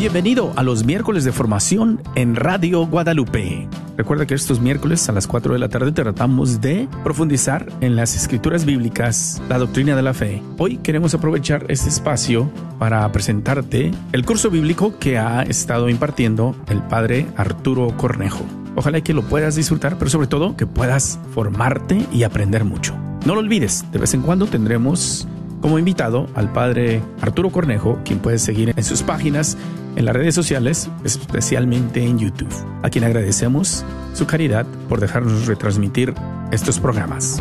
Bienvenido 0.00 0.54
a 0.56 0.62
los 0.62 0.86
miércoles 0.86 1.24
de 1.24 1.30
formación 1.30 2.00
en 2.14 2.34
Radio 2.34 2.86
Guadalupe. 2.86 3.68
Recuerda 3.98 4.26
que 4.26 4.32
estos 4.32 4.58
miércoles 4.58 5.06
a 5.10 5.12
las 5.12 5.26
4 5.26 5.52
de 5.52 5.58
la 5.58 5.68
tarde 5.68 5.92
tratamos 5.92 6.62
de 6.62 6.88
profundizar 7.04 7.70
en 7.82 7.96
las 7.96 8.16
escrituras 8.16 8.64
bíblicas, 8.64 9.42
la 9.50 9.58
doctrina 9.58 9.94
de 9.94 10.00
la 10.00 10.14
fe. 10.14 10.42
Hoy 10.56 10.78
queremos 10.78 11.12
aprovechar 11.12 11.66
este 11.68 11.90
espacio 11.90 12.50
para 12.78 13.12
presentarte 13.12 13.90
el 14.12 14.24
curso 14.24 14.48
bíblico 14.48 14.98
que 14.98 15.18
ha 15.18 15.42
estado 15.42 15.90
impartiendo 15.90 16.56
el 16.70 16.82
padre 16.82 17.26
Arturo 17.36 17.94
Cornejo. 17.98 18.46
Ojalá 18.76 19.02
que 19.02 19.12
lo 19.12 19.20
puedas 19.20 19.54
disfrutar, 19.54 19.98
pero 19.98 20.10
sobre 20.10 20.28
todo 20.28 20.56
que 20.56 20.66
puedas 20.66 21.18
formarte 21.34 22.06
y 22.10 22.22
aprender 22.22 22.64
mucho. 22.64 22.96
No 23.26 23.34
lo 23.34 23.40
olvides, 23.40 23.84
de 23.92 23.98
vez 23.98 24.14
en 24.14 24.22
cuando 24.22 24.46
tendremos 24.46 25.28
como 25.60 25.78
invitado 25.78 26.26
al 26.34 26.50
padre 26.52 27.02
Arturo 27.20 27.50
Cornejo, 27.50 27.98
quien 28.02 28.18
puedes 28.18 28.40
seguir 28.40 28.72
en 28.74 28.82
sus 28.82 29.02
páginas 29.02 29.58
en 29.96 30.04
las 30.04 30.14
redes 30.14 30.34
sociales, 30.34 30.88
especialmente 31.04 32.02
en 32.02 32.18
YouTube, 32.18 32.52
a 32.82 32.90
quien 32.90 33.04
agradecemos 33.04 33.84
su 34.14 34.26
caridad 34.26 34.66
por 34.88 35.00
dejarnos 35.00 35.46
retransmitir 35.46 36.14
estos 36.52 36.78
programas. 36.78 37.40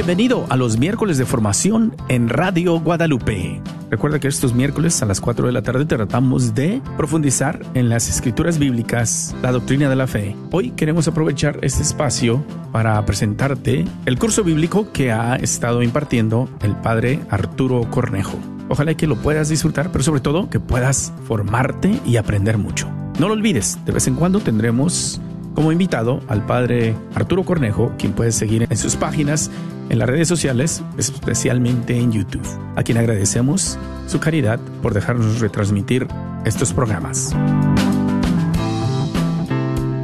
Bienvenido 0.00 0.46
a 0.48 0.56
los 0.56 0.78
miércoles 0.78 1.18
de 1.18 1.26
formación 1.26 1.94
en 2.08 2.30
Radio 2.30 2.80
Guadalupe. 2.80 3.60
Recuerda 3.90 4.18
que 4.18 4.28
estos 4.28 4.54
miércoles 4.54 5.02
a 5.02 5.04
las 5.04 5.20
4 5.20 5.44
de 5.44 5.52
la 5.52 5.60
tarde 5.60 5.84
tratamos 5.84 6.54
de 6.54 6.80
profundizar 6.96 7.60
en 7.74 7.90
las 7.90 8.08
escrituras 8.08 8.58
bíblicas, 8.58 9.36
la 9.42 9.52
doctrina 9.52 9.90
de 9.90 9.96
la 9.96 10.06
fe. 10.06 10.34
Hoy 10.52 10.70
queremos 10.70 11.06
aprovechar 11.06 11.58
este 11.60 11.82
espacio 11.82 12.42
para 12.72 13.04
presentarte 13.04 13.84
el 14.06 14.18
curso 14.18 14.42
bíblico 14.42 14.90
que 14.90 15.12
ha 15.12 15.36
estado 15.36 15.82
impartiendo 15.82 16.48
el 16.62 16.74
padre 16.76 17.20
Arturo 17.28 17.82
Cornejo. 17.90 18.38
Ojalá 18.70 18.94
que 18.94 19.06
lo 19.06 19.16
puedas 19.16 19.50
disfrutar, 19.50 19.92
pero 19.92 20.02
sobre 20.02 20.22
todo 20.22 20.48
que 20.48 20.60
puedas 20.60 21.12
formarte 21.24 22.00
y 22.06 22.16
aprender 22.16 22.56
mucho. 22.56 22.88
No 23.18 23.28
lo 23.28 23.34
olvides, 23.34 23.78
de 23.84 23.92
vez 23.92 24.06
en 24.06 24.14
cuando 24.14 24.40
tendremos 24.40 25.20
como 25.54 25.72
invitado 25.72 26.20
al 26.26 26.46
padre 26.46 26.94
Arturo 27.14 27.44
Cornejo, 27.44 27.92
quien 27.98 28.14
puedes 28.14 28.34
seguir 28.34 28.66
en 28.70 28.76
sus 28.78 28.96
páginas 28.96 29.50
en 29.90 29.98
las 29.98 30.08
redes 30.08 30.28
sociales, 30.28 30.82
especialmente 30.96 31.96
en 31.96 32.12
YouTube, 32.12 32.46
a 32.76 32.82
quien 32.84 32.96
agradecemos 32.96 33.76
su 34.06 34.20
caridad 34.20 34.60
por 34.82 34.94
dejarnos 34.94 35.40
retransmitir 35.40 36.06
estos 36.46 36.72
programas. 36.72 37.34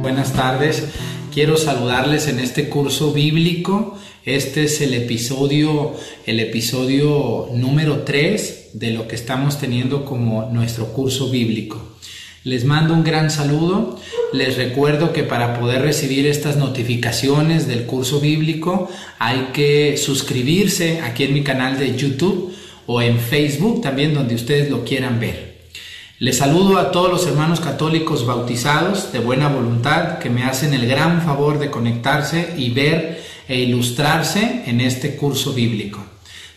Buenas 0.01 0.33
tardes, 0.33 0.89
quiero 1.33 1.55
saludarles 1.55 2.27
en 2.27 2.39
este 2.39 2.67
curso 2.67 3.13
bíblico. 3.13 3.97
Este 4.25 4.65
es 4.65 4.81
el 4.81 4.93
episodio, 4.93 5.93
el 6.25 6.41
episodio 6.41 7.47
número 7.53 7.99
3 8.03 8.71
de 8.73 8.91
lo 8.91 9.07
que 9.07 9.15
estamos 9.15 9.57
teniendo 9.57 10.03
como 10.03 10.49
nuestro 10.51 10.87
curso 10.87 11.29
bíblico. 11.31 11.81
Les 12.43 12.65
mando 12.65 12.93
un 12.93 13.05
gran 13.05 13.31
saludo. 13.31 13.97
Les 14.37 14.55
recuerdo 14.55 15.13
que 15.13 15.23
para 15.23 15.59
poder 15.59 15.81
recibir 15.81 16.27
estas 16.27 16.57
notificaciones 16.57 17.65
del 17.65 17.87
curso 17.87 18.19
bíblico 18.19 18.87
hay 19.17 19.47
que 19.51 19.97
suscribirse 19.97 21.01
aquí 21.01 21.23
en 21.23 21.33
mi 21.33 21.41
canal 21.41 21.79
de 21.79 21.97
YouTube 21.97 22.53
o 22.85 23.01
en 23.01 23.17
Facebook 23.17 23.81
también 23.81 24.13
donde 24.13 24.35
ustedes 24.35 24.69
lo 24.69 24.83
quieran 24.83 25.19
ver. 25.19 25.57
Les 26.19 26.37
saludo 26.37 26.77
a 26.77 26.91
todos 26.91 27.09
los 27.09 27.25
hermanos 27.25 27.61
católicos 27.61 28.27
bautizados 28.27 29.11
de 29.11 29.17
buena 29.17 29.49
voluntad 29.49 30.19
que 30.19 30.29
me 30.29 30.43
hacen 30.43 30.75
el 30.75 30.87
gran 30.87 31.23
favor 31.23 31.57
de 31.57 31.71
conectarse 31.71 32.53
y 32.57 32.69
ver 32.69 33.23
e 33.47 33.57
ilustrarse 33.61 34.65
en 34.67 34.81
este 34.81 35.15
curso 35.15 35.53
bíblico. 35.53 36.05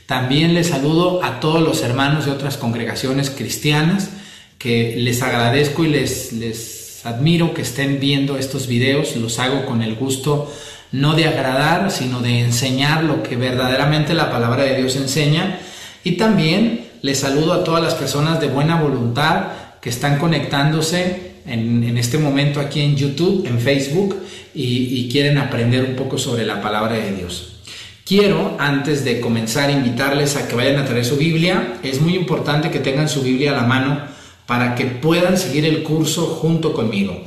También 0.05 0.53
les 0.53 0.67
saludo 0.67 1.25
a 1.25 1.41
todos 1.41 1.63
los 1.63 1.83
hermanos 1.83 2.27
de 2.27 2.33
otras 2.33 2.59
congregaciones 2.59 3.31
cristianas 3.31 4.11
que 4.59 4.97
les 4.99 5.23
agradezco 5.23 5.83
y 5.87 5.89
les, 5.89 6.35
les 6.35 6.80
admiro 7.05 7.55
que 7.55 7.63
estén 7.63 8.01
viendo 8.01 8.37
estos 8.37 8.67
videos, 8.67 9.17
los 9.17 9.39
hago 9.39 9.67
con 9.67 9.83
el 9.83 9.95
gusto 9.95 10.53
no 10.93 11.15
de 11.15 11.27
agradar, 11.27 11.91
sino 11.91 12.21
de 12.21 12.41
enseñar 12.41 13.05
lo 13.05 13.23
que 13.23 13.37
verdaderamente 13.37 14.15
la 14.15 14.31
palabra 14.31 14.65
de 14.65 14.77
Dios 14.77 14.97
enseña. 14.97 15.61
Y 16.03 16.13
también 16.13 16.89
les 17.03 17.21
saludo 17.21 17.53
a 17.53 17.65
todas 17.65 17.83
las 17.83 17.95
personas 17.95 18.41
de 18.41 18.49
buena 18.49 18.81
voluntad 18.81 19.45
que 19.81 19.89
están 19.89 20.19
conectándose 20.19 21.31
en, 21.47 21.97
este 21.97 22.19
momento 22.19 22.61
aquí 22.61 22.81
en 22.81 22.97
YouTube, 22.97 23.47
en 23.47 23.61
Facebook, 23.61 24.17
y, 24.55 25.01
y 25.01 25.09
quieren 25.11 25.39
aprender 25.39 25.85
un 25.85 25.95
poco 25.95 26.19
sobre 26.19 26.45
la 26.45 26.61
palabra 26.61 26.97
de 26.97 27.13
Dios. 27.13 27.61
Quiero, 28.05 28.57
antes 28.59 29.05
de 29.05 29.21
comenzar, 29.21 29.71
invitarles 29.71 30.37
a 30.37 30.49
que 30.49 30.57
vayan 30.57 30.79
a 30.79 30.85
traer 30.85 31.05
su 31.05 31.17
Biblia. 31.17 31.75
Es 31.85 32.01
muy 32.01 32.17
importante 32.17 32.71
que 32.71 32.81
tengan 32.81 33.09
su 33.09 33.23
Biblia 33.23 33.53
a 33.53 33.57
la 33.57 33.63
mano 33.63 34.01
para 34.51 34.75
que 34.75 34.87
puedan 34.87 35.39
seguir 35.39 35.65
el 35.65 35.85
curso 35.85 36.27
junto 36.27 36.73
conmigo. 36.73 37.23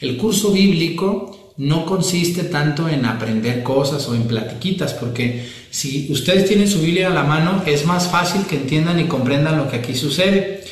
El 0.00 0.16
curso 0.16 0.50
bíblico 0.50 1.54
no 1.56 1.86
consiste 1.86 2.42
tanto 2.42 2.88
en 2.88 3.06
aprender 3.06 3.62
cosas 3.62 4.08
o 4.08 4.14
en 4.16 4.24
platiquitas, 4.24 4.92
porque 4.92 5.48
si 5.70 6.08
ustedes 6.10 6.48
tienen 6.48 6.66
su 6.66 6.80
Biblia 6.80 7.06
a 7.06 7.14
la 7.14 7.22
mano 7.22 7.62
es 7.64 7.86
más 7.86 8.08
fácil 8.08 8.44
que 8.46 8.56
entiendan 8.56 8.98
y 8.98 9.04
comprendan 9.04 9.56
lo 9.56 9.70
que 9.70 9.76
aquí 9.76 9.94
sucede. 9.94 10.64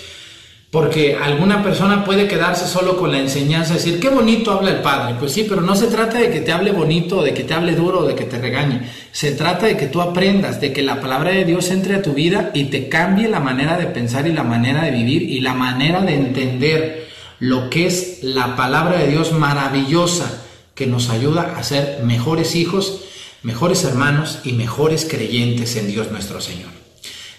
Porque 0.72 1.19
alguna 1.22 1.62
persona 1.62 2.03
puede 2.03 2.27
quedarse 2.27 2.66
solo 2.66 2.97
con 2.97 3.12
la 3.12 3.19
enseñanza, 3.19 3.75
decir, 3.75 4.00
qué 4.00 4.09
bonito 4.09 4.53
habla 4.53 4.71
el 4.71 4.81
Padre. 4.81 5.16
Pues 5.19 5.33
sí, 5.33 5.44
pero 5.47 5.60
no 5.60 5.77
se 5.77 5.88
trata 5.88 6.19
de 6.19 6.31
que 6.31 6.41
te 6.41 6.50
hable 6.50 6.72
bonito, 6.72 7.22
de 7.22 7.34
que 7.34 7.44
te 7.44 7.53
hable 7.53 7.75
duro, 7.75 8.05
de 8.05 8.15
que 8.15 8.25
te 8.25 8.38
regañe. 8.38 8.81
Se 9.12 9.32
trata 9.32 9.66
de 9.66 9.77
que 9.77 9.88
tú 9.88 10.00
aprendas, 10.00 10.62
de 10.62 10.72
que 10.72 10.81
la 10.81 10.99
palabra 10.99 11.32
de 11.32 11.44
Dios 11.44 11.71
entre 11.71 11.97
a 11.97 12.00
tu 12.00 12.15
vida 12.15 12.53
y 12.55 12.65
te 12.71 12.88
cambie 12.88 13.28
la 13.28 13.38
manera 13.38 13.77
de 13.77 13.84
pensar 13.84 14.27
y 14.27 14.32
la 14.32 14.44
manera 14.44 14.84
de 14.84 14.93
vivir 14.93 15.21
y 15.25 15.43
la 15.43 15.53
manera 15.53 16.00
de 16.00 16.15
entender 16.15 17.06
lo 17.38 17.69
que 17.69 17.84
es 17.87 18.21
la 18.22 18.56
palabra 18.56 18.97
de 18.97 19.09
Dios 19.09 19.32
maravillosa 19.32 20.43
que 20.75 20.87
nos 20.87 21.11
ayuda 21.11 21.55
a 21.55 21.62
ser 21.65 22.00
mejores 22.03 22.56
hijos, 22.56 23.03
mejores 23.43 23.84
hermanos 23.84 24.38
y 24.43 24.53
mejores 24.53 25.05
creyentes 25.05 25.77
en 25.77 25.88
Dios 25.88 26.11
nuestro 26.11 26.41
Señor. 26.41 26.81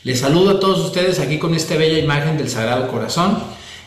Les 0.04 0.20
saludo 0.20 0.52
a 0.52 0.60
todos 0.60 0.80
ustedes 0.80 1.20
aquí 1.20 1.40
con 1.40 1.56
esta 1.56 1.78
bella 1.78 1.98
imagen 1.98 2.38
del 2.38 2.50
Sagrado 2.50 2.90
Corazón. 2.90 3.38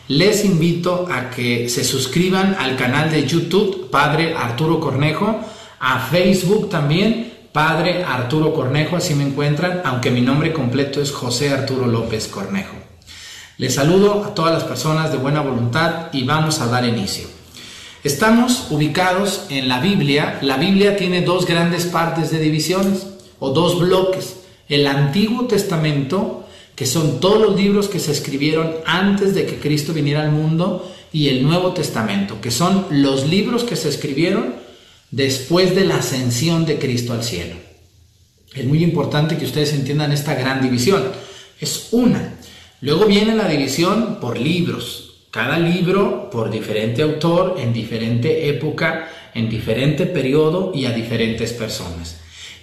Les 0.07 0.45
invito 0.45 1.07
a 1.11 1.29
que 1.29 1.69
se 1.69 1.83
suscriban 1.83 2.55
al 2.59 2.75
canal 2.75 3.11
de 3.11 3.27
YouTube 3.27 3.91
Padre 3.91 4.33
Arturo 4.35 4.79
Cornejo, 4.79 5.39
a 5.79 5.99
Facebook 5.99 6.71
también 6.71 7.33
Padre 7.51 8.03
Arturo 8.03 8.51
Cornejo, 8.51 8.95
así 8.95 9.13
me 9.13 9.25
encuentran, 9.25 9.83
aunque 9.85 10.09
mi 10.09 10.21
nombre 10.21 10.53
completo 10.53 11.03
es 11.03 11.11
José 11.11 11.51
Arturo 11.51 11.85
López 11.85 12.27
Cornejo. 12.27 12.77
Les 13.59 13.75
saludo 13.75 14.23
a 14.23 14.33
todas 14.33 14.53
las 14.55 14.63
personas 14.63 15.11
de 15.11 15.19
buena 15.19 15.41
voluntad 15.41 16.07
y 16.13 16.23
vamos 16.23 16.61
a 16.61 16.65
dar 16.65 16.83
inicio. 16.83 17.27
Estamos 18.03 18.71
ubicados 18.71 19.45
en 19.49 19.67
la 19.67 19.81
Biblia. 19.81 20.39
La 20.41 20.57
Biblia 20.57 20.97
tiene 20.97 21.21
dos 21.21 21.45
grandes 21.45 21.85
partes 21.85 22.31
de 22.31 22.39
divisiones 22.39 23.05
o 23.37 23.51
dos 23.51 23.77
bloques 23.77 24.46
el 24.69 24.87
Antiguo 24.87 25.45
Testamento, 25.47 26.45
que 26.75 26.85
son 26.85 27.19
todos 27.19 27.41
los 27.41 27.55
libros 27.55 27.87
que 27.87 27.99
se 27.99 28.11
escribieron 28.11 28.75
antes 28.85 29.33
de 29.33 29.45
que 29.45 29.57
Cristo 29.59 29.93
viniera 29.93 30.23
al 30.23 30.31
mundo, 30.31 30.91
y 31.11 31.29
el 31.29 31.43
Nuevo 31.43 31.73
Testamento, 31.73 32.41
que 32.41 32.51
son 32.51 32.85
los 32.91 33.27
libros 33.27 33.63
que 33.63 33.75
se 33.75 33.89
escribieron 33.89 34.55
después 35.11 35.73
de 35.75 35.85
la 35.85 35.97
ascensión 35.97 36.65
de 36.65 36.77
Cristo 36.77 37.13
al 37.13 37.23
cielo. 37.23 37.55
Es 38.53 38.65
muy 38.65 38.83
importante 38.83 39.37
que 39.37 39.45
ustedes 39.45 39.73
entiendan 39.73 40.11
esta 40.11 40.35
gran 40.35 40.61
división. 40.61 41.03
Es 41.59 41.89
una. 41.91 42.35
Luego 42.81 43.05
viene 43.05 43.35
la 43.35 43.47
división 43.47 44.19
por 44.19 44.37
libros. 44.37 45.25
Cada 45.31 45.59
libro 45.59 46.29
por 46.29 46.49
diferente 46.49 47.01
autor, 47.01 47.55
en 47.59 47.73
diferente 47.73 48.49
época, 48.49 49.09
en 49.33 49.49
diferente 49.49 50.05
periodo 50.05 50.71
y 50.73 50.85
a 50.85 50.91
diferentes 50.91 51.53
personas. 51.53 52.17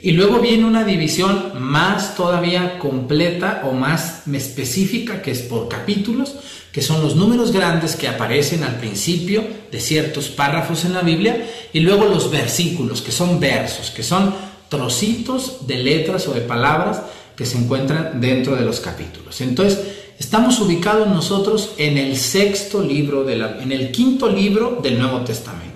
Y 0.05 0.13
luego 0.13 0.39
viene 0.39 0.67
una 0.67 0.85
división 0.85 1.53
más 1.59 2.15
todavía 2.15 2.79
completa 2.79 3.63
o 3.65 3.73
más 3.73 4.29
específica, 4.31 5.23
que 5.23 5.31
es 5.31 5.41
por 5.41 5.67
capítulos, 5.67 6.35
que 6.71 6.83
son 6.83 7.01
los 7.03 7.17
números 7.17 7.53
grandes 7.53 7.97
que 7.97 8.07
aparecen 8.07 8.65
al 8.65 8.77
principio 8.77 9.43
de 9.73 9.81
ciertos 9.81 10.29
párrafos 10.29 10.85
en 10.85 10.93
la 10.93 11.01
Biblia, 11.01 11.49
y 11.73 11.81
luego 11.81 12.05
los 12.05 12.31
versículos, 12.31 13.01
que 13.01 13.13
son 13.13 13.41
versos, 13.41 13.91
que 13.93 14.03
son 14.03 14.35
trocitos 14.69 15.67
de 15.67 15.79
letras 15.79 16.29
o 16.29 16.35
de 16.35 16.43
palabras 16.43 17.01
que 17.35 17.47
se 17.47 17.57
encuentran 17.57 18.21
dentro 18.21 18.57
de 18.57 18.67
los 18.67 18.81
capítulos. 18.81 19.41
Entonces, 19.41 19.81
estamos 20.19 20.61
ubicados 20.61 21.09
nosotros 21.09 21.71
en 21.79 21.97
el 21.97 22.19
sexto 22.19 22.83
libro, 22.83 23.25
de 23.25 23.37
la, 23.37 23.59
en 23.59 23.73
el 23.73 23.91
quinto 23.91 24.29
libro 24.29 24.81
del 24.83 24.99
Nuevo 24.99 25.21
Testamento. 25.21 25.74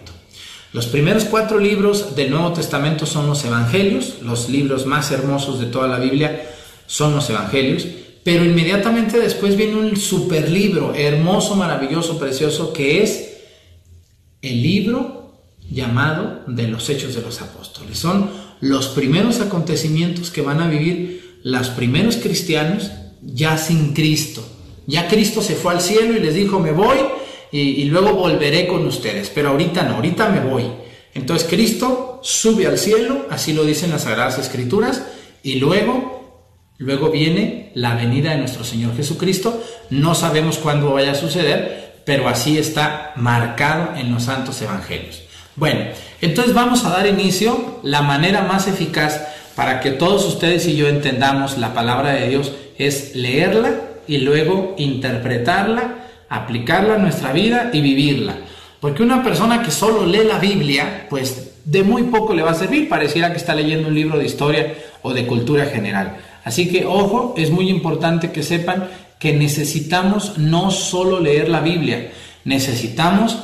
Los 0.72 0.86
primeros 0.86 1.24
cuatro 1.24 1.58
libros 1.58 2.14
del 2.14 2.30
Nuevo 2.30 2.52
Testamento 2.52 3.06
son 3.06 3.26
los 3.26 3.42
Evangelios, 3.44 4.16
los 4.22 4.50
libros 4.50 4.84
más 4.84 5.10
hermosos 5.10 5.58
de 5.60 5.66
toda 5.66 5.88
la 5.88 5.98
Biblia. 5.98 6.50
son 6.86 7.14
los 7.14 7.28
evangelios, 7.28 7.86
pero 8.24 8.46
inmediatamente 8.46 9.18
después 9.18 9.56
viene 9.56 9.76
un 9.76 9.94
super 9.96 10.48
libro, 10.48 10.94
hermoso, 10.94 11.54
maravilloso, 11.54 12.18
precioso, 12.18 12.72
que 12.72 13.02
es 13.02 13.36
el 14.40 14.62
libro 14.62 15.34
llamado 15.70 16.44
de 16.46 16.66
los 16.68 16.88
Hechos 16.88 17.14
de 17.14 17.20
los 17.20 17.42
Apóstoles. 17.42 17.98
Son 17.98 18.30
los 18.60 18.88
primeros 18.88 19.40
acontecimientos 19.40 20.30
que 20.30 20.40
van 20.40 20.62
a 20.62 20.68
vivir 20.68 21.38
los 21.42 21.68
primeros 21.68 22.16
cristianos 22.16 22.90
ya 23.22 23.58
sin 23.58 23.92
Cristo. 23.92 24.46
Ya 24.86 25.08
Cristo 25.08 25.42
se 25.42 25.54
fue 25.54 25.74
al 25.74 25.82
cielo 25.82 26.16
y 26.16 26.20
les 26.20 26.34
dijo, 26.34 26.58
me 26.58 26.72
voy 26.72 26.96
y, 27.50 27.84
luego 27.84 28.12
volveré 28.12 28.66
con 28.66 28.86
ustedes, 28.86 29.30
pero 29.34 29.50
ahorita 29.50 29.82
no, 29.82 29.96
ahorita 29.96 30.28
me 30.28 30.40
voy. 30.40 30.64
Entonces 31.14 31.48
Cristo 31.48 32.20
sube 32.22 32.66
al 32.66 32.78
cielo, 32.78 33.26
así 33.30 33.52
lo 33.52 33.64
dicen 33.64 33.90
las 33.90 34.02
Sagradas 34.02 34.38
Escrituras, 34.38 35.02
y 35.42 35.56
luego, 35.56 36.44
luego 36.78 37.10
viene 37.10 37.72
la 37.74 37.94
venida 37.94 38.32
de 38.32 38.38
nuestro 38.38 38.64
Señor 38.64 38.96
Jesucristo. 38.96 39.62
No 39.90 40.14
sabemos 40.14 40.58
cuándo 40.58 40.92
vaya 40.92 41.12
a 41.12 41.14
suceder, 41.14 42.02
pero 42.04 42.28
así 42.28 42.58
está 42.58 43.12
marcado 43.16 43.96
en 43.96 44.12
los 44.12 44.24
santos 44.24 44.60
evangelios. 44.60 45.22
Bueno, 45.56 45.80
entonces 46.20 46.54
vamos 46.54 46.84
a 46.84 46.90
dar 46.90 47.06
inicio. 47.06 47.80
La 47.82 48.02
manera 48.02 48.42
más 48.42 48.68
eficaz 48.68 49.22
para 49.54 49.80
que 49.80 49.90
todos 49.90 50.24
ustedes 50.24 50.66
y 50.66 50.76
yo 50.76 50.88
entendamos 50.88 51.58
la 51.58 51.74
palabra 51.74 52.12
de 52.12 52.28
Dios 52.28 52.52
es 52.78 53.16
leerla 53.16 53.74
y 54.06 54.18
luego 54.18 54.76
interpretarla, 54.78 55.97
aplicarla 56.28 56.94
a 56.94 56.98
nuestra 56.98 57.32
vida 57.32 57.70
y 57.72 57.80
vivirla. 57.80 58.36
Porque 58.80 59.02
una 59.02 59.22
persona 59.22 59.62
que 59.62 59.70
solo 59.70 60.06
lee 60.06 60.24
la 60.24 60.38
Biblia, 60.38 61.06
pues 61.10 61.52
de 61.64 61.82
muy 61.82 62.04
poco 62.04 62.34
le 62.34 62.42
va 62.42 62.52
a 62.52 62.54
servir, 62.54 62.88
pareciera 62.88 63.30
que 63.30 63.38
está 63.38 63.54
leyendo 63.54 63.88
un 63.88 63.94
libro 63.94 64.18
de 64.18 64.26
historia 64.26 64.74
o 65.02 65.12
de 65.12 65.26
cultura 65.26 65.66
general. 65.66 66.16
Así 66.44 66.68
que 66.68 66.86
ojo, 66.86 67.34
es 67.36 67.50
muy 67.50 67.68
importante 67.68 68.30
que 68.30 68.42
sepan 68.42 68.88
que 69.18 69.32
necesitamos 69.32 70.38
no 70.38 70.70
solo 70.70 71.20
leer 71.20 71.48
la 71.48 71.60
Biblia, 71.60 72.12
necesitamos 72.44 73.38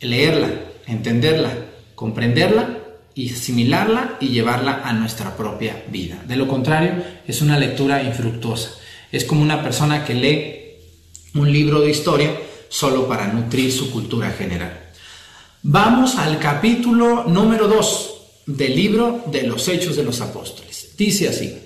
leerla, 0.00 0.48
entenderla, 0.86 1.50
comprenderla 1.94 2.78
y 3.14 3.32
asimilarla 3.32 4.16
y 4.20 4.28
llevarla 4.28 4.80
a 4.84 4.92
nuestra 4.92 5.36
propia 5.36 5.84
vida. 5.90 6.22
De 6.26 6.36
lo 6.36 6.48
contrario, 6.48 6.92
es 7.26 7.42
una 7.42 7.58
lectura 7.58 8.02
infructuosa. 8.02 8.70
Es 9.12 9.24
como 9.24 9.42
una 9.42 9.62
persona 9.62 10.04
que 10.04 10.14
lee 10.14 10.59
un 11.34 11.52
libro 11.52 11.80
de 11.80 11.90
historia 11.90 12.40
solo 12.68 13.06
para 13.08 13.28
nutrir 13.28 13.72
su 13.72 13.90
cultura 13.90 14.30
general. 14.30 14.90
Vamos 15.62 16.16
al 16.16 16.38
capítulo 16.38 17.24
número 17.24 17.68
2 17.68 18.14
del 18.46 18.74
libro 18.74 19.24
de 19.26 19.42
los 19.44 19.68
Hechos 19.68 19.96
de 19.96 20.02
los 20.02 20.20
Apóstoles. 20.20 20.94
Dice 20.96 21.28
así. 21.28 21.58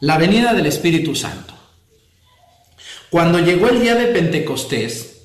La 0.00 0.16
venida 0.16 0.54
del 0.54 0.66
Espíritu 0.66 1.14
Santo. 1.16 1.54
Cuando 3.10 3.38
llegó 3.40 3.68
el 3.68 3.80
día 3.80 3.94
de 3.94 4.06
Pentecostés, 4.06 5.22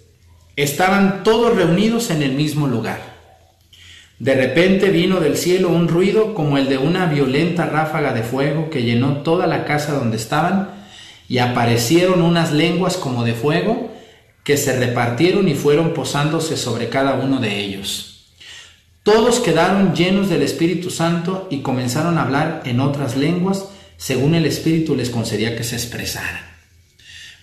estaban 0.55 1.23
todos 1.23 1.55
reunidos 1.55 2.09
en 2.09 2.23
el 2.23 2.31
mismo 2.31 2.67
lugar. 2.67 3.12
De 4.23 4.35
repente 4.35 4.89
vino 4.89 5.19
del 5.19 5.35
cielo 5.35 5.67
un 5.67 5.89
ruido 5.89 6.33
como 6.33 6.57
el 6.57 6.69
de 6.69 6.77
una 6.77 7.07
violenta 7.07 7.65
ráfaga 7.65 8.13
de 8.13 8.23
fuego 8.23 8.69
que 8.69 8.83
llenó 8.83 9.17
toda 9.17 9.47
la 9.47 9.65
casa 9.65 9.95
donde 9.95 10.15
estaban 10.15 10.69
y 11.27 11.39
aparecieron 11.39 12.21
unas 12.21 12.53
lenguas 12.53 12.95
como 12.95 13.25
de 13.25 13.33
fuego 13.33 13.91
que 14.45 14.55
se 14.55 14.79
repartieron 14.79 15.49
y 15.49 15.55
fueron 15.55 15.93
posándose 15.93 16.55
sobre 16.55 16.87
cada 16.87 17.15
uno 17.15 17.41
de 17.41 17.59
ellos. 17.59 18.29
Todos 19.03 19.41
quedaron 19.41 19.93
llenos 19.93 20.29
del 20.29 20.43
Espíritu 20.43 20.89
Santo 20.89 21.49
y 21.51 21.59
comenzaron 21.59 22.17
a 22.17 22.23
hablar 22.23 22.61
en 22.63 22.79
otras 22.79 23.17
lenguas 23.17 23.65
según 23.97 24.35
el 24.35 24.45
Espíritu 24.45 24.95
les 24.95 25.09
concedía 25.09 25.57
que 25.57 25.65
se 25.65 25.75
expresaran. 25.75 26.43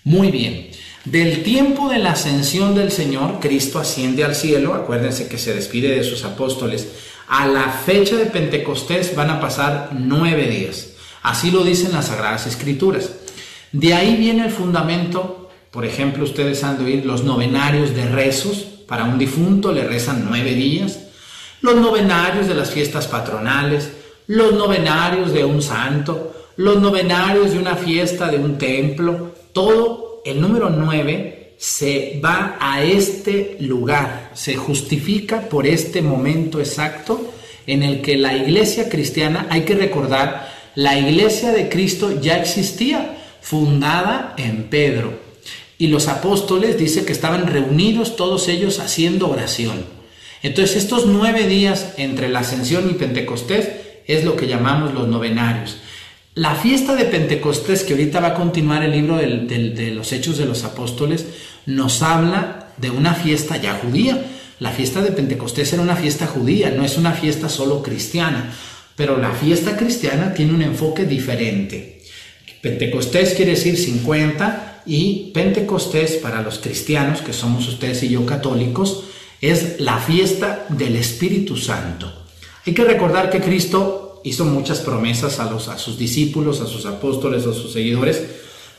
Muy 0.02 0.30
bien, 0.30 0.70
del 1.04 1.42
tiempo 1.42 1.88
de 1.88 1.98
la 1.98 2.12
ascensión 2.12 2.74
del 2.74 2.92
Señor, 2.92 3.38
Cristo 3.40 3.78
asciende 3.78 4.22
al 4.22 4.34
cielo, 4.34 4.74
acuérdense 4.74 5.28
que 5.28 5.38
se 5.38 5.54
despide 5.54 5.96
de 5.96 6.04
sus 6.04 6.24
apóstoles, 6.24 6.88
a 7.26 7.46
la 7.46 7.70
fecha 7.70 8.16
de 8.16 8.26
Pentecostés 8.26 9.14
van 9.14 9.30
a 9.30 9.40
pasar 9.40 9.90
nueve 9.92 10.46
días. 10.46 10.90
Así 11.22 11.50
lo 11.50 11.64
dicen 11.64 11.92
las 11.92 12.06
Sagradas 12.06 12.46
Escrituras. 12.46 13.12
De 13.72 13.94
ahí 13.94 14.16
viene 14.16 14.44
el 14.44 14.50
fundamento, 14.50 15.48
por 15.70 15.84
ejemplo, 15.84 16.24
ustedes 16.24 16.64
han 16.64 16.78
de 16.78 16.84
oír 16.84 17.06
los 17.06 17.24
novenarios 17.24 17.94
de 17.94 18.06
rezos, 18.06 18.66
para 18.86 19.04
un 19.04 19.18
difunto 19.18 19.70
le 19.72 19.84
rezan 19.84 20.26
nueve 20.28 20.54
días, 20.54 20.98
los 21.60 21.76
novenarios 21.76 22.48
de 22.48 22.54
las 22.54 22.70
fiestas 22.70 23.06
patronales, 23.06 23.90
los 24.26 24.54
novenarios 24.54 25.32
de 25.32 25.44
un 25.44 25.62
santo, 25.62 26.34
los 26.56 26.80
novenarios 26.80 27.52
de 27.52 27.58
una 27.58 27.76
fiesta 27.76 28.26
de 28.26 28.38
un 28.38 28.58
templo, 28.58 29.34
todo 29.52 30.09
el 30.24 30.40
número 30.40 30.70
9 30.70 31.54
se 31.56 32.20
va 32.24 32.56
a 32.58 32.82
este 32.82 33.56
lugar, 33.60 34.30
se 34.34 34.56
justifica 34.56 35.48
por 35.48 35.66
este 35.66 36.00
momento 36.02 36.58
exacto 36.58 37.32
en 37.66 37.82
el 37.82 38.00
que 38.00 38.16
la 38.16 38.34
iglesia 38.34 38.88
cristiana, 38.88 39.46
hay 39.50 39.62
que 39.62 39.74
recordar, 39.74 40.52
la 40.74 40.98
iglesia 40.98 41.52
de 41.52 41.68
Cristo 41.68 42.20
ya 42.20 42.38
existía, 42.38 43.18
fundada 43.40 44.34
en 44.36 44.64
Pedro. 44.64 45.18
Y 45.78 45.88
los 45.88 46.08
apóstoles 46.08 46.78
dice 46.78 47.04
que 47.04 47.12
estaban 47.12 47.46
reunidos 47.46 48.16
todos 48.16 48.48
ellos 48.48 48.80
haciendo 48.80 49.28
oración. 49.28 49.84
Entonces 50.42 50.76
estos 50.76 51.06
nueve 51.06 51.46
días 51.46 51.94
entre 51.96 52.28
la 52.28 52.40
ascensión 52.40 52.88
y 52.90 52.94
Pentecostés 52.94 53.68
es 54.06 54.24
lo 54.24 54.36
que 54.36 54.46
llamamos 54.46 54.94
los 54.94 55.08
novenarios. 55.08 55.78
La 56.34 56.54
fiesta 56.54 56.94
de 56.94 57.06
Pentecostés, 57.06 57.82
que 57.82 57.94
ahorita 57.94 58.20
va 58.20 58.28
a 58.28 58.34
continuar 58.34 58.84
el 58.84 58.92
libro 58.92 59.16
de 59.16 59.90
los 59.92 60.12
Hechos 60.12 60.38
de 60.38 60.46
los 60.46 60.62
Apóstoles, 60.62 61.26
nos 61.66 62.02
habla 62.02 62.68
de 62.76 62.90
una 62.90 63.14
fiesta 63.14 63.56
ya 63.56 63.74
judía. 63.74 64.26
La 64.60 64.70
fiesta 64.70 65.02
de 65.02 65.10
Pentecostés 65.10 65.72
era 65.72 65.82
una 65.82 65.96
fiesta 65.96 66.28
judía, 66.28 66.70
no 66.70 66.84
es 66.84 66.96
una 66.96 67.12
fiesta 67.12 67.48
solo 67.48 67.82
cristiana, 67.82 68.54
pero 68.94 69.16
la 69.16 69.32
fiesta 69.32 69.76
cristiana 69.76 70.32
tiene 70.32 70.54
un 70.54 70.62
enfoque 70.62 71.04
diferente. 71.04 72.02
Pentecostés 72.62 73.34
quiere 73.34 73.52
decir 73.52 73.76
50 73.76 74.82
y 74.86 75.32
Pentecostés 75.34 76.12
para 76.12 76.42
los 76.42 76.58
cristianos, 76.58 77.22
que 77.22 77.32
somos 77.32 77.66
ustedes 77.66 78.04
y 78.04 78.10
yo 78.10 78.24
católicos, 78.24 79.04
es 79.40 79.80
la 79.80 79.98
fiesta 79.98 80.66
del 80.68 80.94
Espíritu 80.94 81.56
Santo. 81.56 82.26
Hay 82.64 82.72
que 82.72 82.84
recordar 82.84 83.30
que 83.30 83.40
Cristo 83.40 84.09
hizo 84.24 84.44
muchas 84.44 84.80
promesas 84.80 85.40
a, 85.40 85.50
los, 85.50 85.68
a 85.68 85.78
sus 85.78 85.98
discípulos, 85.98 86.60
a 86.60 86.66
sus 86.66 86.86
apóstoles, 86.86 87.46
a 87.46 87.52
sus 87.52 87.72
seguidores, 87.72 88.22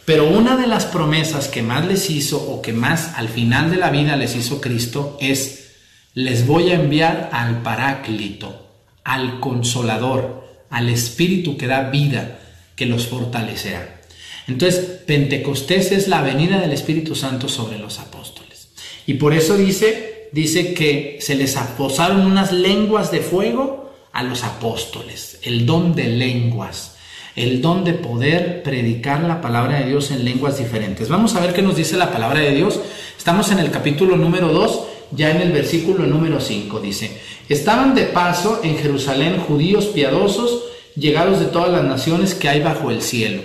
pero 0.06 0.30
una 0.30 0.58
de 0.58 0.68
las 0.68 0.86
promesas 0.86 1.48
que 1.48 1.62
más 1.62 1.86
les 1.86 2.10
hizo 2.10 2.38
o 2.38 2.62
que 2.62 2.74
más 2.74 3.13
al 3.15 3.30
final 3.30 3.70
de 3.70 3.77
la 3.77 3.92
vida 3.92 4.15
les 4.15 4.36
hizo 4.36 4.60
Cristo 4.60 5.18
es, 5.22 5.72
les 6.13 6.48
voy 6.48 6.72
a 6.72 6.75
enviar 6.75 7.30
al 7.32 7.62
Paráclito, 7.62 8.68
al 9.04 9.39
Consolador, 9.39 10.44
al 10.70 10.89
Espíritu 10.89 11.56
que 11.56 11.68
da 11.68 11.89
vida, 11.89 12.39
que 12.75 12.86
los 12.88 13.08
fortalecerá. 13.08 14.01
Entonces, 14.48 14.80
Pentecostés 15.06 15.92
es 15.92 16.08
la 16.08 16.22
venida 16.22 16.60
del 16.60 16.72
Espíritu 16.72 17.15
Santo 17.15 17.48
sobre 17.48 17.77
los 17.77 18.00
apóstoles. 18.00 18.70
Y 19.06 19.15
por 19.15 19.34
eso 19.34 19.56
dice, 19.56 20.30
dice 20.32 20.74
que 20.74 21.20
se 21.22 21.36
les 21.36 21.58
aposaron 21.58 22.25
unas 22.25 22.51
lenguas 22.51 23.12
de 23.12 23.22
fuego 23.22 23.90
a 24.13 24.24
los 24.24 24.44
apóstoles, 24.44 25.39
el 25.44 25.65
don 25.65 25.96
de 25.96 26.08
lenguas, 26.08 26.96
el 27.36 27.62
don 27.62 27.84
de 27.84 27.94
poder 27.94 28.62
predicar 28.63 29.24
la 29.24 29.41
palabra 29.41 29.80
de 29.80 29.88
Dios 29.88 30.12
en 30.12 30.25
lenguas 30.25 30.58
diferentes. 30.58 31.10
Vamos 31.10 31.36
a 31.36 31.39
ver 31.39 31.53
qué 31.53 31.62
nos 31.62 31.75
dice 31.75 31.96
la 31.98 32.12
palabra 32.12 32.39
de 32.41 32.53
Dios. 32.53 32.80
Estamos 33.18 33.51
en 33.51 33.60
el 33.60 33.72
capítulo 33.72 34.18
número 34.18 34.50
2, 34.50 34.82
ya 35.12 35.32
en 35.32 35.41
el 35.41 35.51
versículo 35.51 36.06
número 36.06 36.39
5 36.39 36.80
dice, 36.80 37.20
estaban 37.50 37.96
de 37.96 38.03
paso 38.03 38.62
en 38.63 38.77
Jerusalén 38.77 39.39
judíos 39.39 39.88
piadosos, 39.88 40.63
llegados 40.96 41.39
de 41.39 41.46
todas 41.46 41.72
las 41.72 41.84
naciones 41.84 42.34
que 42.34 42.50
hay 42.50 42.62
bajo 42.62 42.91
el 42.91 43.01
cielo. 43.01 43.41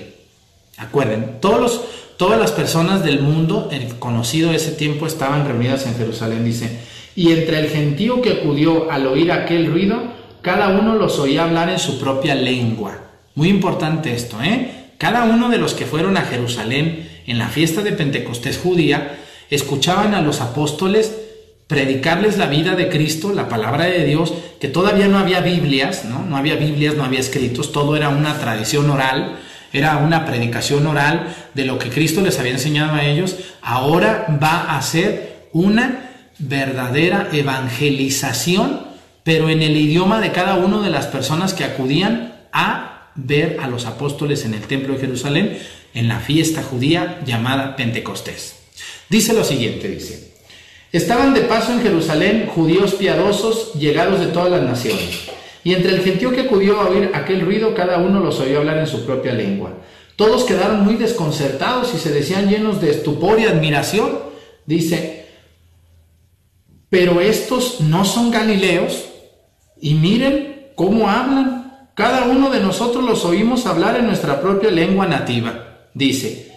Acuerden, 0.79 1.39
todos 1.41 1.81
todas 2.17 2.41
las 2.41 2.53
personas 2.53 3.05
del 3.05 3.21
mundo, 3.21 3.69
el 3.71 3.99
conocido 3.99 4.51
de 4.51 4.57
ese 4.57 4.73
tiempo, 4.73 5.07
estaban 5.07 5.47
reunidas 5.47 5.87
en 5.87 5.97
Jerusalén, 5.97 6.45
dice, 6.45 6.79
y 7.15 7.33
entre 7.33 7.61
el 7.61 7.69
gentío 7.69 8.23
que 8.23 8.33
acudió 8.33 8.91
al 8.91 9.07
oír 9.07 9.33
aquel 9.33 9.67
ruido, 9.67 10.16
cada 10.47 10.69
uno 10.69 10.95
los 10.95 11.19
oía 11.19 11.43
hablar 11.43 11.71
en 11.71 11.81
su 11.81 11.99
propia 11.99 12.37
lengua. 12.37 13.01
Muy 13.35 13.49
importante 13.49 14.15
esto, 14.15 14.41
¿eh? 14.41 14.93
Cada 14.97 15.25
uno 15.25 15.49
de 15.49 15.59
los 15.59 15.75
que 15.75 15.87
fueron 15.87 16.17
a 16.17 16.23
Jerusalén 16.23 17.11
en 17.27 17.39
la 17.39 17.49
fiesta 17.49 17.83
de 17.83 17.91
Pentecostés 17.91 18.57
judía 18.57 19.19
escuchaban 19.51 20.15
a 20.15 20.21
los 20.21 20.41
apóstoles 20.41 21.17
predicarles 21.67 22.39
la 22.39 22.47
vida 22.47 22.77
de 22.77 22.89
Cristo, 22.89 23.33
la 23.33 23.49
palabra 23.49 23.87
de 23.87 24.05
Dios, 24.05 24.35
que 24.61 24.69
todavía 24.69 25.09
no 25.09 25.19
había 25.19 25.41
Biblias, 25.41 26.05
¿no? 26.05 26.25
No 26.25 26.37
había 26.37 26.55
Biblias, 26.55 26.95
no 26.95 27.03
había 27.03 27.19
escritos, 27.19 27.73
todo 27.73 27.97
era 27.97 28.11
una 28.11 28.39
tradición 28.39 28.89
oral, 28.89 29.39
era 29.73 29.97
una 29.97 30.25
predicación 30.27 30.87
oral 30.87 31.35
de 31.55 31.65
lo 31.65 31.81
que 31.81 31.91
Cristo 31.91 32.21
les 32.21 32.39
había 32.39 32.53
enseñado 32.53 32.95
a 32.95 33.05
ellos. 33.05 33.35
Ahora 33.63 34.39
va 34.41 34.77
a 34.77 34.83
ser 34.83 35.49
una 35.53 36.09
verdadera 36.39 37.31
evangelización 37.33 38.95
pero 39.27 39.49
en 39.49 39.61
el 39.61 39.77
idioma 39.77 40.21
de 40.21 40.31
cada 40.31 40.55
una 40.55 40.81
de 40.81 40.89
las 40.89 41.09
personas 41.09 41.53
que 41.53 41.65
acudían 41.65 42.47
a 42.53 43.11
ver 43.17 43.57
a 43.61 43.67
los 43.67 43.85
apóstoles 43.85 44.45
en 44.45 44.55
el 44.55 44.61
templo 44.61 44.95
de 44.95 45.01
Jerusalén 45.01 45.59
en 45.95 46.07
la 46.07 46.21
fiesta 46.21 46.63
judía 46.63 47.21
llamada 47.27 47.75
Pentecostés. 47.75 48.55
Dice 49.09 49.33
lo 49.33 49.43
siguiente, 49.43 49.89
dice, 49.89 50.33
estaban 50.93 51.35
de 51.35 51.41
paso 51.41 51.73
en 51.73 51.83
Jerusalén 51.83 52.47
judíos 52.47 52.95
piadosos 52.95 53.75
llegados 53.75 54.21
de 54.21 54.29
todas 54.29 54.53
las 54.53 54.63
naciones, 54.63 55.29
y 55.65 55.75
entre 55.75 55.91
el 55.91 56.03
gentío 56.03 56.31
que 56.31 56.43
acudió 56.43 56.81
a 56.81 56.89
oír 56.89 57.11
aquel 57.13 57.41
ruido, 57.41 57.75
cada 57.75 57.99
uno 57.99 58.21
los 58.21 58.39
oyó 58.39 58.59
hablar 58.59 58.79
en 58.79 58.87
su 58.87 59.05
propia 59.05 59.33
lengua. 59.33 59.73
Todos 60.15 60.45
quedaron 60.45 60.85
muy 60.85 60.95
desconcertados 60.95 61.93
y 61.97 61.99
se 61.99 62.13
decían 62.13 62.49
llenos 62.49 62.81
de 62.81 62.93
estupor 62.93 63.41
y 63.41 63.47
admiración. 63.47 64.21
Dice, 64.67 65.27
pero 66.89 67.21
estos 67.21 67.81
no 67.81 68.05
son 68.05 68.31
galileos 68.31 69.07
y 69.81 69.95
miren 69.95 70.71
cómo 70.75 71.09
hablan. 71.09 71.89
Cada 71.95 72.25
uno 72.25 72.51
de 72.51 72.61
nosotros 72.61 73.05
los 73.05 73.25
oímos 73.25 73.67
hablar 73.67 73.97
en 73.97 74.07
nuestra 74.07 74.41
propia 74.41 74.71
lengua 74.71 75.07
nativa. 75.07 75.89
Dice, 75.95 76.53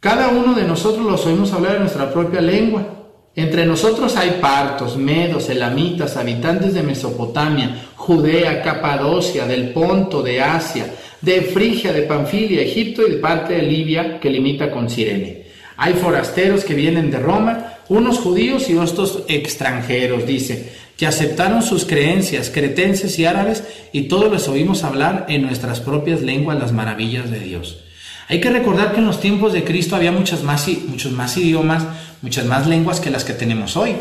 cada 0.00 0.28
uno 0.28 0.52
de 0.52 0.64
nosotros 0.64 1.06
los 1.06 1.24
oímos 1.24 1.52
hablar 1.52 1.76
en 1.76 1.80
nuestra 1.80 2.12
propia 2.12 2.42
lengua. 2.42 2.86
Entre 3.34 3.64
nosotros 3.64 4.16
hay 4.16 4.38
partos, 4.40 4.96
medos, 4.96 5.48
elamitas, 5.48 6.16
habitantes 6.16 6.74
de 6.74 6.82
Mesopotamia, 6.82 7.86
Judea, 7.96 8.62
Capadocia, 8.62 9.46
del 9.46 9.70
Ponto, 9.70 10.22
de 10.22 10.42
Asia, 10.42 10.94
de 11.22 11.40
Frigia, 11.40 11.92
de 11.92 12.02
Panfilia, 12.02 12.60
Egipto 12.60 13.06
y 13.06 13.12
de 13.12 13.16
parte 13.16 13.54
de 13.54 13.62
Libia 13.62 14.20
que 14.20 14.28
limita 14.28 14.70
con 14.70 14.90
Sirene. 14.90 15.46
Hay 15.78 15.94
forasteros 15.94 16.64
que 16.64 16.74
vienen 16.74 17.10
de 17.10 17.18
Roma, 17.18 17.78
unos 17.88 18.18
judíos 18.18 18.68
y 18.70 18.76
otros 18.76 19.24
extranjeros, 19.26 20.26
dice, 20.26 20.72
que 20.96 21.06
aceptaron 21.06 21.62
sus 21.62 21.84
creencias, 21.84 22.50
cretenses 22.50 23.18
y 23.18 23.26
árabes, 23.26 23.64
y 23.92 24.02
todos 24.02 24.32
les 24.32 24.48
oímos 24.48 24.84
hablar 24.84 25.26
en 25.28 25.42
nuestras 25.42 25.80
propias 25.80 26.22
lenguas 26.22 26.58
las 26.58 26.72
maravillas 26.72 27.30
de 27.30 27.40
Dios. 27.40 27.84
Hay 28.28 28.40
que 28.40 28.50
recordar 28.50 28.92
que 28.92 28.98
en 28.98 29.06
los 29.06 29.20
tiempos 29.20 29.52
de 29.52 29.64
Cristo 29.64 29.96
había 29.96 30.12
muchas 30.12 30.42
más, 30.42 30.66
muchos 30.86 31.12
más 31.12 31.36
idiomas, 31.36 31.84
muchas 32.22 32.46
más 32.46 32.66
lenguas 32.66 33.00
que 33.00 33.10
las 33.10 33.24
que 33.24 33.34
tenemos 33.34 33.76
hoy. 33.76 33.96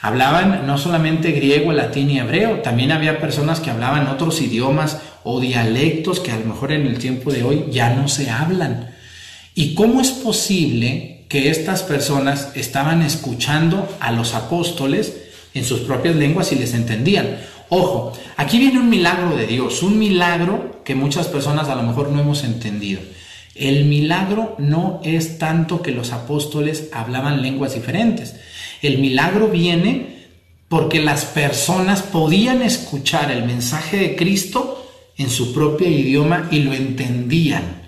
Hablaban 0.00 0.66
no 0.66 0.78
solamente 0.78 1.32
griego, 1.32 1.72
latín 1.72 2.10
y 2.10 2.18
hebreo, 2.18 2.60
también 2.60 2.92
había 2.92 3.20
personas 3.20 3.60
que 3.60 3.70
hablaban 3.70 4.06
otros 4.06 4.40
idiomas 4.40 4.98
o 5.24 5.40
dialectos 5.40 6.20
que 6.20 6.32
a 6.32 6.38
lo 6.38 6.46
mejor 6.46 6.72
en 6.72 6.86
el 6.86 6.98
tiempo 6.98 7.32
de 7.32 7.42
hoy 7.42 7.64
ya 7.70 7.94
no 7.94 8.08
se 8.08 8.30
hablan. 8.30 8.90
¿Y 9.54 9.74
cómo 9.74 10.00
es 10.00 10.10
posible 10.10 11.24
que 11.28 11.50
estas 11.50 11.82
personas 11.82 12.52
estaban 12.54 13.02
escuchando 13.02 13.88
a 14.00 14.12
los 14.12 14.34
apóstoles 14.34 15.27
en 15.58 15.64
sus 15.64 15.80
propias 15.80 16.16
lenguas 16.16 16.52
y 16.52 16.56
les 16.56 16.74
entendían? 16.74 17.38
Ojo, 17.68 18.12
aquí 18.36 18.58
viene 18.58 18.78
un 18.78 18.88
milagro 18.88 19.36
de 19.36 19.46
Dios, 19.46 19.82
un 19.82 19.98
milagro 19.98 20.80
que 20.84 20.94
muchas 20.94 21.26
personas 21.26 21.68
a 21.68 21.74
lo 21.74 21.82
mejor 21.82 22.10
no 22.10 22.20
hemos 22.20 22.44
entendido. 22.44 23.00
El 23.54 23.84
milagro 23.84 24.54
no 24.58 25.00
es 25.04 25.38
tanto 25.38 25.82
que 25.82 25.90
los 25.90 26.12
apóstoles 26.12 26.88
hablaban 26.92 27.42
lenguas 27.42 27.74
diferentes. 27.74 28.36
El 28.80 28.98
milagro 28.98 29.48
viene 29.48 30.18
porque 30.68 31.02
las 31.02 31.24
personas 31.24 32.02
podían 32.02 32.62
escuchar 32.62 33.30
el 33.30 33.44
mensaje 33.44 33.96
de 33.96 34.16
Cristo 34.16 34.86
en 35.16 35.28
su 35.28 35.52
propio 35.52 35.88
idioma 35.88 36.48
y 36.50 36.60
lo 36.60 36.72
entendían. 36.72 37.78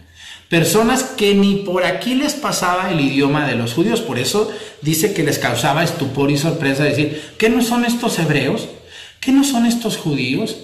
Personas 0.49 1.05
que 1.05 1.35
ni 1.37 1.57
por 1.57 1.85
aquí 1.85 2.17
les 2.17 2.35
pasaba 2.35 2.91
el 2.91 3.01
idioma 3.01 3.47
de 3.47 3.55
los 3.55 3.73
judíos. 3.73 4.01
Por 4.01 4.19
eso 4.19 4.51
dice 4.83 5.13
que 5.13 5.23
les 5.23 5.39
causaba 5.39 5.85
estupor 5.85 6.31
y 6.31 6.39
sorpresa 6.39 6.85
decir, 6.85 7.35
¿qué 7.39 7.49
no 7.49 7.63
son 7.63 7.85
estos 7.85 8.19
hebreos? 8.19 8.69
¿Qué 9.21 9.33
no 9.33 9.45
son 9.45 9.67
estos 9.67 9.97
judíos? 9.97 10.57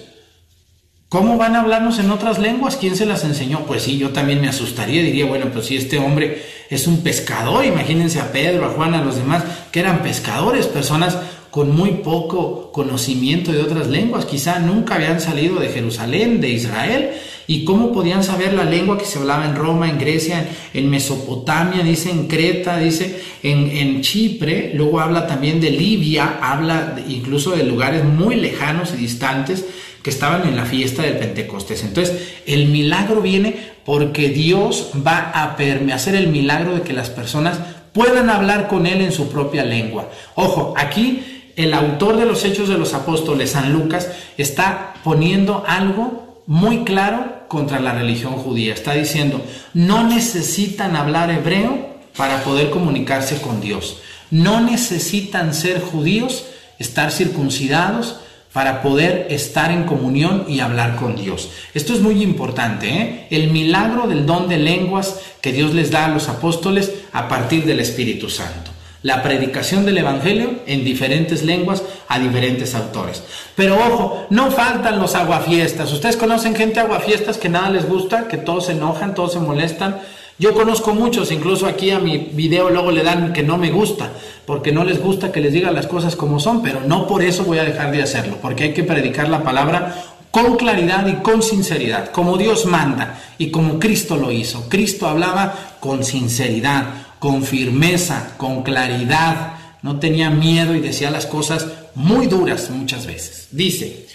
¿Cómo 1.09 1.37
van 1.37 1.55
a 1.55 1.61
hablarnos 1.61 1.99
en 1.99 2.11
otras 2.11 2.37
lenguas? 2.37 2.75
¿Quién 2.75 2.97
se 2.97 3.05
las 3.05 3.23
enseñó? 3.23 3.65
Pues 3.65 3.83
sí, 3.83 3.97
yo 3.97 4.09
también 4.09 4.41
me 4.41 4.49
asustaría, 4.49 5.01
diría, 5.01 5.25
bueno, 5.25 5.45
pues 5.53 5.67
si 5.67 5.77
este 5.77 5.99
hombre 5.99 6.43
es 6.69 6.85
un 6.85 7.01
pescador, 7.01 7.63
imagínense 7.63 8.19
a 8.19 8.31
Pedro, 8.33 8.65
a 8.65 8.69
Juan, 8.69 8.93
a 8.93 9.03
los 9.03 9.15
demás, 9.15 9.43
que 9.71 9.79
eran 9.79 10.03
pescadores, 10.03 10.65
personas 10.67 11.17
con 11.49 11.73
muy 11.73 11.91
poco 11.91 12.71
conocimiento 12.73 13.53
de 13.53 13.61
otras 13.61 13.87
lenguas, 13.87 14.25
quizá 14.25 14.59
nunca 14.59 14.95
habían 14.95 15.21
salido 15.21 15.59
de 15.59 15.69
Jerusalén, 15.69 16.41
de 16.41 16.49
Israel, 16.49 17.11
y 17.47 17.63
cómo 17.63 17.93
podían 17.93 18.23
saber 18.23 18.53
la 18.53 18.65
lengua 18.65 18.97
que 18.97 19.05
se 19.05 19.17
hablaba 19.17 19.45
en 19.45 19.55
Roma, 19.55 19.89
en 19.89 19.97
Grecia, 19.97 20.45
en 20.73 20.89
Mesopotamia, 20.89 21.81
dice 21.81 22.11
en 22.11 22.27
Creta, 22.27 22.77
dice 22.77 23.21
en, 23.41 24.01
Chipre, 24.01 24.71
luego 24.75 24.99
habla 24.99 25.25
también 25.27 25.61
de 25.61 25.71
Libia, 25.71 26.39
habla 26.41 26.97
incluso 27.07 27.51
de 27.51 27.63
lugares 27.63 28.03
muy 28.03 28.35
lejanos 28.35 28.93
y 28.93 28.97
distantes, 28.97 29.65
que 30.03 30.09
estaban 30.09 30.47
en 30.47 30.55
la 30.55 30.65
fiesta 30.65 31.03
del 31.03 31.17
Pentecostés. 31.17 31.83
Entonces, 31.83 32.35
el 32.45 32.67
milagro 32.67 33.21
viene 33.21 33.55
porque 33.85 34.29
Dios 34.29 34.91
va 35.05 35.31
a 35.33 35.55
hacer 35.93 36.15
el 36.15 36.27
milagro 36.27 36.75
de 36.75 36.81
que 36.81 36.93
las 36.93 37.09
personas 37.09 37.59
puedan 37.93 38.29
hablar 38.29 38.67
con 38.67 38.85
Él 38.85 39.01
en 39.01 39.11
su 39.11 39.29
propia 39.29 39.63
lengua. 39.63 40.09
Ojo, 40.35 40.73
aquí 40.77 41.51
el 41.55 41.73
autor 41.73 42.17
de 42.17 42.25
los 42.25 42.45
Hechos 42.45 42.69
de 42.69 42.77
los 42.77 42.93
Apóstoles, 42.93 43.51
San 43.51 43.73
Lucas, 43.73 44.09
está 44.37 44.93
poniendo 45.03 45.63
algo 45.67 46.43
muy 46.45 46.83
claro 46.83 47.36
contra 47.47 47.79
la 47.79 47.93
religión 47.93 48.33
judía. 48.33 48.73
Está 48.73 48.93
diciendo, 48.93 49.43
no 49.73 50.03
necesitan 50.03 50.95
hablar 50.95 51.29
hebreo 51.31 51.97
para 52.15 52.43
poder 52.43 52.69
comunicarse 52.69 53.41
con 53.41 53.61
Dios. 53.61 53.97
No 54.31 54.61
necesitan 54.61 55.53
ser 55.53 55.81
judíos, 55.81 56.45
estar 56.79 57.11
circuncidados, 57.11 58.17
para 58.53 58.81
poder 58.81 59.27
estar 59.29 59.71
en 59.71 59.83
comunión 59.83 60.45
y 60.47 60.61
hablar 60.61 60.95
con 60.95 61.15
Dios. 61.15 61.49
Esto 61.75 61.93
es 61.93 62.01
muy 62.01 62.23
importante, 62.23 62.89
¿eh? 62.89 63.27
el 63.29 63.51
milagro 63.51 64.07
del 64.07 64.25
don 64.25 64.49
de 64.49 64.57
lenguas 64.57 65.19
que 65.41 65.53
Dios 65.53 65.75
les 65.75 65.91
da 65.91 66.05
a 66.05 66.09
los 66.09 66.27
apóstoles 66.27 66.91
a 67.13 67.27
partir 67.27 67.65
del 67.65 67.79
Espíritu 67.79 68.31
Santo. 68.31 68.71
La 69.03 69.23
predicación 69.23 69.85
del 69.85 69.99
Evangelio 69.99 70.61
en 70.65 70.83
diferentes 70.83 71.43
lenguas 71.43 71.83
a 72.07 72.19
diferentes 72.19 72.75
autores. 72.75 73.23
Pero 73.55 73.75
ojo, 73.75 74.27
no 74.29 74.51
faltan 74.51 74.99
los 74.99 75.15
aguafiestas. 75.15 75.91
Ustedes 75.91 76.17
conocen 76.17 76.55
gente 76.55 76.79
aguafiestas 76.79 77.37
que 77.37 77.49
nada 77.49 77.69
les 77.69 77.87
gusta, 77.87 78.27
que 78.27 78.37
todos 78.37 78.65
se 78.65 78.71
enojan, 78.73 79.15
todos 79.15 79.33
se 79.33 79.39
molestan, 79.39 80.01
yo 80.39 80.53
conozco 80.53 80.93
muchos, 80.93 81.31
incluso 81.31 81.65
aquí 81.65 81.89
a 81.89 81.97
mi 81.97 82.17
video 82.17 82.69
luego 82.69 82.91
le 82.91 83.01
dan 83.01 83.33
que 83.33 83.41
no 83.41 83.57
me 83.57 83.71
gusta, 83.71 84.11
porque 84.45 84.71
no 84.71 84.83
les 84.83 85.01
gusta 85.01 85.31
que 85.31 85.41
les 85.41 85.51
diga 85.51 85.71
las 85.71 85.87
cosas 85.87 86.15
como 86.15 86.39
son, 86.39 86.61
pero 86.61 86.81
no 86.81 87.07
por 87.07 87.23
eso 87.23 87.43
voy 87.43 87.57
a 87.57 87.63
dejar 87.63 87.91
de 87.91 88.03
hacerlo, 88.03 88.37
porque 88.39 88.65
hay 88.65 88.73
que 88.73 88.83
predicar 88.83 89.29
la 89.29 89.41
palabra 89.41 89.95
con 90.29 90.55
claridad 90.55 91.07
y 91.07 91.15
con 91.23 91.41
sinceridad, 91.41 92.11
como 92.11 92.37
Dios 92.37 92.67
manda 92.67 93.19
y 93.39 93.49
como 93.49 93.79
Cristo 93.79 94.15
lo 94.15 94.31
hizo. 94.31 94.69
Cristo 94.69 95.07
hablaba 95.07 95.55
con 95.79 96.03
sinceridad, 96.03 97.06
con 97.19 97.43
firmeza, 97.43 98.33
con 98.37 98.63
claridad, 98.63 99.53
no 99.81 99.99
tenía 99.99 100.29
miedo 100.29 100.75
y 100.75 100.79
decía 100.79 101.11
las 101.11 101.25
cosas 101.25 101.67
muy 101.95 102.27
duras 102.27 102.69
muchas 102.69 103.05
veces. 103.05 103.47
Dice, 103.51 104.07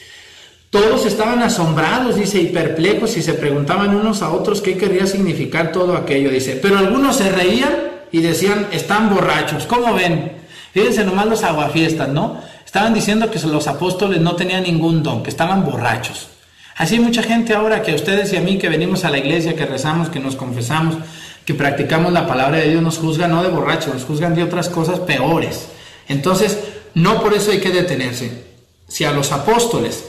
todos 0.70 1.04
estaban 1.04 1.42
asombrados, 1.42 2.16
dice, 2.16 2.40
y 2.40 2.46
perplejos 2.46 3.16
y 3.16 3.22
se 3.22 3.34
preguntaban 3.34 3.94
unos 3.94 4.22
a 4.22 4.30
otros 4.30 4.62
qué 4.62 4.76
quería 4.76 5.06
significar 5.06 5.72
todo 5.72 5.96
aquello, 5.96 6.30
dice. 6.30 6.58
Pero 6.62 6.78
algunos 6.78 7.16
se 7.16 7.30
reían 7.30 7.74
y 8.10 8.20
decían, 8.20 8.68
están 8.72 9.10
borrachos. 9.10 9.66
¿Cómo 9.66 9.94
ven? 9.94 10.32
Fíjense 10.72 11.04
nomás 11.04 11.26
los 11.26 11.44
aguafiestas, 11.44 12.08
¿no? 12.08 12.40
Estaban 12.64 12.94
diciendo 12.94 13.30
que 13.30 13.38
los 13.40 13.68
apóstoles 13.68 14.20
no 14.20 14.34
tenían 14.34 14.62
ningún 14.62 15.02
don, 15.02 15.22
que 15.22 15.28
estaban 15.28 15.64
borrachos. 15.64 16.28
Así 16.76 16.98
mucha 16.98 17.22
gente 17.22 17.54
ahora 17.54 17.82
que 17.82 17.92
a 17.92 17.94
ustedes 17.94 18.32
y 18.32 18.36
a 18.36 18.40
mí 18.40 18.56
que 18.56 18.70
venimos 18.70 19.04
a 19.04 19.10
la 19.10 19.18
iglesia, 19.18 19.54
que 19.54 19.66
rezamos, 19.66 20.08
que 20.08 20.20
nos 20.20 20.36
confesamos, 20.36 20.96
que 21.44 21.54
practicamos 21.54 22.12
la 22.12 22.26
palabra 22.26 22.58
de 22.58 22.70
Dios, 22.70 22.82
nos 22.82 22.98
juzgan 22.98 23.30
no 23.30 23.42
de 23.42 23.48
borrachos, 23.48 23.94
nos 23.94 24.04
juzgan 24.04 24.34
de 24.34 24.44
otras 24.44 24.68
cosas 24.68 25.00
peores. 25.00 25.68
Entonces, 26.08 26.58
no 26.94 27.22
por 27.22 27.34
eso 27.34 27.50
hay 27.50 27.60
que 27.60 27.70
detenerse. 27.70 28.44
Si 28.88 29.04
a 29.04 29.12
los 29.12 29.32
apóstoles 29.32 30.04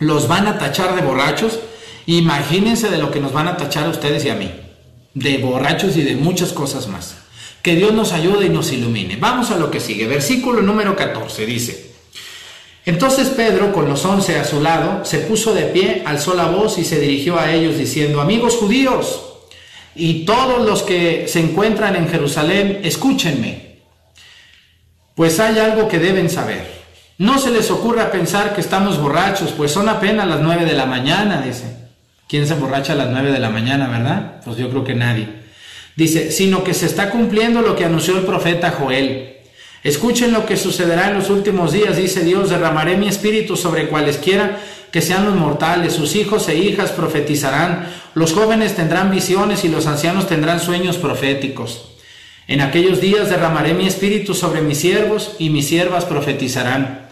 los 0.00 0.28
van 0.28 0.48
a 0.48 0.58
tachar 0.58 0.96
de 0.96 1.02
borrachos. 1.02 1.60
Imagínense 2.06 2.88
de 2.88 2.98
lo 2.98 3.10
que 3.10 3.20
nos 3.20 3.32
van 3.32 3.46
a 3.46 3.56
tachar 3.56 3.86
a 3.86 3.90
ustedes 3.90 4.24
y 4.24 4.30
a 4.30 4.34
mí. 4.34 4.50
De 5.14 5.38
borrachos 5.38 5.96
y 5.96 6.02
de 6.02 6.16
muchas 6.16 6.52
cosas 6.52 6.88
más. 6.88 7.16
Que 7.62 7.76
Dios 7.76 7.92
nos 7.92 8.12
ayude 8.12 8.46
y 8.46 8.48
nos 8.48 8.72
ilumine. 8.72 9.16
Vamos 9.16 9.50
a 9.50 9.56
lo 9.56 9.70
que 9.70 9.78
sigue. 9.78 10.08
Versículo 10.08 10.62
número 10.62 10.96
14 10.96 11.46
dice. 11.46 11.90
Entonces 12.86 13.28
Pedro, 13.28 13.72
con 13.72 13.86
los 13.88 14.04
once 14.06 14.38
a 14.38 14.44
su 14.44 14.62
lado, 14.62 15.04
se 15.04 15.18
puso 15.18 15.52
de 15.52 15.64
pie, 15.64 16.02
alzó 16.06 16.34
la 16.34 16.46
voz 16.46 16.78
y 16.78 16.84
se 16.84 16.98
dirigió 16.98 17.38
a 17.38 17.52
ellos 17.52 17.76
diciendo, 17.76 18.22
amigos 18.22 18.56
judíos 18.56 19.29
y 19.94 20.24
todos 20.24 20.66
los 20.66 20.82
que 20.82 21.26
se 21.28 21.40
encuentran 21.40 21.96
en 21.96 22.08
Jerusalén, 22.08 22.80
escúchenme, 22.84 23.76
pues 25.14 25.40
hay 25.40 25.58
algo 25.58 25.88
que 25.88 25.98
deben 25.98 26.30
saber. 26.30 26.80
No 27.18 27.38
se 27.38 27.50
les 27.50 27.70
ocurra 27.70 28.10
pensar 28.10 28.54
que 28.54 28.60
estamos 28.60 28.98
borrachos, 28.98 29.50
pues 29.52 29.70
son 29.70 29.88
apenas 29.88 30.26
las 30.26 30.40
nueve 30.40 30.64
de 30.64 30.72
la 30.72 30.86
mañana, 30.86 31.42
dice. 31.42 31.76
¿Quién 32.28 32.46
se 32.46 32.54
emborracha 32.54 32.92
a 32.92 32.96
las 32.96 33.10
nueve 33.10 33.32
de 33.32 33.40
la 33.40 33.50
mañana, 33.50 33.88
verdad? 33.88 34.40
Pues 34.44 34.56
yo 34.56 34.70
creo 34.70 34.84
que 34.84 34.94
nadie. 34.94 35.28
Dice, 35.96 36.30
sino 36.30 36.62
que 36.64 36.72
se 36.72 36.86
está 36.86 37.10
cumpliendo 37.10 37.60
lo 37.60 37.76
que 37.76 37.84
anunció 37.84 38.16
el 38.16 38.24
profeta 38.24 38.70
Joel. 38.70 39.36
Escuchen 39.82 40.32
lo 40.32 40.46
que 40.46 40.56
sucederá 40.56 41.08
en 41.08 41.14
los 41.14 41.28
últimos 41.28 41.72
días, 41.72 41.96
dice 41.96 42.22
Dios, 42.22 42.50
derramaré 42.50 42.96
mi 42.96 43.08
espíritu 43.08 43.56
sobre 43.56 43.88
cualesquiera 43.88 44.60
que 44.90 45.02
sean 45.02 45.24
los 45.24 45.34
mortales, 45.34 45.92
sus 45.92 46.16
hijos 46.16 46.48
e 46.48 46.56
hijas 46.56 46.90
profetizarán, 46.90 47.86
los 48.14 48.32
jóvenes 48.32 48.74
tendrán 48.74 49.10
visiones 49.10 49.64
y 49.64 49.68
los 49.68 49.86
ancianos 49.86 50.26
tendrán 50.28 50.60
sueños 50.60 50.96
proféticos. 50.96 51.90
En 52.48 52.60
aquellos 52.60 53.00
días 53.00 53.30
derramaré 53.30 53.74
mi 53.74 53.86
espíritu 53.86 54.34
sobre 54.34 54.60
mis 54.60 54.78
siervos 54.78 55.36
y 55.38 55.50
mis 55.50 55.68
siervas 55.68 56.04
profetizarán. 56.04 57.08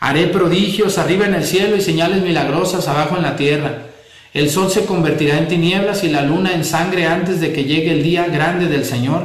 Haré 0.00 0.26
prodigios 0.26 0.98
arriba 0.98 1.26
en 1.26 1.34
el 1.34 1.44
cielo 1.44 1.76
y 1.76 1.80
señales 1.80 2.22
milagrosas 2.22 2.88
abajo 2.88 3.16
en 3.16 3.22
la 3.22 3.36
tierra. 3.36 3.86
El 4.34 4.50
sol 4.50 4.68
se 4.68 4.84
convertirá 4.84 5.38
en 5.38 5.46
tinieblas 5.46 6.02
y 6.02 6.08
la 6.08 6.22
luna 6.22 6.54
en 6.54 6.64
sangre 6.64 7.06
antes 7.06 7.40
de 7.40 7.52
que 7.52 7.62
llegue 7.62 7.92
el 7.92 8.02
día 8.02 8.26
grande 8.26 8.66
del 8.66 8.84
Señor. 8.84 9.22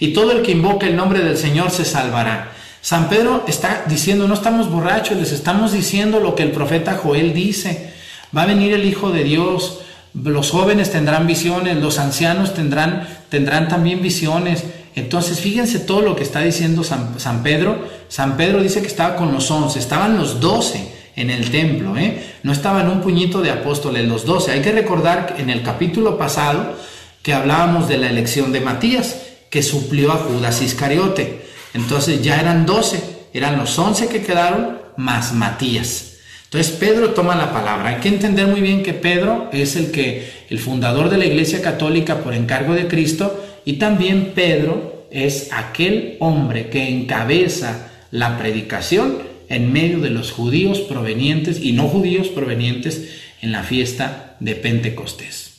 Y 0.00 0.12
todo 0.12 0.32
el 0.32 0.42
que 0.42 0.52
invoque 0.52 0.86
el 0.86 0.96
nombre 0.96 1.20
del 1.20 1.36
Señor 1.36 1.70
se 1.70 1.84
salvará. 1.84 2.50
San 2.80 3.08
Pedro 3.08 3.44
está 3.46 3.84
diciendo, 3.88 4.28
no 4.28 4.34
estamos 4.34 4.70
borrachos, 4.70 5.16
les 5.16 5.32
estamos 5.32 5.72
diciendo 5.72 6.20
lo 6.20 6.34
que 6.34 6.44
el 6.44 6.52
profeta 6.52 6.94
Joel 6.94 7.34
dice. 7.34 7.92
Va 8.36 8.42
a 8.42 8.46
venir 8.46 8.72
el 8.72 8.84
Hijo 8.84 9.10
de 9.10 9.24
Dios, 9.24 9.80
los 10.14 10.50
jóvenes 10.50 10.90
tendrán 10.90 11.26
visiones, 11.26 11.76
los 11.76 11.98
ancianos 11.98 12.54
tendrán, 12.54 13.06
tendrán 13.28 13.68
también 13.68 14.02
visiones. 14.02 14.64
Entonces, 14.94 15.40
fíjense 15.40 15.80
todo 15.80 16.02
lo 16.02 16.16
que 16.16 16.22
está 16.22 16.40
diciendo 16.40 16.82
San, 16.84 17.42
Pedro. 17.42 17.84
San 18.08 18.36
Pedro 18.36 18.62
dice 18.62 18.80
que 18.80 18.86
estaba 18.86 19.16
con 19.16 19.32
los 19.32 19.50
once, 19.50 19.78
estaban 19.78 20.16
los 20.16 20.40
doce 20.40 20.92
en 21.14 21.30
el 21.30 21.50
templo, 21.50 21.96
¿eh? 21.96 22.22
no 22.44 22.52
estaban 22.52 22.88
un 22.88 23.00
puñito 23.00 23.40
de 23.40 23.50
apóstoles, 23.50 24.06
los 24.06 24.24
doce. 24.24 24.52
Hay 24.52 24.60
que 24.60 24.72
recordar 24.72 25.34
en 25.38 25.50
el 25.50 25.62
capítulo 25.62 26.16
pasado 26.16 26.76
que 27.22 27.34
hablábamos 27.34 27.88
de 27.88 27.98
la 27.98 28.08
elección 28.08 28.52
de 28.52 28.60
Matías, 28.60 29.16
que 29.50 29.62
suplió 29.62 30.12
a 30.12 30.16
Judas 30.16 30.62
Iscariote. 30.62 31.47
Entonces 31.74 32.22
ya 32.22 32.40
eran 32.40 32.66
doce, 32.66 33.02
eran 33.32 33.58
los 33.58 33.78
once 33.78 34.08
que 34.08 34.22
quedaron 34.22 34.78
más 34.96 35.32
Matías. 35.32 36.16
Entonces 36.44 36.72
Pedro 36.72 37.10
toma 37.10 37.36
la 37.36 37.52
palabra. 37.52 37.90
Hay 37.90 38.00
que 38.00 38.08
entender 38.08 38.46
muy 38.46 38.62
bien 38.62 38.82
que 38.82 38.94
Pedro 38.94 39.50
es 39.52 39.76
el 39.76 39.90
que 39.90 40.30
el 40.48 40.58
fundador 40.58 41.10
de 41.10 41.18
la 41.18 41.26
Iglesia 41.26 41.60
Católica 41.60 42.20
por 42.20 42.32
encargo 42.32 42.74
de 42.74 42.88
Cristo 42.88 43.44
y 43.66 43.74
también 43.74 44.32
Pedro 44.34 45.06
es 45.10 45.52
aquel 45.52 46.16
hombre 46.20 46.70
que 46.70 46.88
encabeza 46.88 47.90
la 48.10 48.38
predicación 48.38 49.18
en 49.50 49.72
medio 49.72 50.00
de 50.00 50.10
los 50.10 50.32
judíos 50.32 50.80
provenientes 50.80 51.60
y 51.60 51.72
no 51.72 51.88
judíos 51.88 52.28
provenientes 52.28 53.08
en 53.42 53.52
la 53.52 53.62
fiesta 53.62 54.36
de 54.40 54.54
Pentecostés. 54.54 55.52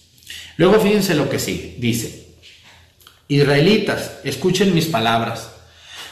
Luego 0.57 0.79
fíjense 0.79 1.15
lo 1.15 1.29
que 1.29 1.39
sigue. 1.39 1.75
Dice, 1.77 2.27
Israelitas, 3.27 4.13
escuchen 4.23 4.73
mis 4.73 4.85
palabras. 4.85 5.51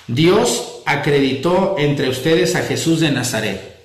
Dios 0.08 0.82
acreditó 0.86 1.76
entre 1.78 2.10
ustedes 2.10 2.56
a 2.56 2.62
Jesús 2.62 3.00
de 3.00 3.12
Nazaret. 3.12 3.76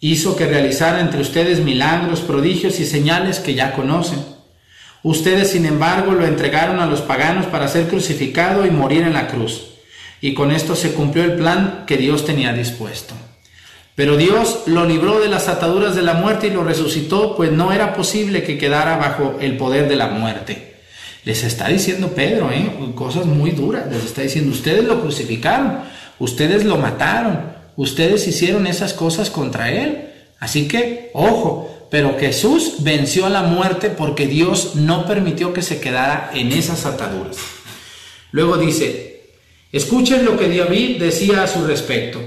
Hizo 0.00 0.36
que 0.36 0.46
realizara 0.46 1.00
entre 1.00 1.20
ustedes 1.20 1.60
milagros, 1.60 2.20
prodigios 2.20 2.80
y 2.80 2.86
señales 2.86 3.40
que 3.40 3.54
ya 3.54 3.72
conocen 3.72 4.36
Ustedes, 5.06 5.52
sin 5.52 5.66
embargo, 5.66 6.14
lo 6.14 6.26
entregaron 6.26 6.80
a 6.80 6.86
los 6.86 7.00
paganos 7.00 7.46
para 7.46 7.68
ser 7.68 7.86
crucificado 7.86 8.66
y 8.66 8.72
morir 8.72 9.02
en 9.02 9.12
la 9.12 9.28
cruz. 9.28 9.68
Y 10.20 10.34
con 10.34 10.50
esto 10.50 10.74
se 10.74 10.94
cumplió 10.94 11.22
el 11.22 11.36
plan 11.36 11.84
que 11.86 11.96
Dios 11.96 12.24
tenía 12.24 12.52
dispuesto. 12.52 13.14
Pero 13.94 14.16
Dios 14.16 14.64
lo 14.66 14.84
libró 14.84 15.20
de 15.20 15.28
las 15.28 15.46
ataduras 15.46 15.94
de 15.94 16.02
la 16.02 16.14
muerte 16.14 16.48
y 16.48 16.50
lo 16.50 16.64
resucitó, 16.64 17.36
pues 17.36 17.52
no 17.52 17.72
era 17.72 17.94
posible 17.94 18.42
que 18.42 18.58
quedara 18.58 18.96
bajo 18.96 19.36
el 19.40 19.56
poder 19.56 19.88
de 19.88 19.94
la 19.94 20.08
muerte. 20.08 20.75
Les 21.26 21.42
está 21.42 21.66
diciendo 21.66 22.12
Pedro, 22.14 22.52
¿eh? 22.52 22.70
cosas 22.94 23.26
muy 23.26 23.50
duras. 23.50 23.90
Les 23.90 24.04
está 24.04 24.22
diciendo, 24.22 24.52
ustedes 24.52 24.84
lo 24.84 25.00
crucificaron, 25.00 25.80
ustedes 26.20 26.64
lo 26.64 26.76
mataron, 26.76 27.50
ustedes 27.74 28.28
hicieron 28.28 28.68
esas 28.68 28.94
cosas 28.94 29.28
contra 29.28 29.72
él. 29.72 30.08
Así 30.38 30.68
que, 30.68 31.10
ojo, 31.14 31.88
pero 31.90 32.16
Jesús 32.16 32.76
venció 32.78 33.26
a 33.26 33.30
la 33.30 33.42
muerte 33.42 33.90
porque 33.90 34.28
Dios 34.28 34.76
no 34.76 35.04
permitió 35.04 35.52
que 35.52 35.62
se 35.62 35.80
quedara 35.80 36.30
en 36.32 36.52
esas 36.52 36.86
ataduras. 36.86 37.38
Luego 38.30 38.56
dice, 38.56 39.22
escuchen 39.72 40.24
lo 40.24 40.38
que 40.38 40.56
David 40.56 41.00
decía 41.00 41.42
a 41.42 41.48
su 41.48 41.66
respecto. 41.66 42.20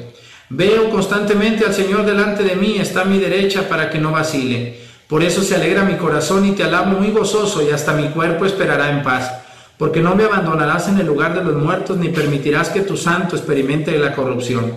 Veo 0.49 0.89
constantemente 0.89 1.65
al 1.65 1.73
Señor 1.73 2.05
delante 2.05 2.43
de 2.43 2.57
mí, 2.57 2.79
está 2.79 3.03
a 3.03 3.05
mi 3.05 3.17
derecha 3.17 3.69
para 3.69 3.89
que 3.89 3.97
no 3.97 4.11
vacile. 4.11 4.88
Por 5.09 5.23
eso 5.23 5.41
se 5.41 5.55
alegra 5.55 5.83
mi 5.83 5.97
corazón 5.97 6.45
y 6.45 6.53
te 6.53 6.63
alabo 6.63 6.97
muy 6.97 7.11
gozoso 7.11 7.61
y 7.67 7.71
hasta 7.71 7.91
mi 7.91 8.07
cuerpo 8.11 8.45
esperará 8.45 8.91
en 8.91 9.03
paz. 9.03 9.29
Porque 9.77 9.99
no 9.99 10.15
me 10.15 10.23
abandonarás 10.23 10.87
en 10.87 10.99
el 10.99 11.07
lugar 11.07 11.35
de 11.35 11.43
los 11.43 11.55
muertos 11.61 11.97
ni 11.97 12.07
permitirás 12.07 12.69
que 12.69 12.81
tu 12.81 12.95
santo 12.95 13.35
experimente 13.35 13.99
la 13.99 14.15
corrupción. 14.15 14.71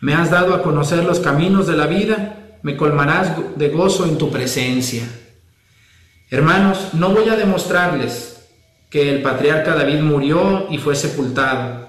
Me 0.00 0.14
has 0.14 0.30
dado 0.30 0.54
a 0.54 0.62
conocer 0.62 1.02
los 1.02 1.18
caminos 1.18 1.66
de 1.66 1.76
la 1.76 1.86
vida 1.86 2.36
me 2.64 2.78
colmarás 2.78 3.36
de 3.56 3.68
gozo 3.68 4.06
en 4.06 4.16
tu 4.16 4.30
presencia. 4.30 5.06
Hermanos, 6.30 6.94
no 6.94 7.10
voy 7.10 7.28
a 7.28 7.36
demostrarles 7.36 8.48
que 8.88 9.12
el 9.12 9.20
patriarca 9.20 9.74
David 9.74 10.00
murió 10.00 10.66
y 10.70 10.78
fue 10.78 10.96
sepultado. 10.96 11.86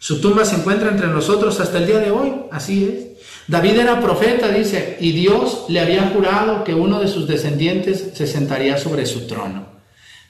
Su 0.00 0.20
tumba 0.20 0.44
se 0.44 0.56
encuentra 0.56 0.88
entre 0.90 1.06
nosotros 1.06 1.60
hasta 1.60 1.78
el 1.78 1.86
día 1.86 2.00
de 2.00 2.10
hoy, 2.10 2.34
así 2.50 2.84
es. 2.84 3.05
David 3.48 3.78
era 3.78 4.00
profeta, 4.00 4.48
dice, 4.48 4.96
y 5.00 5.12
Dios 5.12 5.66
le 5.68 5.80
había 5.80 6.08
jurado 6.08 6.64
que 6.64 6.74
uno 6.74 6.98
de 6.98 7.06
sus 7.06 7.28
descendientes 7.28 8.10
se 8.14 8.26
sentaría 8.26 8.76
sobre 8.76 9.06
su 9.06 9.26
trono. 9.26 9.76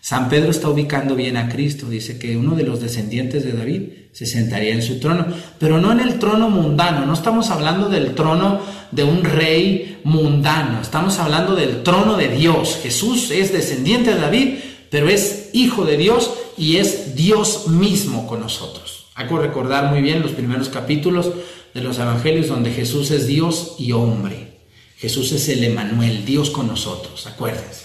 San 0.03 0.29
Pedro 0.29 0.51
está 0.51 0.69
ubicando 0.69 1.17
bien 1.17 1.37
a 1.37 1.49
Cristo, 1.49 1.89
dice 1.89 2.19
que 2.19 2.37
uno 2.37 2.55
de 2.55 2.63
los 2.63 2.81
descendientes 2.81 3.45
de 3.45 3.53
David 3.53 3.83
se 4.13 4.25
sentaría 4.25 4.73
en 4.73 4.83
su 4.83 5.01
trono, 5.01 5.27
pero 5.59 5.79
no 5.79 5.91
en 5.91 6.01
el 6.01 6.19
trono 6.19 6.49
mundano, 6.49 7.05
no 7.05 7.15
estamos 7.15 7.51
hablando 7.51 7.89
del 7.89 8.15
trono 8.15 8.61
de 8.93 9.03
un 9.03 9.25
rey 9.25 9.99
mundano, 10.05 10.81
estamos 10.81 11.19
hablando 11.19 11.57
del 11.57 11.83
trono 11.83 12.17
de 12.17 12.29
Dios. 12.29 12.79
Jesús 12.83 13.31
es 13.31 13.53
descendiente 13.53 14.15
de 14.15 14.21
David, 14.21 14.55
pero 14.91 15.09
es 15.09 15.51
hijo 15.55 15.85
de 15.85 15.97
Dios 15.97 16.31
y 16.57 16.77
es 16.77 17.17
Dios 17.17 17.67
mismo 17.67 18.27
con 18.27 18.41
nosotros. 18.41 19.07
Hay 19.17 19.27
que 19.27 19.37
recordar 19.37 19.91
muy 19.91 20.03
bien 20.03 20.23
los 20.23 20.33
primeros 20.33 20.69
capítulos 20.69 21.33
de 21.77 21.83
los 21.83 21.99
evangelios 21.99 22.49
donde 22.49 22.73
Jesús 22.73 23.11
es 23.11 23.27
Dios 23.27 23.77
y 23.79 23.93
hombre. 23.93 24.57
Jesús 24.97 25.31
es 25.33 25.47
el 25.51 25.63
Emanuel, 25.63 26.25
Dios 26.25 26.49
con 26.49 26.67
nosotros, 26.67 27.27
acuérdense. 27.27 27.85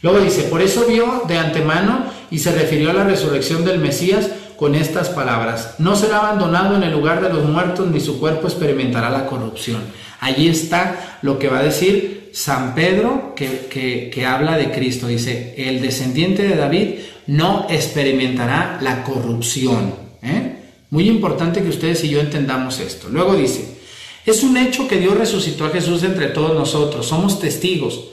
Luego 0.00 0.20
dice, 0.20 0.44
por 0.44 0.62
eso 0.62 0.86
vio 0.86 1.24
de 1.26 1.36
antemano 1.36 2.04
y 2.30 2.38
se 2.38 2.52
refirió 2.52 2.90
a 2.90 2.94
la 2.94 3.02
resurrección 3.02 3.64
del 3.64 3.80
Mesías 3.80 4.30
con 4.56 4.76
estas 4.76 5.08
palabras, 5.08 5.74
no 5.78 5.96
será 5.96 6.18
abandonado 6.18 6.76
en 6.76 6.84
el 6.84 6.92
lugar 6.92 7.20
de 7.20 7.28
los 7.28 7.44
muertos 7.44 7.88
ni 7.90 7.98
su 7.98 8.20
cuerpo 8.20 8.46
experimentará 8.46 9.10
la 9.10 9.26
corrupción. 9.26 9.82
Allí 10.20 10.48
está 10.48 11.18
lo 11.22 11.40
que 11.40 11.48
va 11.48 11.58
a 11.58 11.64
decir 11.64 12.30
San 12.32 12.76
Pedro 12.76 13.34
que, 13.34 14.08
que, 14.12 14.24
habla 14.24 14.56
de 14.56 14.70
Cristo. 14.70 15.08
Dice, 15.08 15.54
el 15.58 15.82
descendiente 15.82 16.44
de 16.44 16.54
David 16.54 16.90
no 17.26 17.66
experimentará 17.68 18.78
la 18.80 19.02
corrupción. 19.02 19.94
¿eh? 20.22 20.55
Muy 20.96 21.10
importante 21.10 21.62
que 21.62 21.68
ustedes 21.68 22.02
y 22.04 22.08
yo 22.08 22.20
entendamos 22.20 22.80
esto. 22.80 23.08
Luego 23.10 23.36
dice, 23.36 23.68
es 24.24 24.42
un 24.42 24.56
hecho 24.56 24.88
que 24.88 24.96
Dios 24.96 25.14
resucitó 25.14 25.66
a 25.66 25.68
Jesús 25.68 26.02
entre 26.04 26.28
todos 26.28 26.54
nosotros, 26.54 27.04
somos 27.04 27.38
testigos 27.38 28.04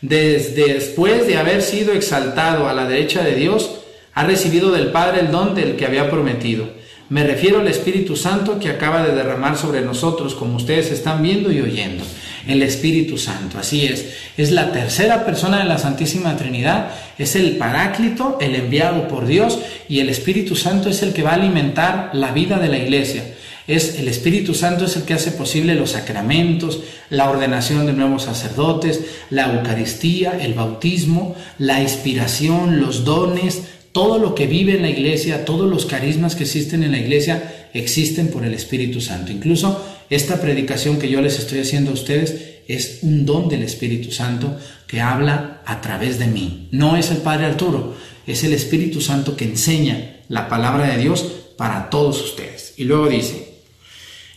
después 0.00 1.28
de 1.28 1.36
haber 1.36 1.62
sido 1.62 1.92
exaltado 1.92 2.68
a 2.68 2.72
la 2.72 2.88
derecha 2.88 3.22
de 3.22 3.36
Dios, 3.36 3.70
ha 4.12 4.24
recibido 4.24 4.72
del 4.72 4.90
Padre 4.90 5.20
el 5.20 5.30
don 5.30 5.54
del 5.54 5.76
que 5.76 5.86
había 5.86 6.10
prometido. 6.10 6.68
Me 7.10 7.22
refiero 7.22 7.60
al 7.60 7.68
Espíritu 7.68 8.16
Santo 8.16 8.58
que 8.58 8.70
acaba 8.70 9.06
de 9.06 9.14
derramar 9.14 9.56
sobre 9.56 9.80
nosotros, 9.82 10.34
como 10.34 10.56
ustedes 10.56 10.90
están 10.90 11.22
viendo 11.22 11.52
y 11.52 11.60
oyendo. 11.60 12.02
El 12.46 12.62
Espíritu 12.62 13.18
Santo, 13.18 13.58
así 13.58 13.86
es. 13.86 14.06
Es 14.36 14.50
la 14.50 14.72
tercera 14.72 15.24
persona 15.24 15.58
de 15.58 15.64
la 15.64 15.78
Santísima 15.78 16.36
Trinidad, 16.36 16.90
es 17.18 17.36
el 17.36 17.56
Paráclito, 17.56 18.38
el 18.40 18.54
enviado 18.54 19.08
por 19.08 19.26
Dios, 19.26 19.58
y 19.88 20.00
el 20.00 20.08
Espíritu 20.08 20.56
Santo 20.56 20.88
es 20.88 21.02
el 21.02 21.12
que 21.12 21.22
va 21.22 21.30
a 21.30 21.34
alimentar 21.34 22.10
la 22.14 22.32
vida 22.32 22.58
de 22.58 22.68
la 22.68 22.78
iglesia 22.78 23.22
es 23.66 23.98
el 23.98 24.08
Espíritu 24.08 24.54
Santo 24.54 24.86
es 24.86 24.96
el 24.96 25.04
que 25.04 25.14
hace 25.14 25.30
posible 25.30 25.74
los 25.74 25.92
sacramentos, 25.92 26.80
la 27.10 27.30
ordenación 27.30 27.86
de 27.86 27.92
nuevos 27.92 28.24
sacerdotes, 28.24 29.00
la 29.30 29.52
Eucaristía, 29.54 30.38
el 30.40 30.54
bautismo, 30.54 31.36
la 31.58 31.80
inspiración, 31.80 32.80
los 32.80 33.04
dones, 33.04 33.62
todo 33.92 34.18
lo 34.18 34.34
que 34.34 34.46
vive 34.46 34.76
en 34.76 34.82
la 34.82 34.90
iglesia, 34.90 35.44
todos 35.44 35.68
los 35.70 35.86
carismas 35.86 36.34
que 36.34 36.44
existen 36.44 36.82
en 36.82 36.92
la 36.92 36.98
iglesia 36.98 37.68
existen 37.72 38.28
por 38.28 38.44
el 38.44 38.54
Espíritu 38.54 39.00
Santo. 39.00 39.30
Incluso 39.30 39.91
esta 40.14 40.40
predicación 40.40 40.98
que 40.98 41.08
yo 41.08 41.20
les 41.20 41.38
estoy 41.38 41.60
haciendo 41.60 41.90
a 41.90 41.94
ustedes 41.94 42.60
es 42.68 42.98
un 43.02 43.24
don 43.24 43.48
del 43.48 43.62
Espíritu 43.62 44.12
Santo 44.12 44.58
que 44.86 45.00
habla 45.00 45.62
a 45.64 45.80
través 45.80 46.18
de 46.18 46.26
mí. 46.26 46.68
No 46.70 46.96
es 46.96 47.10
el 47.10 47.18
Padre 47.18 47.46
Arturo, 47.46 47.96
es 48.26 48.44
el 48.44 48.52
Espíritu 48.52 49.00
Santo 49.00 49.36
que 49.36 49.44
enseña 49.44 50.20
la 50.28 50.48
palabra 50.48 50.86
de 50.88 50.98
Dios 50.98 51.24
para 51.56 51.90
todos 51.90 52.22
ustedes. 52.22 52.74
Y 52.76 52.84
luego 52.84 53.08
dice, 53.08 53.54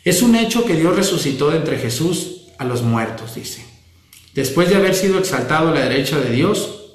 es 0.03 0.21
un 0.21 0.35
hecho 0.35 0.65
que 0.65 0.75
Dios 0.75 0.95
resucitó 0.95 1.49
de 1.49 1.57
entre 1.57 1.77
Jesús 1.77 2.43
a 2.57 2.63
los 2.63 2.81
muertos, 2.81 3.35
dice. 3.35 3.65
Después 4.33 4.69
de 4.69 4.75
haber 4.75 4.95
sido 4.95 5.19
exaltado 5.19 5.69
a 5.69 5.73
la 5.73 5.87
derecha 5.87 6.19
de 6.19 6.31
Dios, 6.31 6.85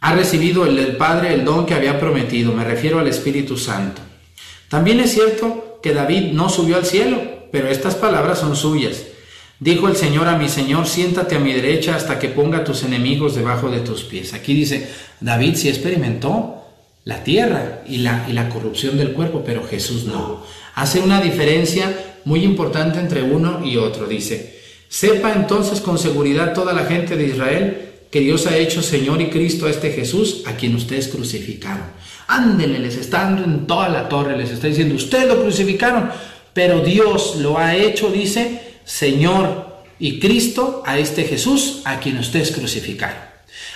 ha 0.00 0.14
recibido 0.14 0.64
el 0.66 0.76
del 0.76 0.96
Padre 0.96 1.34
el 1.34 1.44
don 1.44 1.66
que 1.66 1.74
había 1.74 1.98
prometido, 1.98 2.52
me 2.52 2.64
refiero 2.64 3.00
al 3.00 3.08
Espíritu 3.08 3.56
Santo. 3.56 4.00
También 4.68 5.00
es 5.00 5.12
cierto 5.12 5.65
que 5.82 5.94
David 5.94 6.32
no 6.32 6.48
subió 6.48 6.76
al 6.76 6.84
cielo, 6.84 7.20
pero 7.52 7.68
estas 7.68 7.94
palabras 7.94 8.38
son 8.38 8.56
suyas. 8.56 9.04
Dijo 9.58 9.88
el 9.88 9.96
Señor 9.96 10.28
a 10.28 10.36
mi 10.36 10.48
Señor, 10.48 10.86
siéntate 10.86 11.36
a 11.36 11.40
mi 11.40 11.52
derecha 11.52 11.96
hasta 11.96 12.18
que 12.18 12.28
ponga 12.28 12.64
tus 12.64 12.82
enemigos 12.82 13.34
debajo 13.34 13.70
de 13.70 13.80
tus 13.80 14.04
pies. 14.04 14.34
Aquí 14.34 14.52
dice, 14.52 14.88
David 15.20 15.56
sí 15.56 15.68
experimentó 15.68 16.62
la 17.04 17.24
tierra 17.24 17.82
y 17.86 17.98
la, 17.98 18.26
y 18.28 18.32
la 18.32 18.48
corrupción 18.48 18.98
del 18.98 19.12
cuerpo, 19.12 19.42
pero 19.46 19.66
Jesús 19.66 20.04
no. 20.04 20.42
Hace 20.74 21.00
una 21.00 21.20
diferencia 21.20 22.18
muy 22.24 22.42
importante 22.44 22.98
entre 22.98 23.22
uno 23.22 23.64
y 23.64 23.78
otro. 23.78 24.06
Dice, 24.06 24.60
sepa 24.88 25.32
entonces 25.32 25.80
con 25.80 25.98
seguridad 25.98 26.52
toda 26.52 26.74
la 26.74 26.84
gente 26.84 27.16
de 27.16 27.26
Israel 27.26 27.86
que 28.10 28.20
Dios 28.20 28.46
ha 28.46 28.56
hecho 28.56 28.82
Señor 28.82 29.20
y 29.20 29.26
Cristo 29.26 29.66
a 29.66 29.70
este 29.70 29.90
Jesús 29.90 30.42
a 30.46 30.56
quien 30.56 30.74
ustedes 30.74 31.08
crucificaron. 31.08 31.84
Ándenle, 32.28 32.78
les 32.78 32.96
está 32.96 33.24
dando 33.24 33.44
en 33.44 33.66
toda 33.66 33.88
la 33.88 34.08
torre, 34.08 34.36
les 34.36 34.50
está 34.50 34.66
diciendo, 34.66 34.94
ustedes 34.94 35.28
lo 35.28 35.40
crucificaron, 35.42 36.10
pero 36.52 36.80
Dios 36.80 37.36
lo 37.36 37.58
ha 37.58 37.76
hecho, 37.76 38.10
dice, 38.10 38.78
Señor 38.84 39.84
y 39.98 40.18
Cristo 40.18 40.82
a 40.86 40.98
este 40.98 41.24
Jesús 41.24 41.82
a 41.84 41.98
quien 41.98 42.18
ustedes 42.18 42.52
crucificaron. 42.52 43.26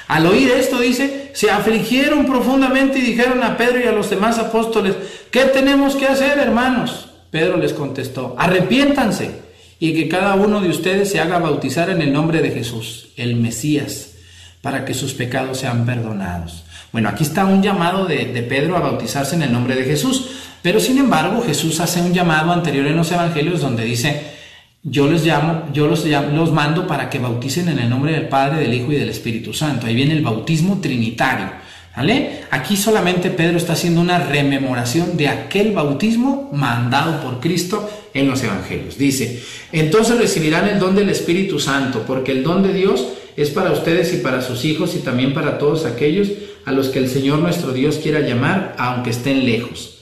Al 0.08 0.26
oír 0.26 0.50
esto, 0.50 0.80
dice, 0.80 1.30
se 1.34 1.50
afligieron 1.50 2.26
profundamente 2.26 2.98
y 2.98 3.02
dijeron 3.02 3.42
a 3.42 3.56
Pedro 3.56 3.80
y 3.80 3.86
a 3.86 3.92
los 3.92 4.10
demás 4.10 4.38
apóstoles, 4.38 4.96
¿qué 5.30 5.44
tenemos 5.44 5.94
que 5.94 6.06
hacer, 6.06 6.38
hermanos? 6.38 7.10
Pedro 7.30 7.56
les 7.56 7.72
contestó, 7.72 8.34
arrepiéntanse 8.36 9.30
y 9.78 9.94
que 9.94 10.08
cada 10.08 10.34
uno 10.34 10.60
de 10.60 10.68
ustedes 10.68 11.10
se 11.10 11.20
haga 11.20 11.38
bautizar 11.38 11.90
en 11.90 12.02
el 12.02 12.12
nombre 12.12 12.42
de 12.42 12.50
Jesús, 12.50 13.10
el 13.16 13.36
Mesías, 13.36 14.09
para 14.62 14.84
que 14.84 14.94
sus 14.94 15.14
pecados 15.14 15.58
sean 15.58 15.86
perdonados. 15.86 16.64
Bueno, 16.92 17.08
aquí 17.08 17.22
está 17.22 17.44
un 17.44 17.62
llamado 17.62 18.06
de, 18.06 18.24
Pedro 18.48 18.76
a 18.76 18.80
bautizarse 18.80 19.36
en 19.36 19.42
el 19.42 19.52
nombre 19.52 19.74
de 19.74 19.84
Jesús, 19.84 20.30
pero 20.62 20.80
sin 20.80 20.98
embargo 20.98 21.42
Jesús 21.42 21.80
hace 21.80 22.00
un 22.00 22.12
llamado 22.12 22.52
anterior 22.52 22.86
en 22.86 22.96
los 22.96 23.10
evangelios 23.12 23.60
donde 23.60 23.84
dice, 23.84 24.22
yo 24.82 25.10
les 25.10 25.24
llamo, 25.24 25.64
yo 25.72 25.86
los, 25.86 26.04
los 26.04 26.52
mando 26.52 26.86
para 26.86 27.08
que 27.08 27.18
bauticen 27.18 27.68
en 27.68 27.78
el 27.78 27.88
nombre 27.88 28.12
del 28.12 28.28
Padre, 28.28 28.60
del 28.60 28.74
Hijo 28.74 28.92
y 28.92 28.96
del 28.96 29.10
Espíritu 29.10 29.52
Santo. 29.54 29.86
Ahí 29.86 29.94
viene 29.94 30.14
el 30.14 30.22
bautismo 30.22 30.80
trinitario. 30.80 31.70
¿Vale? 31.96 32.44
Aquí 32.52 32.76
solamente 32.76 33.30
Pedro 33.30 33.58
está 33.58 33.72
haciendo 33.72 34.00
una 34.00 34.20
rememoración 34.20 35.16
de 35.16 35.28
aquel 35.28 35.72
bautismo 35.72 36.48
mandado 36.52 37.20
por 37.20 37.40
Cristo 37.40 37.90
en 38.14 38.28
los 38.28 38.42
evangelios. 38.42 38.96
Dice, 38.96 39.42
entonces 39.72 40.16
recibirán 40.16 40.68
el 40.68 40.78
don 40.78 40.94
del 40.94 41.10
Espíritu 41.10 41.58
Santo, 41.58 42.04
porque 42.06 42.32
el 42.32 42.44
don 42.44 42.62
de 42.62 42.72
Dios 42.72 43.06
es 43.42 43.50
para 43.50 43.72
ustedes 43.72 44.12
y 44.12 44.18
para 44.18 44.42
sus 44.42 44.64
hijos 44.64 44.94
y 44.94 44.98
también 44.98 45.34
para 45.34 45.58
todos 45.58 45.86
aquellos 45.86 46.28
a 46.64 46.72
los 46.72 46.88
que 46.88 46.98
el 46.98 47.08
Señor 47.08 47.38
nuestro 47.38 47.72
Dios 47.72 47.96
quiera 47.96 48.20
llamar, 48.20 48.74
aunque 48.78 49.10
estén 49.10 49.44
lejos. 49.44 49.98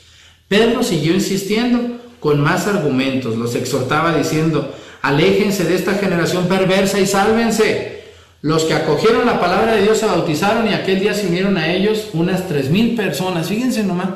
Pedro 0.48 0.82
siguió 0.82 1.14
insistiendo 1.14 1.98
con 2.20 2.40
más 2.40 2.66
argumentos, 2.66 3.36
los 3.36 3.54
exhortaba 3.54 4.16
diciendo, 4.16 4.74
aléjense 5.02 5.64
de 5.64 5.76
esta 5.76 5.94
generación 5.94 6.48
perversa 6.48 6.98
y 6.98 7.06
sálvense. 7.06 7.98
Los 8.40 8.64
que 8.64 8.74
acogieron 8.74 9.26
la 9.26 9.40
palabra 9.40 9.74
de 9.74 9.82
Dios 9.82 9.98
se 9.98 10.06
bautizaron 10.06 10.68
y 10.68 10.74
aquel 10.74 11.00
día 11.00 11.14
se 11.14 11.26
unieron 11.26 11.56
a 11.58 11.72
ellos 11.72 12.08
unas 12.12 12.46
tres 12.48 12.70
mil 12.70 12.94
personas. 12.94 13.48
Fíjense 13.48 13.82
nomás, 13.82 14.10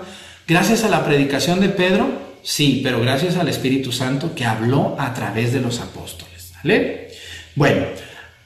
gracias 0.46 0.84
a 0.84 0.88
la 0.88 1.04
predicación 1.04 1.60
de 1.60 1.68
Pedro, 1.68 2.08
sí, 2.42 2.80
pero 2.84 3.00
gracias 3.00 3.36
al 3.36 3.48
Espíritu 3.48 3.92
Santo 3.92 4.32
que 4.34 4.44
habló 4.44 4.96
a 4.98 5.12
través 5.12 5.52
de 5.52 5.60
los 5.60 5.80
apóstoles. 5.80 6.52
¿Vale? 6.62 7.10
Bueno, 7.56 7.86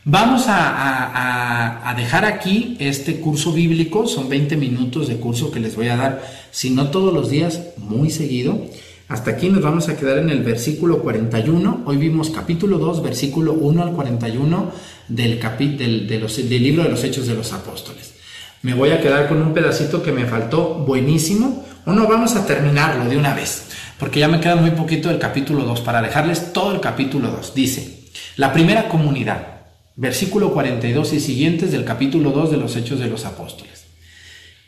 Vamos 0.08 0.44
a, 0.46 1.92
dejar 1.96 2.24
aquí 2.26 2.76
este 2.78 3.18
curso 3.18 3.52
bíblico, 3.52 4.06
son 4.06 4.28
20 4.28 4.56
minutos 4.56 5.08
de 5.08 5.16
curso 5.16 5.50
que 5.50 5.58
les 5.58 5.74
voy 5.74 5.88
a 5.88 5.96
dar, 5.96 6.22
si 6.52 6.70
no 6.70 6.90
todos 6.90 7.12
los 7.12 7.28
días, 7.28 7.60
muy 7.76 8.10
seguido. 8.10 8.66
Hasta 9.08 9.32
aquí 9.32 9.48
nos 9.48 9.62
vamos 9.62 9.88
a 9.88 9.96
quedar 9.96 10.18
en 10.18 10.30
el 10.30 10.44
versículo 10.44 11.00
41. 11.00 11.82
Hoy 11.86 11.96
vimos 11.96 12.30
capítulo 12.30 12.78
2, 12.78 13.02
versículo 13.02 13.54
1 13.54 13.82
al 13.82 13.92
41 13.94 14.70
del, 15.08 15.40
del, 15.40 16.62
libro 16.62 16.84
de 16.84 16.88
los 16.88 17.02
Hechos 17.02 17.26
de 17.26 17.34
los 17.34 17.52
Apóstoles. 17.52 18.14
Me 18.62 18.74
voy 18.74 18.90
a 18.90 19.00
quedar 19.00 19.26
con 19.26 19.42
un 19.42 19.54
pedacito 19.54 20.04
que 20.04 20.12
me 20.12 20.26
faltó 20.26 20.74
buenísimo. 20.86 21.66
O 21.84 21.92
no, 21.92 22.06
vamos 22.06 22.36
a 22.36 22.46
terminarlo 22.46 23.10
de 23.10 23.16
una 23.16 23.34
vez, 23.34 23.70
porque 23.98 24.20
ya 24.20 24.28
me 24.28 24.38
queda 24.38 24.54
muy 24.54 24.70
poquito 24.70 25.08
del 25.08 25.18
capítulo 25.18 25.64
2 25.64 25.80
para 25.80 26.00
dejarles 26.00 26.52
todo 26.52 26.72
el 26.72 26.80
capítulo 26.80 27.28
2. 27.32 27.54
Dice, 27.56 28.04
la 28.36 28.52
primera 28.52 28.86
comunidad 28.86 29.55
versículo 29.96 30.52
42 30.52 31.14
y 31.14 31.20
siguientes 31.20 31.72
del 31.72 31.84
capítulo 31.84 32.30
2 32.30 32.50
de 32.50 32.56
los 32.58 32.76
Hechos 32.76 33.00
de 33.00 33.08
los 33.08 33.24
Apóstoles. 33.24 33.86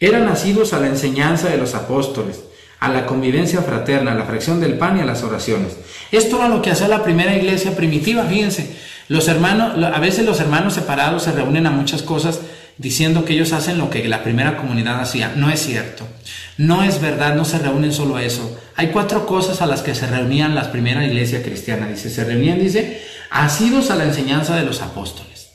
Eran 0.00 0.24
nacidos 0.24 0.72
a 0.72 0.80
la 0.80 0.86
enseñanza 0.86 1.48
de 1.48 1.58
los 1.58 1.74
apóstoles, 1.74 2.44
a 2.80 2.88
la 2.88 3.06
convivencia 3.06 3.62
fraterna, 3.62 4.12
a 4.12 4.14
la 4.14 4.24
fracción 4.24 4.60
del 4.60 4.78
pan 4.78 4.96
y 4.96 5.00
a 5.00 5.04
las 5.04 5.22
oraciones. 5.22 5.76
Esto 6.12 6.36
era 6.36 6.48
lo 6.48 6.62
que 6.62 6.70
hacía 6.70 6.88
la 6.88 7.02
primera 7.02 7.36
iglesia 7.36 7.76
primitiva, 7.76 8.24
fíjense. 8.24 8.76
Los 9.08 9.28
hermanos, 9.28 9.82
a 9.84 10.00
veces 10.00 10.24
los 10.24 10.40
hermanos 10.40 10.74
separados 10.74 11.24
se 11.24 11.32
reúnen 11.32 11.66
a 11.66 11.70
muchas 11.70 12.02
cosas 12.02 12.40
diciendo 12.78 13.24
que 13.24 13.34
ellos 13.34 13.52
hacen 13.52 13.78
lo 13.78 13.90
que 13.90 14.08
la 14.08 14.22
primera 14.22 14.56
comunidad 14.56 15.00
hacía. 15.00 15.32
No 15.36 15.50
es 15.50 15.60
cierto. 15.60 16.06
No 16.56 16.82
es 16.82 17.00
verdad, 17.00 17.34
no 17.34 17.44
se 17.44 17.58
reúnen 17.58 17.92
solo 17.92 18.16
a 18.16 18.22
eso. 18.22 18.58
Hay 18.76 18.88
cuatro 18.88 19.26
cosas 19.26 19.60
a 19.60 19.66
las 19.66 19.82
que 19.82 19.94
se 19.94 20.06
reunían 20.06 20.54
las 20.54 20.68
primeras 20.68 21.04
iglesias 21.04 21.42
cristianas. 21.44 21.90
Dice, 21.90 22.10
se 22.10 22.24
reunían, 22.24 22.60
dice, 22.60 23.02
asidos 23.30 23.90
a 23.90 23.96
la 23.96 24.04
enseñanza 24.04 24.56
de 24.56 24.64
los 24.64 24.80
apóstoles. 24.80 25.50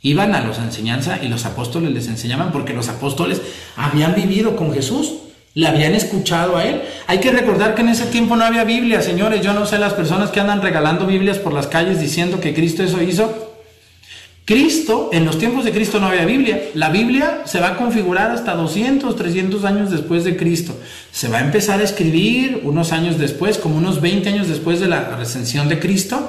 Iban 0.00 0.34
a 0.34 0.40
los 0.40 0.58
enseñanza 0.58 1.18
y 1.22 1.28
los 1.28 1.44
apóstoles 1.44 1.92
les 1.92 2.08
enseñaban 2.08 2.50
porque 2.50 2.72
los 2.72 2.88
apóstoles 2.88 3.40
habían 3.76 4.16
vivido 4.16 4.56
con 4.56 4.74
Jesús, 4.74 5.14
le 5.54 5.68
habían 5.68 5.94
escuchado 5.94 6.56
a 6.56 6.64
él. 6.64 6.82
Hay 7.06 7.20
que 7.20 7.30
recordar 7.30 7.74
que 7.74 7.82
en 7.82 7.90
ese 7.90 8.06
tiempo 8.06 8.34
no 8.34 8.44
había 8.44 8.64
Biblia, 8.64 9.00
señores. 9.00 9.42
Yo 9.42 9.52
no 9.52 9.66
sé 9.66 9.78
las 9.78 9.92
personas 9.92 10.30
que 10.30 10.40
andan 10.40 10.62
regalando 10.62 11.06
Biblias 11.06 11.38
por 11.38 11.52
las 11.52 11.68
calles 11.68 12.00
diciendo 12.00 12.40
que 12.40 12.54
Cristo 12.54 12.82
eso 12.82 13.00
hizo. 13.00 13.51
Cristo, 14.44 15.10
en 15.12 15.24
los 15.24 15.38
tiempos 15.38 15.64
de 15.64 15.72
Cristo 15.72 16.00
no 16.00 16.08
había 16.08 16.24
Biblia. 16.24 16.60
La 16.74 16.90
Biblia 16.90 17.42
se 17.44 17.60
va 17.60 17.68
a 17.68 17.76
configurar 17.76 18.30
hasta 18.32 18.54
200, 18.54 19.14
300 19.14 19.64
años 19.64 19.90
después 19.90 20.24
de 20.24 20.36
Cristo. 20.36 20.74
Se 21.12 21.28
va 21.28 21.38
a 21.38 21.44
empezar 21.44 21.80
a 21.80 21.84
escribir 21.84 22.60
unos 22.64 22.92
años 22.92 23.18
después, 23.18 23.58
como 23.58 23.76
unos 23.76 24.00
20 24.00 24.28
años 24.28 24.48
después 24.48 24.80
de 24.80 24.88
la 24.88 25.16
recensión 25.16 25.68
de 25.68 25.78
Cristo 25.78 26.28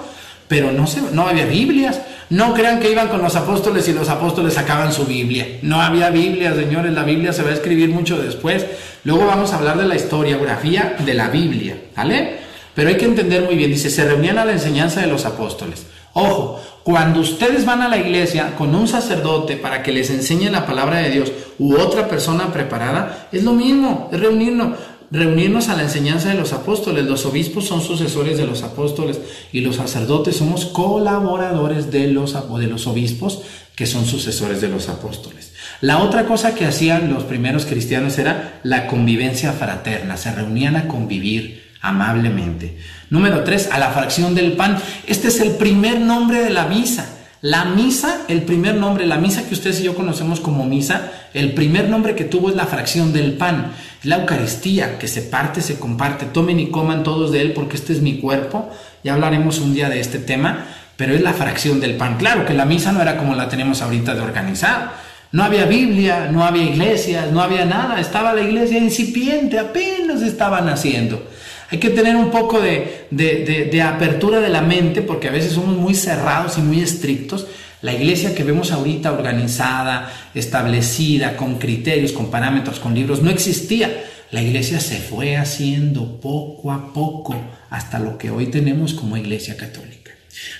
pero 0.53 0.71
no, 0.71 0.85
se, 0.85 1.01
no 1.13 1.27
había 1.27 1.45
Biblias. 1.45 1.99
No 2.29 2.53
crean 2.53 2.79
que 2.79 2.91
iban 2.91 3.07
con 3.07 3.21
los 3.21 3.35
apóstoles 3.35 3.87
y 3.87 3.93
los 3.93 4.09
apóstoles 4.09 4.53
sacaban 4.53 4.93
su 4.93 5.05
Biblia. 5.05 5.59
No 5.61 5.81
había 5.81 6.09
Biblia, 6.09 6.53
señores. 6.53 6.93
La 6.93 7.03
Biblia 7.03 7.33
se 7.33 7.43
va 7.43 7.49
a 7.49 7.53
escribir 7.53 7.89
mucho 7.89 8.17
después. 8.21 8.65
Luego 9.03 9.25
vamos 9.25 9.51
a 9.51 9.57
hablar 9.57 9.77
de 9.77 9.87
la 9.87 9.95
historiografía 9.95 10.95
de 11.03 11.13
la 11.13 11.29
Biblia, 11.29 11.77
¿vale? 11.95 12.37
Pero 12.75 12.89
hay 12.89 12.97
que 12.97 13.05
entender 13.05 13.43
muy 13.43 13.55
bien. 13.55 13.71
Dice, 13.71 13.89
se 13.89 14.05
reunían 14.05 14.37
a 14.37 14.45
la 14.45 14.53
enseñanza 14.53 15.01
de 15.01 15.07
los 15.07 15.25
apóstoles. 15.25 15.87
Ojo, 16.13 16.61
cuando 16.83 17.21
ustedes 17.21 17.65
van 17.65 17.81
a 17.81 17.87
la 17.87 17.97
iglesia 17.97 18.55
con 18.55 18.75
un 18.75 18.87
sacerdote 18.87 19.55
para 19.55 19.81
que 19.83 19.91
les 19.91 20.09
enseñe 20.09 20.49
la 20.49 20.65
palabra 20.65 20.97
de 20.97 21.11
Dios 21.11 21.31
u 21.57 21.75
otra 21.75 22.07
persona 22.07 22.51
preparada, 22.51 23.29
es 23.31 23.43
lo 23.43 23.53
mismo, 23.53 24.09
es 24.11 24.19
reunirnos 24.19 24.77
reunirnos 25.13 25.69
a 25.69 25.75
la 25.75 25.83
enseñanza 25.83 26.29
de 26.29 26.39
los 26.39 26.53
apóstoles. 26.53 27.05
Los 27.05 27.25
obispos 27.27 27.67
son 27.67 27.81
sucesores 27.81 28.35
de 28.35 28.47
los 28.47 28.63
apóstoles 28.63 29.21
y 29.51 29.61
los 29.61 29.75
sacerdotes 29.75 30.37
somos 30.37 30.65
colaboradores 30.65 31.91
de 31.91 32.07
los, 32.07 32.33
de 32.33 32.67
los 32.67 32.87
obispos 32.87 33.43
que 33.75 33.85
son 33.85 34.05
sucesores 34.05 34.59
de 34.59 34.69
los 34.69 34.89
apóstoles. 34.89 35.53
La 35.81 35.99
otra 35.99 36.25
cosa 36.25 36.55
que 36.55 36.65
hacían 36.65 37.13
los 37.13 37.23
primeros 37.23 37.65
cristianos 37.65 38.17
era 38.17 38.59
la 38.63 38.87
convivencia 38.87 39.53
fraterna, 39.53 40.17
se 40.17 40.33
reunían 40.33 40.75
a 40.75 40.87
convivir 40.87 41.62
amablemente. 41.83 42.77
Número 43.11 43.43
tres, 43.43 43.69
a 43.71 43.77
la 43.77 43.91
fracción 43.91 44.33
del 44.33 44.53
pan. 44.53 44.79
Este 45.05 45.27
es 45.27 45.39
el 45.39 45.51
primer 45.51 46.01
nombre 46.01 46.41
de 46.41 46.49
la 46.49 46.65
misa. 46.65 47.07
La 47.41 47.65
misa, 47.65 48.21
el 48.29 48.43
primer 48.43 48.75
nombre, 48.75 49.05
la 49.05 49.17
misa 49.17 49.45
que 49.45 49.53
ustedes 49.53 49.81
y 49.81 49.83
yo 49.83 49.95
conocemos 49.95 50.39
como 50.39 50.65
misa, 50.65 51.11
el 51.33 51.51
primer 51.51 51.89
nombre 51.89 52.15
que 52.15 52.23
tuvo 52.23 52.49
es 52.49 52.55
la 52.55 52.67
fracción 52.67 53.11
del 53.11 53.33
pan, 53.33 53.73
la 54.03 54.21
Eucaristía, 54.21 54.97
que 54.97 55.09
se 55.09 55.23
parte, 55.23 55.59
se 55.59 55.77
comparte, 55.77 56.25
tomen 56.25 56.61
y 56.61 56.71
coman 56.71 57.03
todos 57.03 57.33
de 57.33 57.41
él 57.41 57.51
porque 57.51 57.75
este 57.75 57.91
es 57.91 58.01
mi 58.01 58.19
cuerpo, 58.19 58.71
ya 59.03 59.13
hablaremos 59.13 59.59
un 59.59 59.73
día 59.73 59.89
de 59.89 59.99
este 59.99 60.19
tema, 60.19 60.67
pero 60.95 61.13
es 61.13 61.21
la 61.21 61.33
fracción 61.33 61.81
del 61.81 61.97
pan. 61.97 62.15
Claro 62.15 62.45
que 62.45 62.53
la 62.53 62.63
misa 62.63 62.93
no 62.93 63.01
era 63.01 63.17
como 63.17 63.35
la 63.35 63.49
tenemos 63.49 63.81
ahorita 63.81 64.15
de 64.15 64.21
organizar, 64.21 64.93
no 65.33 65.43
había 65.43 65.65
Biblia, 65.65 66.29
no 66.31 66.45
había 66.45 66.63
iglesias, 66.63 67.29
no 67.33 67.41
había 67.41 67.65
nada, 67.65 67.99
estaba 67.99 68.33
la 68.33 68.41
iglesia 68.41 68.77
incipiente, 68.77 69.59
apenas 69.59 70.21
estaban 70.21 70.69
haciendo. 70.69 71.27
Hay 71.73 71.79
que 71.79 71.89
tener 71.89 72.15
un 72.15 72.29
poco 72.29 72.61
de, 72.61 73.81
apertura 73.83 74.39
de 74.39 74.49
la 74.49 74.61
mente 74.61 75.01
porque 75.01 75.27
a 75.27 75.31
veces 75.31 75.53
somos 75.53 75.75
muy 75.75 75.95
cerrados 75.95 76.59
y 76.59 76.61
muy 76.61 76.81
estrictos. 76.81 77.47
La 77.81 77.93
iglesia 77.93 78.35
que 78.35 78.43
vemos 78.43 78.71
ahorita 78.71 79.11
organizada, 79.11 80.13
establecida, 80.35 81.35
con 81.35 81.57
criterios, 81.57 82.11
con 82.11 82.29
parámetros, 82.29 82.79
con 82.79 82.93
libros, 82.93 83.23
no 83.23 83.31
existía. 83.31 84.03
La 84.29 84.43
iglesia 84.43 84.79
se 84.79 84.97
fue 84.97 85.35
haciendo 85.35 86.21
poco 86.21 86.71
a 86.71 86.93
poco 86.93 87.35
hasta 87.71 87.97
lo 87.97 88.19
que 88.19 88.29
hoy 88.29 88.51
tenemos 88.51 88.93
como 88.93 89.17
iglesia 89.17 89.57
católica. 89.57 90.11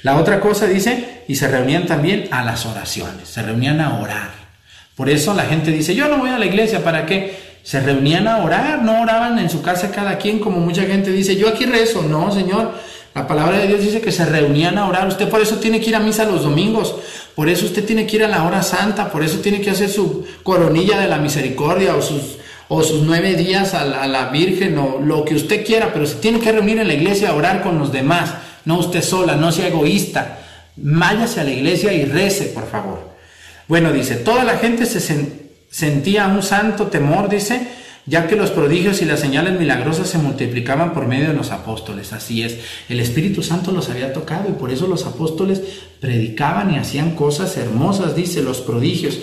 La 0.02 0.18
otra 0.18 0.40
cosa 0.40 0.66
dice, 0.66 1.22
y 1.28 1.36
se 1.36 1.48
reunían 1.48 1.86
también 1.86 2.28
a 2.32 2.44
las 2.44 2.66
oraciones, 2.66 3.30
se 3.30 3.44
reunían 3.44 3.82
a 3.82 4.00
orar. 4.00 4.32
Por 4.96 5.12
eso 5.12 5.36
la 5.36 5.46
gente 5.46 5.70
dice, 5.70 5.94
yo 5.94 6.08
no 6.08 6.18
voy 6.18 6.32
a 6.32 6.40
la 6.40 6.48
iglesia, 6.48 6.84
¿para 6.84 7.06
qué? 7.06 7.43
Se 7.64 7.80
reunían 7.80 8.28
a 8.28 8.44
orar, 8.44 8.84
no 8.84 9.02
oraban 9.02 9.40
en 9.40 9.50
su 9.50 9.62
casa 9.62 9.90
cada 9.90 10.18
quien, 10.18 10.40
como 10.40 10.60
mucha 10.60 10.84
gente 10.84 11.12
dice, 11.12 11.38
yo 11.38 11.48
aquí 11.48 11.66
rezo, 11.66 12.04
no, 12.04 12.32
Señor. 12.32 12.74
La 13.16 13.28
palabra 13.28 13.60
de 13.60 13.68
Dios 13.68 13.82
dice 13.82 14.02
que 14.02 14.12
se 14.12 14.26
reunían 14.26 14.78
a 14.78 14.88
orar. 14.88 15.08
Usted 15.08 15.30
por 15.30 15.40
eso 15.40 15.58
tiene 15.58 15.80
que 15.80 15.90
ir 15.92 15.96
a 15.96 16.00
misa 16.00 16.26
los 16.26 16.44
domingos, 16.44 16.96
por 17.36 17.48
eso 17.48 17.66
usted 17.66 17.86
tiene 17.86 18.06
que 18.06 18.18
ir 18.18 18.24
a 18.24 18.28
la 18.28 18.44
hora 18.44 18.64
santa, 18.64 19.12
por 19.12 19.24
eso 19.24 19.38
tiene 19.40 19.62
que 19.62 19.70
hacer 19.70 19.90
su 19.90 20.26
coronilla 20.44 21.00
de 21.00 21.08
la 21.08 21.20
misericordia 21.20 21.96
o 21.96 22.02
sus, 22.02 22.38
o 22.68 22.84
sus 22.84 23.04
nueve 23.04 23.36
días 23.36 23.74
a 23.76 23.86
la, 23.86 24.04
a 24.04 24.08
la 24.08 24.30
Virgen 24.30 24.78
o 24.78 25.00
lo 25.00 25.24
que 25.24 25.36
usted 25.36 25.66
quiera, 25.66 25.94
pero 25.94 26.06
se 26.06 26.16
tiene 26.16 26.40
que 26.40 26.52
reunir 26.52 26.80
en 26.80 26.88
la 26.88 26.96
iglesia 26.96 27.30
a 27.30 27.36
orar 27.36 27.62
con 27.62 27.80
los 27.80 27.94
demás, 27.94 28.34
no 28.66 28.80
usted 28.80 29.02
sola, 29.02 29.36
no 29.36 29.52
sea 29.52 29.68
egoísta. 29.68 30.40
Váyase 30.76 31.40
a 31.40 31.44
la 31.44 31.52
iglesia 31.52 31.94
y 31.94 32.06
rece, 32.06 32.46
por 32.46 32.68
favor. 32.68 33.14
Bueno, 33.68 33.94
dice, 33.94 34.16
toda 34.16 34.44
la 34.44 34.58
gente 34.58 34.86
se 34.86 35.00
sentía 35.74 36.28
un 36.28 36.44
santo 36.44 36.86
temor, 36.88 37.30
dice, 37.30 37.68
ya 38.06 38.28
que 38.28 38.36
los 38.36 38.52
prodigios 38.52 39.02
y 39.02 39.06
las 39.06 39.20
señales 39.20 39.60
milagrosas 39.60 40.08
se 40.08 40.20
multiplicaban 40.20 40.94
por 40.94 41.08
medio 41.08 41.30
de 41.30 41.34
los 41.34 41.50
apóstoles. 41.50 42.14
Así 42.14 42.44
es, 42.44 42.60
el 42.90 43.00
Espíritu 43.00 43.42
Santo 43.42 43.72
los 43.72 43.90
había 43.90 44.14
tocado 44.14 44.50
y 44.50 44.52
por 44.52 44.70
eso 44.70 44.86
los 44.86 45.08
apóstoles 45.08 45.62
predicaban 46.00 46.72
y 46.72 46.78
hacían 46.78 47.16
cosas 47.16 47.58
hermosas, 47.58 48.16
dice, 48.16 48.44
los 48.44 48.62
prodigios. 48.62 49.18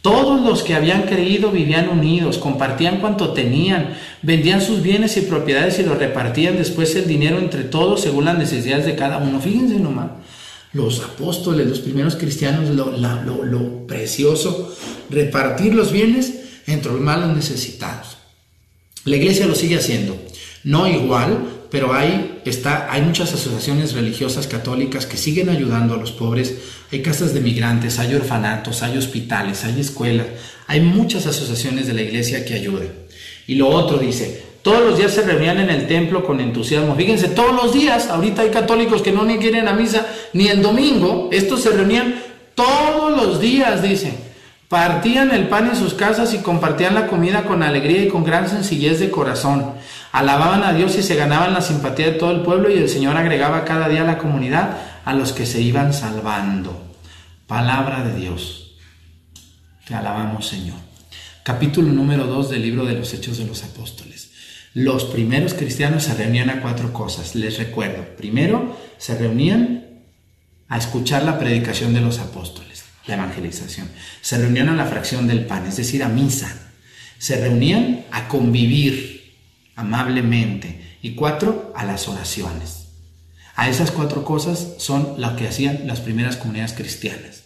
Todos 0.00 0.40
los 0.40 0.62
que 0.62 0.74
habían 0.74 1.02
creído 1.02 1.50
vivían 1.50 1.90
unidos, 1.90 2.38
compartían 2.38 3.00
cuanto 3.00 3.34
tenían, 3.34 3.98
vendían 4.22 4.62
sus 4.62 4.80
bienes 4.80 5.18
y 5.18 5.20
propiedades 5.20 5.78
y 5.80 5.82
los 5.82 5.98
repartían 5.98 6.56
después 6.56 6.96
el 6.96 7.06
dinero 7.06 7.38
entre 7.38 7.64
todos 7.64 8.00
según 8.00 8.24
las 8.24 8.38
necesidades 8.38 8.86
de 8.86 8.96
cada 8.96 9.18
uno. 9.18 9.38
Fíjense 9.38 9.74
nomás, 9.74 10.12
los 10.72 11.00
apóstoles, 11.00 11.66
los 11.66 11.80
primeros 11.80 12.16
cristianos, 12.16 12.70
lo, 12.70 12.96
lo, 12.96 13.44
lo 13.44 13.86
precioso, 13.86 14.74
repartir 15.08 15.74
los 15.74 15.92
bienes 15.92 16.34
entre 16.66 16.92
los 16.92 17.00
malos 17.00 17.34
necesitados. 17.34 18.18
La 19.04 19.16
iglesia 19.16 19.46
lo 19.46 19.54
sigue 19.54 19.78
haciendo, 19.78 20.16
no 20.62 20.86
igual, 20.86 21.60
pero 21.70 21.94
hay, 21.94 22.40
está, 22.44 22.92
hay 22.92 23.02
muchas 23.02 23.32
asociaciones 23.32 23.94
religiosas 23.94 24.46
católicas 24.46 25.06
que 25.06 25.16
siguen 25.16 25.48
ayudando 25.48 25.94
a 25.94 25.96
los 25.96 26.10
pobres. 26.10 26.54
Hay 26.90 27.00
casas 27.00 27.32
de 27.32 27.40
migrantes, 27.40 27.98
hay 27.98 28.14
orfanatos, 28.14 28.82
hay 28.82 28.98
hospitales, 28.98 29.64
hay 29.64 29.80
escuelas. 29.80 30.26
Hay 30.66 30.80
muchas 30.80 31.26
asociaciones 31.26 31.86
de 31.86 31.94
la 31.94 32.02
iglesia 32.02 32.44
que 32.44 32.54
ayudan. 32.54 32.88
Y 33.46 33.54
lo 33.54 33.68
otro 33.68 33.98
dice, 33.98 34.42
todos 34.62 34.80
los 34.80 34.98
días 34.98 35.12
se 35.12 35.22
reunían 35.22 35.58
en 35.58 35.70
el 35.70 35.86
templo 35.86 36.24
con 36.24 36.40
entusiasmo. 36.40 36.94
Fíjense, 36.94 37.28
todos 37.28 37.54
los 37.54 37.72
días, 37.72 38.08
ahorita 38.08 38.42
hay 38.42 38.50
católicos 38.50 39.02
que 39.02 39.12
no 39.12 39.24
ni 39.24 39.38
quieren 39.38 39.68
a 39.68 39.72
misa, 39.72 40.06
ni 40.32 40.48
el 40.48 40.62
domingo, 40.62 41.28
estos 41.32 41.62
se 41.62 41.70
reunían 41.70 42.22
todos 42.54 43.16
los 43.16 43.40
días, 43.40 43.82
dice. 43.82 44.30
Partían 44.68 45.32
el 45.32 45.48
pan 45.48 45.66
en 45.66 45.74
sus 45.74 45.94
casas 45.94 46.32
y 46.32 46.38
compartían 46.38 46.94
la 46.94 47.08
comida 47.08 47.42
con 47.42 47.64
alegría 47.64 48.04
y 48.04 48.08
con 48.08 48.22
gran 48.22 48.48
sencillez 48.48 49.00
de 49.00 49.10
corazón. 49.10 49.72
Alababan 50.12 50.62
a 50.62 50.72
Dios 50.72 50.96
y 50.96 51.02
se 51.02 51.16
ganaban 51.16 51.54
la 51.54 51.60
simpatía 51.60 52.06
de 52.06 52.12
todo 52.12 52.30
el 52.30 52.42
pueblo 52.42 52.70
y 52.70 52.78
el 52.78 52.88
Señor 52.88 53.16
agregaba 53.16 53.64
cada 53.64 53.88
día 53.88 54.02
a 54.02 54.06
la 54.06 54.18
comunidad 54.18 54.78
a 55.04 55.14
los 55.14 55.32
que 55.32 55.44
se 55.44 55.60
iban 55.60 55.92
salvando. 55.92 56.80
Palabra 57.48 58.04
de 58.04 58.14
Dios. 58.14 58.76
Te 59.88 59.94
alabamos 59.96 60.46
Señor. 60.46 60.78
Capítulo 61.42 61.88
número 61.88 62.26
2 62.26 62.50
del 62.50 62.62
libro 62.62 62.84
de 62.84 62.94
los 62.94 63.12
Hechos 63.12 63.38
de 63.38 63.46
los 63.46 63.64
Apóstoles. 63.64 64.09
Los 64.74 65.04
primeros 65.04 65.54
cristianos 65.54 66.04
se 66.04 66.14
reunían 66.14 66.50
a 66.50 66.62
cuatro 66.62 66.92
cosas. 66.92 67.34
Les 67.34 67.58
recuerdo. 67.58 68.16
Primero, 68.16 68.76
se 68.98 69.16
reunían 69.16 70.04
a 70.68 70.78
escuchar 70.78 71.24
la 71.24 71.38
predicación 71.38 71.92
de 71.92 72.00
los 72.00 72.18
apóstoles 72.18 72.70
la 73.10 73.14
evangelización. 73.14 73.88
Se 74.20 74.38
reunían 74.38 74.68
a 74.68 74.76
la 74.76 74.86
fracción 74.86 75.26
del 75.26 75.44
pan, 75.46 75.66
es 75.66 75.76
decir, 75.76 76.02
a 76.02 76.08
misa. 76.08 76.54
Se 77.18 77.36
reunían 77.36 78.06
a 78.10 78.28
convivir 78.28 79.34
amablemente. 79.76 80.98
Y 81.02 81.14
cuatro, 81.14 81.72
a 81.76 81.84
las 81.84 82.08
oraciones. 82.08 82.88
A 83.56 83.68
esas 83.68 83.90
cuatro 83.90 84.24
cosas 84.24 84.74
son 84.78 85.14
las 85.18 85.36
que 85.36 85.48
hacían 85.48 85.86
las 85.86 86.00
primeras 86.00 86.36
comunidades 86.36 86.72
cristianas. 86.72 87.39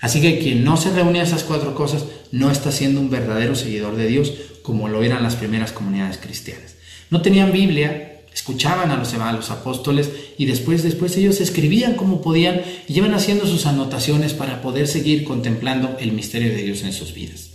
Así 0.00 0.20
que 0.20 0.38
quien 0.38 0.64
no 0.64 0.76
se 0.76 0.90
reúne 0.90 1.20
a 1.20 1.24
esas 1.24 1.44
cuatro 1.44 1.74
cosas 1.74 2.04
no 2.32 2.50
está 2.50 2.70
siendo 2.70 3.00
un 3.00 3.10
verdadero 3.10 3.54
seguidor 3.54 3.96
de 3.96 4.06
Dios 4.06 4.32
como 4.62 4.88
lo 4.88 5.02
eran 5.02 5.22
las 5.22 5.36
primeras 5.36 5.72
comunidades 5.72 6.18
cristianas. 6.18 6.74
No 7.10 7.22
tenían 7.22 7.52
Biblia, 7.52 8.22
escuchaban 8.34 8.90
a 8.90 8.96
los, 8.96 9.14
a 9.14 9.32
los 9.32 9.50
apóstoles 9.50 10.10
y 10.36 10.44
después, 10.44 10.82
después 10.82 11.16
ellos 11.16 11.40
escribían 11.40 11.94
como 11.94 12.20
podían 12.20 12.62
y 12.86 12.98
iban 12.98 13.14
haciendo 13.14 13.46
sus 13.46 13.64
anotaciones 13.64 14.34
para 14.34 14.60
poder 14.60 14.88
seguir 14.88 15.24
contemplando 15.24 15.96
el 16.00 16.12
misterio 16.12 16.50
de 16.50 16.62
Dios 16.62 16.82
en 16.82 16.92
sus 16.92 17.14
vidas. 17.14 17.50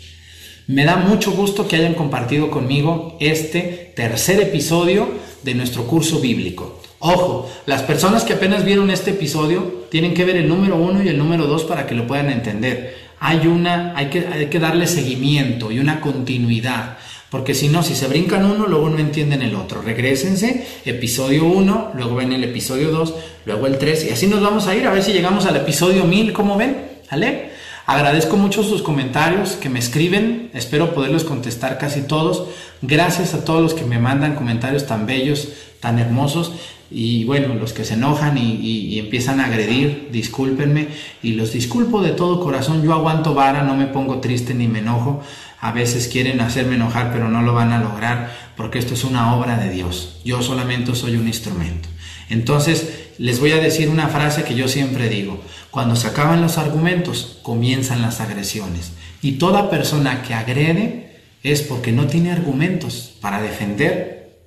Me 0.67 0.85
da 0.85 0.95
mucho 0.95 1.31
gusto 1.33 1.67
que 1.67 1.75
hayan 1.75 1.93
compartido 1.93 2.49
conmigo 2.49 3.17
este 3.19 3.93
tercer 3.95 4.41
episodio 4.41 5.09
de 5.43 5.53
nuestro 5.53 5.85
curso 5.85 6.19
bíblico. 6.19 6.80
Ojo, 7.03 7.51
las 7.65 7.81
personas 7.81 8.23
que 8.23 8.33
apenas 8.33 8.63
vieron 8.63 8.91
este 8.91 9.09
episodio 9.09 9.85
tienen 9.89 10.13
que 10.13 10.23
ver 10.23 10.37
el 10.37 10.47
número 10.47 10.75
uno 10.75 11.03
y 11.03 11.07
el 11.07 11.17
número 11.17 11.47
dos 11.47 11.63
para 11.63 11.87
que 11.87 11.95
lo 11.95 12.05
puedan 12.05 12.29
entender. 12.29 12.95
Hay, 13.19 13.47
una, 13.47 13.97
hay, 13.97 14.11
que, 14.11 14.27
hay 14.27 14.45
que 14.45 14.59
darle 14.59 14.85
seguimiento 14.85 15.71
y 15.71 15.79
una 15.79 15.99
continuidad. 15.99 16.99
Porque 17.31 17.55
si 17.55 17.69
no, 17.69 17.81
si 17.81 17.95
se 17.95 18.07
brincan 18.07 18.45
uno, 18.45 18.67
luego 18.67 18.87
no 18.89 18.99
entienden 18.99 19.41
el 19.41 19.55
otro. 19.55 19.81
Regrésense, 19.81 20.67
episodio 20.85 21.45
1, 21.45 21.93
luego 21.95 22.15
ven 22.15 22.33
el 22.33 22.43
episodio 22.43 22.91
2, 22.91 23.13
luego 23.45 23.65
el 23.65 23.79
3, 23.79 24.05
y 24.05 24.09
así 24.11 24.27
nos 24.27 24.41
vamos 24.41 24.67
a 24.67 24.75
ir 24.75 24.85
a 24.85 24.91
ver 24.91 25.01
si 25.01 25.11
llegamos 25.11 25.47
al 25.47 25.55
episodio 25.55 26.03
1000, 26.03 26.33
¿cómo 26.33 26.55
ven? 26.55 27.01
¿Vale? 27.09 27.49
Agradezco 27.87 28.37
mucho 28.37 28.63
sus 28.63 28.83
comentarios 28.83 29.53
que 29.53 29.69
me 29.69 29.79
escriben, 29.79 30.51
espero 30.53 30.93
poderlos 30.93 31.23
contestar 31.23 31.79
casi 31.79 32.01
todos. 32.03 32.47
Gracias 32.83 33.33
a 33.33 33.43
todos 33.43 33.61
los 33.61 33.73
que 33.73 33.85
me 33.85 33.97
mandan 33.97 34.35
comentarios 34.35 34.85
tan 34.85 35.07
bellos, 35.07 35.49
tan 35.79 35.97
hermosos. 35.97 36.53
Y 36.91 37.23
bueno, 37.23 37.55
los 37.55 37.71
que 37.71 37.85
se 37.85 37.93
enojan 37.93 38.37
y, 38.37 38.99
empiezan 38.99 39.39
a 39.39 39.45
agredir, 39.45 40.09
discúlpenme. 40.11 40.89
Y 41.23 41.33
los 41.33 41.53
disculpo 41.53 42.01
de 42.01 42.11
todo 42.11 42.41
corazón. 42.41 42.83
Yo 42.83 42.93
aguanto 42.93 43.33
vara, 43.33 43.63
no 43.63 43.75
me 43.75 43.87
pongo 43.87 44.19
triste 44.19 44.53
ni 44.53 44.67
me 44.67 44.79
enojo. 44.79 45.21
A 45.61 45.71
veces 45.71 46.07
quieren 46.07 46.41
hacerme 46.41 46.75
enojar, 46.75 47.11
pero 47.13 47.29
no 47.29 47.41
lo 47.41 47.53
van 47.53 47.71
a 47.71 47.79
lograr 47.79 48.31
porque 48.57 48.79
esto 48.79 48.93
es 48.93 49.03
una 49.03 49.35
obra 49.35 49.57
de 49.57 49.69
Dios. 49.69 50.19
Yo 50.25 50.41
solamente 50.41 50.93
soy 50.95 51.15
un 51.15 51.27
instrumento. 51.27 51.87
Entonces, 52.29 53.11
les 53.17 53.39
voy 53.39 53.51
a 53.51 53.59
decir 53.59 53.89
una 53.89 54.07
frase 54.07 54.43
que 54.43 54.55
yo 54.55 54.67
siempre 54.67 55.09
digo. 55.09 55.39
Cuando 55.69 55.95
se 55.95 56.07
acaban 56.07 56.41
los 56.41 56.57
argumentos, 56.57 57.39
comienzan 57.43 58.01
las 58.01 58.19
agresiones. 58.19 58.93
Y 59.21 59.33
toda 59.33 59.69
persona 59.69 60.23
que 60.23 60.33
agrede 60.33 61.19
es 61.43 61.61
porque 61.61 61.91
no 61.91 62.07
tiene 62.07 62.31
argumentos 62.31 63.13
para 63.21 63.41
defender 63.41 64.39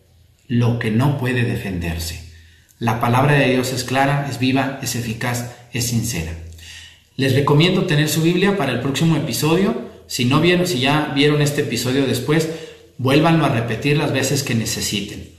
lo 0.49 0.79
que 0.79 0.91
no 0.91 1.19
puede 1.19 1.45
defenderse. 1.45 2.24
La 2.85 3.01
palabra 3.01 3.33
de 3.33 3.49
Dios 3.49 3.73
es 3.73 3.83
clara, 3.83 4.27
es 4.29 4.39
viva, 4.39 4.79
es 4.83 4.95
eficaz, 4.95 5.53
es 5.73 5.87
sincera. 5.87 6.33
Les 7.17 7.35
recomiendo 7.35 7.87
tener 7.87 8.11
su 8.11 8.21
Biblia 8.21 8.59
para 8.59 8.73
el 8.73 8.81
próximo 8.81 9.17
episodio 9.17 9.75
si 10.07 10.27
no 10.27 10.43
vieron, 10.43 10.67
si 10.67 10.81
ya 10.81 11.11
vieron 11.15 11.41
este 11.41 11.63
episodio 11.63 12.07
después, 12.07 12.47
vuélvanlo 12.99 13.47
a 13.47 13.49
repetir 13.49 13.97
las 13.97 14.13
veces 14.13 14.43
que 14.43 14.55
necesiten. 14.55 15.31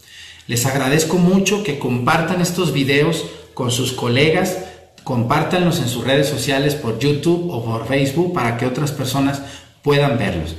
Les 0.47 0.65
agradezco 0.65 1.17
mucho 1.17 1.61
que 1.61 1.77
compartan 1.77 2.41
estos 2.41 2.73
videos 2.73 3.25
con 3.53 3.69
sus 3.69 3.91
colegas, 3.91 4.57
compártanlos 5.03 5.77
en 5.77 5.87
sus 5.87 6.03
redes 6.03 6.27
sociales 6.27 6.73
por 6.73 6.97
YouTube 6.97 7.51
o 7.51 7.63
por 7.63 7.87
Facebook 7.87 8.33
para 8.33 8.57
que 8.57 8.65
otras 8.65 8.91
personas 8.91 9.43
puedan 9.83 10.17
verlos. 10.17 10.55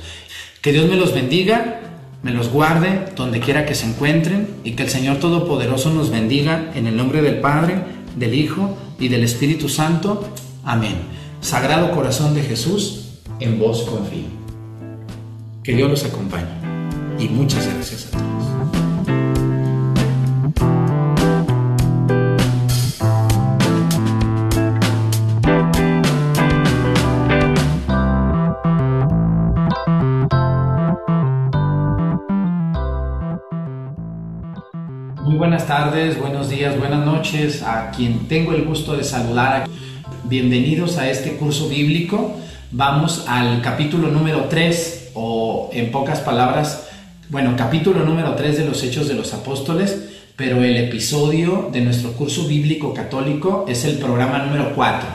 Que 0.61 0.71
Dios 0.71 0.87
me 0.87 0.95
los 0.95 1.13
bendiga, 1.13 1.81
me 2.23 2.31
los 2.31 2.49
guarde 2.49 3.05
donde 3.15 3.39
quiera 3.39 3.65
que 3.65 3.75
se 3.75 3.85
encuentren 3.85 4.47
y 4.63 4.71
que 4.71 4.83
el 4.83 4.89
Señor 4.89 5.17
Todopoderoso 5.17 5.91
nos 5.91 6.09
bendiga 6.09 6.71
en 6.73 6.87
el 6.87 6.97
nombre 6.97 7.21
del 7.21 7.39
Padre, 7.39 7.75
del 8.15 8.33
Hijo 8.33 8.77
y 8.99 9.07
del 9.07 9.23
Espíritu 9.23 9.69
Santo. 9.69 10.27
Amén. 10.63 10.95
Sagrado 11.41 11.91
Corazón 11.91 12.33
de 12.33 12.41
Jesús, 12.41 13.19
en 13.39 13.59
vos 13.59 13.83
confío. 13.83 14.25
Que 15.63 15.75
Dios 15.75 15.89
los 15.89 16.03
acompañe 16.05 16.47
y 17.19 17.27
muchas 17.29 17.67
gracias 17.73 18.07
a 18.07 18.17
todos. 18.17 18.36
Buenos 36.19 36.51
días, 36.51 36.77
buenas 36.77 37.03
noches 37.03 37.63
a 37.63 37.89
quien 37.89 38.27
tengo 38.27 38.53
el 38.53 38.65
gusto 38.65 38.95
de 38.95 39.03
saludar. 39.03 39.67
Bienvenidos 40.25 40.99
a 40.99 41.09
este 41.09 41.37
curso 41.37 41.67
bíblico 41.69 42.35
vamos 42.69 43.25
al 43.27 43.63
capítulo 43.63 44.09
número 44.09 44.45
3, 44.47 45.11
o 45.15 45.71
en 45.73 45.91
pocas 45.91 46.19
palabras, 46.19 46.87
bueno, 47.29 47.55
capítulo 47.57 48.05
número 48.05 48.35
3 48.35 48.59
de 48.59 48.65
los 48.65 48.83
Hechos 48.83 49.07
de 49.07 49.15
los 49.15 49.33
Apóstoles, 49.33 50.09
pero 50.35 50.63
el 50.63 50.77
episodio 50.77 51.69
de 51.73 51.81
nuestro 51.81 52.11
curso 52.11 52.47
bíblico 52.47 52.93
católico 52.93 53.65
es 53.67 53.83
el 53.83 53.97
programa 53.97 54.37
número 54.37 54.73
4. 54.75 55.09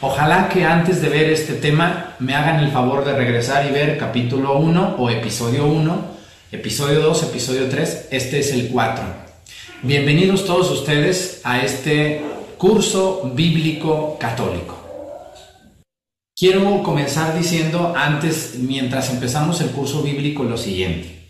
Ojalá 0.00 0.48
que 0.48 0.64
antes 0.64 1.02
de 1.02 1.10
ver 1.10 1.30
este 1.30 1.52
tema 1.52 2.14
me 2.20 2.34
hagan 2.34 2.64
el 2.64 2.70
favor 2.70 3.04
de 3.04 3.12
regresar 3.12 3.66
y 3.66 3.70
ver 3.70 3.98
capítulo 3.98 4.56
1 4.60 4.96
o 4.98 5.10
episodio 5.10 5.66
1, 5.66 6.16
episodio 6.52 7.00
2, 7.00 7.22
episodio 7.24 7.68
3, 7.68 8.08
este 8.12 8.38
es 8.38 8.52
el 8.52 8.68
4. 8.68 9.25
Bienvenidos 9.86 10.44
todos 10.44 10.68
ustedes 10.72 11.42
a 11.44 11.62
este 11.62 12.20
curso 12.58 13.30
bíblico 13.36 14.18
católico. 14.18 14.76
Quiero 16.34 16.82
comenzar 16.82 17.38
diciendo 17.38 17.94
antes, 17.96 18.56
mientras 18.58 19.10
empezamos 19.10 19.60
el 19.60 19.68
curso 19.68 20.02
bíblico, 20.02 20.42
lo 20.42 20.56
siguiente. 20.56 21.28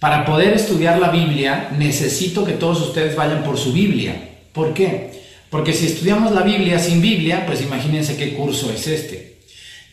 Para 0.00 0.26
poder 0.26 0.52
estudiar 0.52 0.98
la 0.98 1.08
Biblia 1.08 1.70
necesito 1.78 2.44
que 2.44 2.52
todos 2.52 2.78
ustedes 2.82 3.16
vayan 3.16 3.42
por 3.42 3.56
su 3.56 3.72
Biblia. 3.72 4.32
¿Por 4.52 4.74
qué? 4.74 5.22
Porque 5.48 5.72
si 5.72 5.86
estudiamos 5.86 6.32
la 6.32 6.42
Biblia 6.42 6.78
sin 6.78 7.00
Biblia, 7.00 7.46
pues 7.46 7.62
imagínense 7.62 8.18
qué 8.18 8.34
curso 8.34 8.70
es 8.70 8.86
este. 8.86 9.38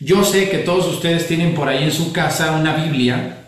Yo 0.00 0.22
sé 0.22 0.50
que 0.50 0.58
todos 0.58 0.86
ustedes 0.86 1.26
tienen 1.26 1.54
por 1.54 1.66
ahí 1.66 1.84
en 1.84 1.92
su 1.92 2.12
casa 2.12 2.56
una 2.56 2.76
Biblia. 2.76 3.38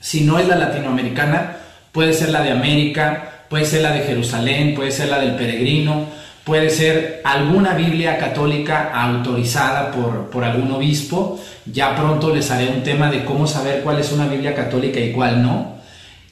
Si 0.00 0.22
no 0.22 0.40
es 0.40 0.48
la 0.48 0.56
latinoamericana, 0.56 1.58
puede 1.92 2.14
ser 2.14 2.30
la 2.30 2.42
de 2.42 2.50
América, 2.50 3.35
puede 3.48 3.64
ser 3.64 3.82
la 3.82 3.92
de 3.92 4.00
Jerusalén, 4.00 4.74
puede 4.74 4.90
ser 4.90 5.08
la 5.08 5.18
del 5.18 5.34
peregrino, 5.34 6.06
puede 6.44 6.70
ser 6.70 7.20
alguna 7.24 7.74
Biblia 7.74 8.18
católica 8.18 8.92
autorizada 8.92 9.90
por, 9.90 10.30
por 10.30 10.44
algún 10.44 10.70
obispo. 10.70 11.40
Ya 11.64 11.96
pronto 11.96 12.34
les 12.34 12.50
haré 12.50 12.68
un 12.68 12.82
tema 12.82 13.10
de 13.10 13.24
cómo 13.24 13.46
saber 13.46 13.82
cuál 13.82 13.98
es 13.98 14.12
una 14.12 14.26
Biblia 14.26 14.54
católica 14.54 15.00
y 15.00 15.12
cuál 15.12 15.42
no. 15.42 15.76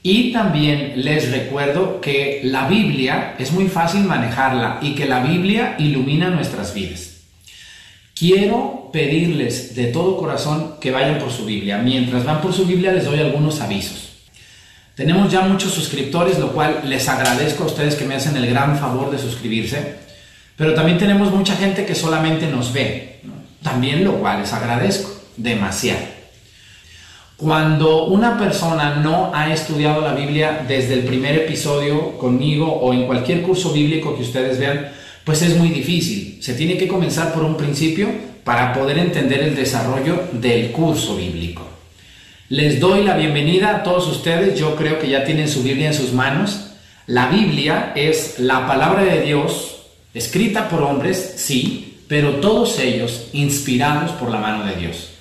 Y 0.06 0.32
también 0.32 0.92
les 0.96 1.30
recuerdo 1.30 2.00
que 2.00 2.42
la 2.44 2.68
Biblia 2.68 3.36
es 3.38 3.52
muy 3.52 3.68
fácil 3.68 4.04
manejarla 4.04 4.78
y 4.82 4.94
que 4.94 5.06
la 5.06 5.20
Biblia 5.20 5.76
ilumina 5.78 6.28
nuestras 6.28 6.74
vidas. 6.74 7.14
Quiero 8.14 8.90
pedirles 8.92 9.74
de 9.74 9.86
todo 9.86 10.16
corazón 10.16 10.74
que 10.80 10.90
vayan 10.90 11.18
por 11.18 11.32
su 11.32 11.46
Biblia. 11.46 11.78
Mientras 11.78 12.24
van 12.24 12.40
por 12.40 12.52
su 12.52 12.66
Biblia 12.66 12.92
les 12.92 13.06
doy 13.06 13.18
algunos 13.18 13.60
avisos. 13.60 14.13
Tenemos 14.94 15.30
ya 15.32 15.40
muchos 15.40 15.72
suscriptores, 15.72 16.38
lo 16.38 16.52
cual 16.52 16.82
les 16.84 17.08
agradezco 17.08 17.64
a 17.64 17.66
ustedes 17.66 17.96
que 17.96 18.04
me 18.04 18.14
hacen 18.14 18.36
el 18.36 18.46
gran 18.46 18.78
favor 18.78 19.10
de 19.10 19.18
suscribirse. 19.18 19.96
Pero 20.56 20.74
también 20.74 20.98
tenemos 20.98 21.32
mucha 21.32 21.56
gente 21.56 21.84
que 21.84 21.96
solamente 21.96 22.46
nos 22.46 22.72
ve. 22.72 23.20
También 23.62 24.04
lo 24.04 24.18
cual 24.20 24.40
les 24.40 24.52
agradezco 24.52 25.10
demasiado. 25.36 26.14
Cuando 27.36 28.06
una 28.06 28.38
persona 28.38 28.94
no 28.96 29.32
ha 29.34 29.52
estudiado 29.52 30.00
la 30.00 30.14
Biblia 30.14 30.64
desde 30.68 30.94
el 30.94 31.00
primer 31.00 31.34
episodio 31.34 32.16
conmigo 32.16 32.72
o 32.72 32.92
en 32.92 33.06
cualquier 33.06 33.42
curso 33.42 33.72
bíblico 33.72 34.16
que 34.16 34.22
ustedes 34.22 34.60
vean, 34.60 34.92
pues 35.24 35.42
es 35.42 35.56
muy 35.56 35.70
difícil. 35.70 36.38
Se 36.40 36.54
tiene 36.54 36.78
que 36.78 36.86
comenzar 36.86 37.32
por 37.32 37.42
un 37.42 37.56
principio 37.56 38.08
para 38.44 38.72
poder 38.72 38.98
entender 38.98 39.42
el 39.42 39.56
desarrollo 39.56 40.28
del 40.32 40.70
curso 40.70 41.16
bíblico. 41.16 41.73
Les 42.54 42.78
doy 42.78 43.02
la 43.02 43.16
bienvenida 43.16 43.70
a 43.70 43.82
todos 43.82 44.06
ustedes. 44.06 44.56
Yo 44.56 44.76
creo 44.76 45.00
que 45.00 45.08
ya 45.08 45.24
tienen 45.24 45.48
su 45.48 45.64
Biblia 45.64 45.88
en 45.88 45.94
sus 45.94 46.12
manos. 46.12 46.68
La 47.08 47.26
Biblia 47.26 47.90
es 47.96 48.38
la 48.38 48.64
palabra 48.68 49.02
de 49.02 49.22
Dios, 49.22 49.78
escrita 50.14 50.68
por 50.68 50.82
hombres, 50.82 51.34
sí, 51.36 51.98
pero 52.06 52.36
todos 52.36 52.78
ellos 52.78 53.26
inspirados 53.32 54.12
por 54.12 54.30
la 54.30 54.38
mano 54.38 54.64
de 54.66 54.76
Dios. 54.76 55.14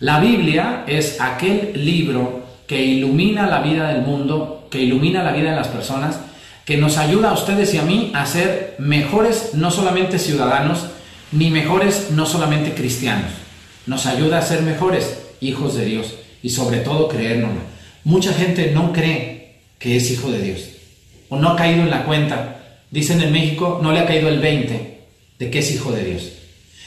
La 0.00 0.18
Biblia 0.18 0.84
es 0.86 1.20
aquel 1.20 1.72
libro 1.74 2.46
que 2.66 2.82
ilumina 2.82 3.46
la 3.46 3.60
vida 3.60 3.88
del 3.88 4.00
mundo, 4.00 4.66
que 4.70 4.80
ilumina 4.80 5.22
la 5.22 5.32
vida 5.32 5.50
de 5.50 5.56
las 5.56 5.68
personas, 5.68 6.20
que 6.64 6.78
nos 6.78 6.96
ayuda 6.96 7.32
a 7.32 7.34
ustedes 7.34 7.74
y 7.74 7.78
a 7.80 7.82
mí 7.82 8.12
a 8.14 8.24
ser 8.24 8.76
mejores 8.78 9.50
no 9.52 9.70
solamente 9.70 10.18
ciudadanos, 10.18 10.86
ni 11.32 11.50
mejores 11.50 12.12
no 12.12 12.24
solamente 12.24 12.72
cristianos. 12.72 13.30
Nos 13.84 14.06
ayuda 14.06 14.38
a 14.38 14.42
ser 14.42 14.62
mejores 14.62 15.18
hijos 15.42 15.74
de 15.74 15.84
Dios 15.84 16.14
y 16.42 16.50
sobre 16.50 16.78
todo 16.78 17.08
creérnoslo. 17.08 17.60
Mucha 18.04 18.32
gente 18.32 18.72
no 18.72 18.92
cree 18.92 19.56
que 19.78 19.96
es 19.96 20.10
hijo 20.10 20.30
de 20.30 20.42
Dios 20.42 20.60
o 21.28 21.36
no 21.36 21.50
ha 21.50 21.56
caído 21.56 21.82
en 21.82 21.90
la 21.90 22.04
cuenta. 22.04 22.58
Dicen 22.90 23.20
en 23.22 23.32
México, 23.32 23.80
no 23.82 23.92
le 23.92 24.00
ha 24.00 24.06
caído 24.06 24.28
el 24.28 24.38
20 24.38 24.98
de 25.38 25.50
que 25.50 25.58
es 25.60 25.70
hijo 25.72 25.90
de 25.92 26.04
Dios. 26.04 26.32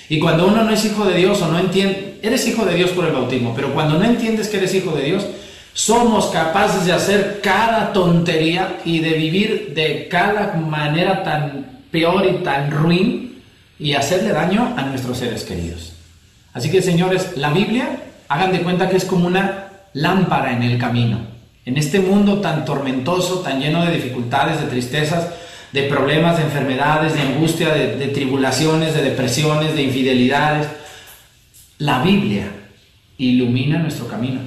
Y 0.07 0.19
cuando 0.19 0.47
uno 0.47 0.63
no 0.63 0.69
es 0.69 0.85
hijo 0.85 1.03
de 1.05 1.17
Dios 1.17 1.41
o 1.41 1.47
no 1.47 1.57
entiende, 1.57 2.19
eres 2.21 2.47
hijo 2.47 2.63
de 2.63 2.75
Dios 2.75 2.91
por 2.91 3.05
el 3.05 3.11
bautismo, 3.11 3.53
pero 3.55 3.73
cuando 3.73 3.97
no 3.97 4.05
entiendes 4.05 4.47
que 4.47 4.57
eres 4.57 4.75
hijo 4.75 4.91
de 4.91 5.03
Dios, 5.03 5.25
somos 5.73 6.27
capaces 6.27 6.85
de 6.85 6.93
hacer 6.93 7.39
cada 7.41 7.91
tontería 7.91 8.79
y 8.85 8.99
de 8.99 9.13
vivir 9.13 9.73
de 9.73 10.07
cada 10.07 10.53
manera 10.53 11.23
tan 11.23 11.81
peor 11.91 12.25
y 12.25 12.43
tan 12.43 12.71
ruin 12.71 13.41
y 13.79 13.93
hacerle 13.93 14.29
daño 14.29 14.73
a 14.77 14.83
nuestros 14.83 15.17
seres 15.17 15.43
queridos. 15.43 15.93
Así 16.53 16.69
que 16.69 16.81
señores, 16.81 17.31
la 17.35 17.51
Biblia, 17.51 17.99
hagan 18.27 18.51
de 18.51 18.61
cuenta 18.61 18.89
que 18.89 18.97
es 18.97 19.05
como 19.05 19.27
una 19.27 19.69
lámpara 19.93 20.53
en 20.53 20.63
el 20.63 20.77
camino. 20.77 21.19
En 21.65 21.77
este 21.77 21.99
mundo 21.99 22.41
tan 22.41 22.63
tormentoso, 22.63 23.39
tan 23.39 23.59
lleno 23.59 23.83
de 23.85 23.95
dificultades, 23.95 24.61
de 24.61 24.67
tristezas, 24.67 25.29
de 25.71 25.83
problemas, 25.83 26.37
de 26.37 26.43
enfermedades, 26.43 27.15
de 27.15 27.21
angustia, 27.21 27.73
de, 27.73 28.07
tribulaciones, 28.07 28.93
de 28.93 29.01
depresiones, 29.01 29.75
de 29.75 29.83
infidelidades. 29.83 30.67
La 31.79 32.01
Biblia 32.03 32.47
ilumina 33.17 33.79
nuestro 33.79 34.07
camino. 34.07 34.41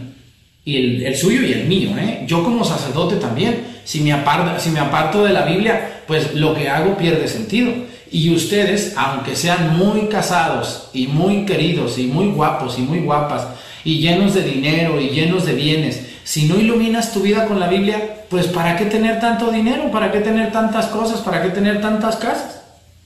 Y 0.65 1.05
el, 1.05 1.17
suyo 1.17 1.43
y 1.43 1.53
el 1.53 1.67
mío. 1.67 1.91
¿eh? 1.99 2.25
Yo 2.27 2.45
como 2.45 2.65
sacerdote 2.65 3.17
también. 3.17 3.79
Si 3.85 4.01
me, 4.01 4.13
aparto, 4.13 4.61
si 4.61 4.71
me 4.71 4.81
aparto 4.81 5.25
de 5.25 5.33
la 5.33 5.45
Biblia, 5.45 6.03
pues 6.07 6.35
lo 6.35 6.55
que 6.55 6.69
hago 6.69 6.97
pierde 6.97 7.27
sentido. 7.27 7.73
Y 8.11 8.35
ustedes, 8.35 8.95
aunque 8.97 9.35
sean 9.35 9.77
muy 9.77 10.09
casados 10.09 10.91
y 10.93 11.07
muy 11.07 11.47
queridos 11.47 11.99
y 11.99 12.07
muy 12.07 12.27
guapos 12.27 12.79
y 12.79 12.83
muy 12.83 13.01
guapas 13.01 13.47
y 13.89 14.01
llenos 14.01 14.35
de 14.35 14.43
dinero 14.43 15.01
y 15.01 15.09
llenos 15.09 15.47
de 15.47 15.55
bienes, 15.55 16.03
si 16.23 16.47
no 16.47 16.61
iluminas 16.61 17.11
tu 17.11 17.21
vida 17.21 17.47
con 17.47 17.59
la 17.59 17.69
Biblia, 17.69 18.27
pues 18.29 18.47
¿para 18.47 18.77
qué 18.77 18.85
tener 18.85 19.19
tanto 19.19 19.51
dinero? 19.51 19.91
¿Para 19.91 20.13
qué 20.13 20.21
tener 20.21 20.53
tantas 20.53 20.89
cosas? 20.89 21.23
¿Para 21.23 21.43
qué 21.43 21.49
tener 21.49 21.81
tantas 21.81 22.17
casas? 22.17 22.61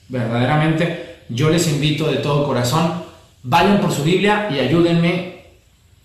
Verdaderamente, 0.09 1.19
yo 1.29 1.49
les 1.49 1.69
invito 1.69 2.11
de 2.11 2.17
todo 2.17 2.45
corazón, 2.45 2.95
vayan 3.43 3.79
por 3.79 3.93
su 3.93 4.03
Biblia 4.03 4.49
y 4.53 4.59
ayúdenme 4.59 5.43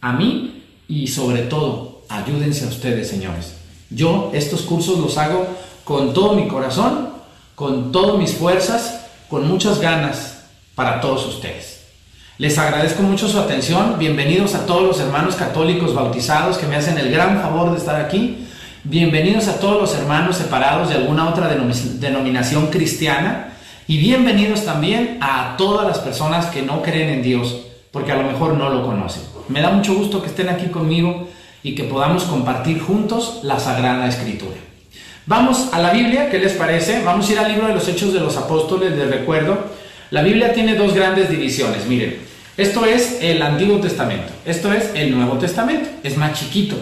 a 0.00 0.12
mí 0.12 0.62
y 0.86 1.08
sobre 1.08 1.42
todo, 1.42 2.02
ayúdense 2.08 2.64
a 2.64 2.68
ustedes, 2.68 3.08
señores. 3.08 3.56
Yo 3.90 4.30
estos 4.32 4.60
cursos 4.60 5.00
los 5.00 5.18
hago 5.18 5.44
con 5.82 6.14
todo 6.14 6.34
mi 6.34 6.46
corazón, 6.46 7.14
con 7.56 7.90
todas 7.90 8.16
mis 8.16 8.32
fuerzas, 8.32 9.06
con 9.28 9.48
muchas 9.48 9.80
ganas 9.80 10.44
para 10.76 11.00
todos 11.00 11.26
ustedes. 11.26 11.77
Les 12.38 12.56
agradezco 12.56 13.02
mucho 13.02 13.26
su 13.26 13.36
atención. 13.40 13.96
Bienvenidos 13.98 14.54
a 14.54 14.64
todos 14.64 14.82
los 14.82 15.00
hermanos 15.00 15.34
católicos 15.34 15.92
bautizados 15.92 16.56
que 16.56 16.68
me 16.68 16.76
hacen 16.76 16.96
el 16.96 17.10
gran 17.10 17.42
favor 17.42 17.72
de 17.72 17.78
estar 17.78 18.00
aquí. 18.00 18.46
Bienvenidos 18.84 19.48
a 19.48 19.58
todos 19.58 19.80
los 19.80 19.94
hermanos 19.96 20.36
separados 20.36 20.88
de 20.88 20.94
alguna 20.94 21.28
otra 21.28 21.48
denominación 21.48 22.68
cristiana. 22.68 23.54
Y 23.88 23.98
bienvenidos 23.98 24.64
también 24.64 25.18
a 25.20 25.56
todas 25.58 25.84
las 25.88 25.98
personas 25.98 26.46
que 26.46 26.62
no 26.62 26.80
creen 26.80 27.08
en 27.08 27.22
Dios, 27.24 27.58
porque 27.90 28.12
a 28.12 28.16
lo 28.16 28.22
mejor 28.22 28.54
no 28.54 28.68
lo 28.68 28.86
conocen. 28.86 29.24
Me 29.48 29.60
da 29.60 29.70
mucho 29.70 29.96
gusto 29.96 30.22
que 30.22 30.28
estén 30.28 30.48
aquí 30.48 30.66
conmigo 30.66 31.26
y 31.64 31.74
que 31.74 31.82
podamos 31.82 32.22
compartir 32.22 32.80
juntos 32.80 33.40
la 33.42 33.58
Sagrada 33.58 34.06
Escritura. 34.06 34.58
Vamos 35.26 35.70
a 35.72 35.80
la 35.80 35.90
Biblia, 35.90 36.30
¿qué 36.30 36.38
les 36.38 36.52
parece? 36.52 37.02
Vamos 37.02 37.28
a 37.28 37.32
ir 37.32 37.38
al 37.40 37.50
libro 37.50 37.66
de 37.66 37.74
los 37.74 37.88
Hechos 37.88 38.12
de 38.12 38.20
los 38.20 38.36
Apóstoles, 38.36 38.92
les 38.92 39.10
recuerdo. 39.10 39.76
La 40.10 40.22
Biblia 40.22 40.54
tiene 40.54 40.74
dos 40.74 40.94
grandes 40.94 41.28
divisiones, 41.28 41.86
miren. 41.86 42.16
Esto 42.56 42.86
es 42.86 43.18
el 43.20 43.42
Antiguo 43.42 43.78
Testamento, 43.78 44.32
esto 44.46 44.72
es 44.72 44.90
el 44.94 45.14
Nuevo 45.14 45.38
Testamento, 45.38 45.90
es 46.02 46.16
más 46.16 46.38
chiquito. 46.38 46.76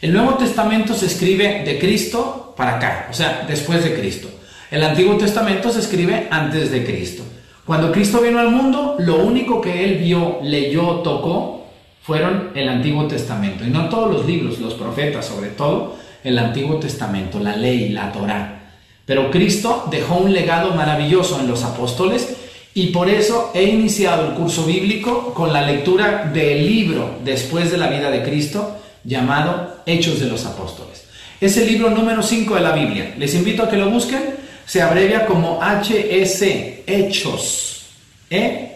El 0.00 0.14
Nuevo 0.14 0.34
Testamento 0.34 0.94
se 0.94 1.06
escribe 1.06 1.62
de 1.64 1.78
Cristo 1.78 2.54
para 2.56 2.76
acá, 2.76 3.08
o 3.10 3.14
sea, 3.14 3.44
después 3.46 3.84
de 3.84 3.94
Cristo. 3.94 4.28
El 4.70 4.82
Antiguo 4.82 5.16
Testamento 5.16 5.70
se 5.70 5.80
escribe 5.80 6.28
antes 6.30 6.70
de 6.72 6.84
Cristo. 6.84 7.22
Cuando 7.66 7.92
Cristo 7.92 8.20
vino 8.20 8.40
al 8.40 8.50
mundo, 8.50 8.96
lo 8.98 9.16
único 9.22 9.60
que 9.60 9.84
él 9.84 9.98
vio, 9.98 10.40
leyó, 10.42 11.02
tocó, 11.04 11.66
fueron 12.02 12.50
el 12.54 12.68
Antiguo 12.68 13.06
Testamento. 13.06 13.64
Y 13.64 13.70
no 13.70 13.88
todos 13.88 14.12
los 14.12 14.26
libros, 14.26 14.58
los 14.58 14.74
profetas 14.74 15.26
sobre 15.26 15.50
todo, 15.50 15.96
el 16.24 16.38
Antiguo 16.38 16.76
Testamento, 16.76 17.38
la 17.38 17.54
ley, 17.54 17.90
la 17.90 18.10
Torah. 18.10 18.62
Pero 19.04 19.30
Cristo 19.30 19.86
dejó 19.90 20.16
un 20.16 20.32
legado 20.32 20.74
maravilloso 20.74 21.38
en 21.38 21.46
los 21.46 21.62
apóstoles 21.64 22.41
y 22.74 22.86
por 22.86 23.08
eso 23.08 23.50
he 23.54 23.64
iniciado 23.64 24.28
el 24.28 24.34
curso 24.34 24.64
bíblico 24.64 25.34
con 25.34 25.52
la 25.52 25.62
lectura 25.62 26.30
del 26.32 26.66
libro 26.66 27.18
después 27.22 27.70
de 27.70 27.76
la 27.76 27.88
vida 27.88 28.10
de 28.10 28.22
Cristo 28.22 28.78
llamado 29.04 29.82
Hechos 29.84 30.20
de 30.20 30.26
los 30.26 30.46
Apóstoles. 30.46 31.04
Es 31.40 31.56
el 31.56 31.66
libro 31.66 31.90
número 31.90 32.22
5 32.22 32.54
de 32.54 32.60
la 32.60 32.72
Biblia. 32.72 33.14
Les 33.18 33.34
invito 33.34 33.64
a 33.64 33.68
que 33.68 33.76
lo 33.76 33.90
busquen. 33.90 34.36
Se 34.64 34.80
abrevia 34.80 35.26
como 35.26 35.60
HS, 35.60 36.42
Hechos. 36.86 37.82
E 38.30 38.68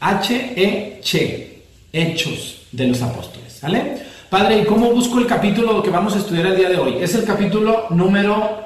H 0.00 0.52
E 0.56 1.00
H, 1.00 1.62
Hechos 1.92 2.62
de 2.72 2.86
los 2.86 3.02
Apóstoles. 3.02 3.58
¿Vale? 3.60 3.98
Padre, 4.30 4.60
¿y 4.60 4.64
cómo 4.64 4.90
busco 4.92 5.18
el 5.18 5.26
capítulo 5.26 5.82
que 5.82 5.90
vamos 5.90 6.14
a 6.14 6.18
estudiar 6.18 6.46
el 6.46 6.56
día 6.56 6.70
de 6.70 6.78
hoy? 6.78 6.96
Es 7.02 7.14
el 7.14 7.24
capítulo 7.24 7.88
número 7.90 8.62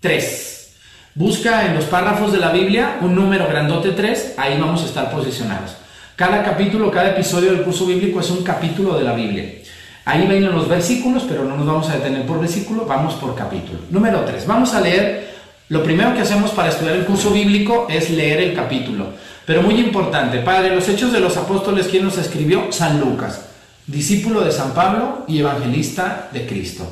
3. 0.00 0.55
Busca 1.16 1.64
en 1.64 1.74
los 1.74 1.86
párrafos 1.86 2.30
de 2.30 2.36
la 2.36 2.52
Biblia 2.52 2.98
un 3.00 3.14
número 3.14 3.48
grandote 3.48 3.92
3, 3.92 4.34
ahí 4.36 4.60
vamos 4.60 4.82
a 4.82 4.84
estar 4.84 5.10
posicionados. 5.10 5.74
Cada 6.14 6.42
capítulo, 6.44 6.90
cada 6.90 7.12
episodio 7.12 7.52
del 7.52 7.62
curso 7.62 7.86
bíblico 7.86 8.20
es 8.20 8.28
un 8.28 8.44
capítulo 8.44 8.98
de 8.98 9.04
la 9.04 9.14
Biblia. 9.14 9.50
Ahí 10.04 10.26
ven 10.26 10.44
los 10.44 10.68
versículos, 10.68 11.24
pero 11.26 11.42
no 11.44 11.56
nos 11.56 11.66
vamos 11.66 11.88
a 11.88 11.94
detener 11.94 12.26
por 12.26 12.38
versículo, 12.38 12.84
vamos 12.84 13.14
por 13.14 13.34
capítulo. 13.34 13.78
Número 13.88 14.26
3, 14.26 14.46
vamos 14.46 14.74
a 14.74 14.82
leer, 14.82 15.34
lo 15.70 15.82
primero 15.82 16.12
que 16.12 16.20
hacemos 16.20 16.50
para 16.50 16.68
estudiar 16.68 16.96
el 16.96 17.06
curso 17.06 17.30
bíblico 17.30 17.86
es 17.88 18.10
leer 18.10 18.40
el 18.42 18.54
capítulo. 18.54 19.06
Pero 19.46 19.62
muy 19.62 19.80
importante, 19.80 20.40
Padre, 20.40 20.74
los 20.74 20.86
Hechos 20.86 21.14
de 21.14 21.20
los 21.20 21.38
Apóstoles, 21.38 21.88
¿quién 21.88 22.04
nos 22.04 22.18
escribió? 22.18 22.70
San 22.70 23.00
Lucas, 23.00 23.40
discípulo 23.86 24.42
de 24.42 24.52
San 24.52 24.74
Pablo 24.74 25.24
y 25.26 25.38
evangelista 25.38 26.28
de 26.30 26.46
Cristo. 26.46 26.86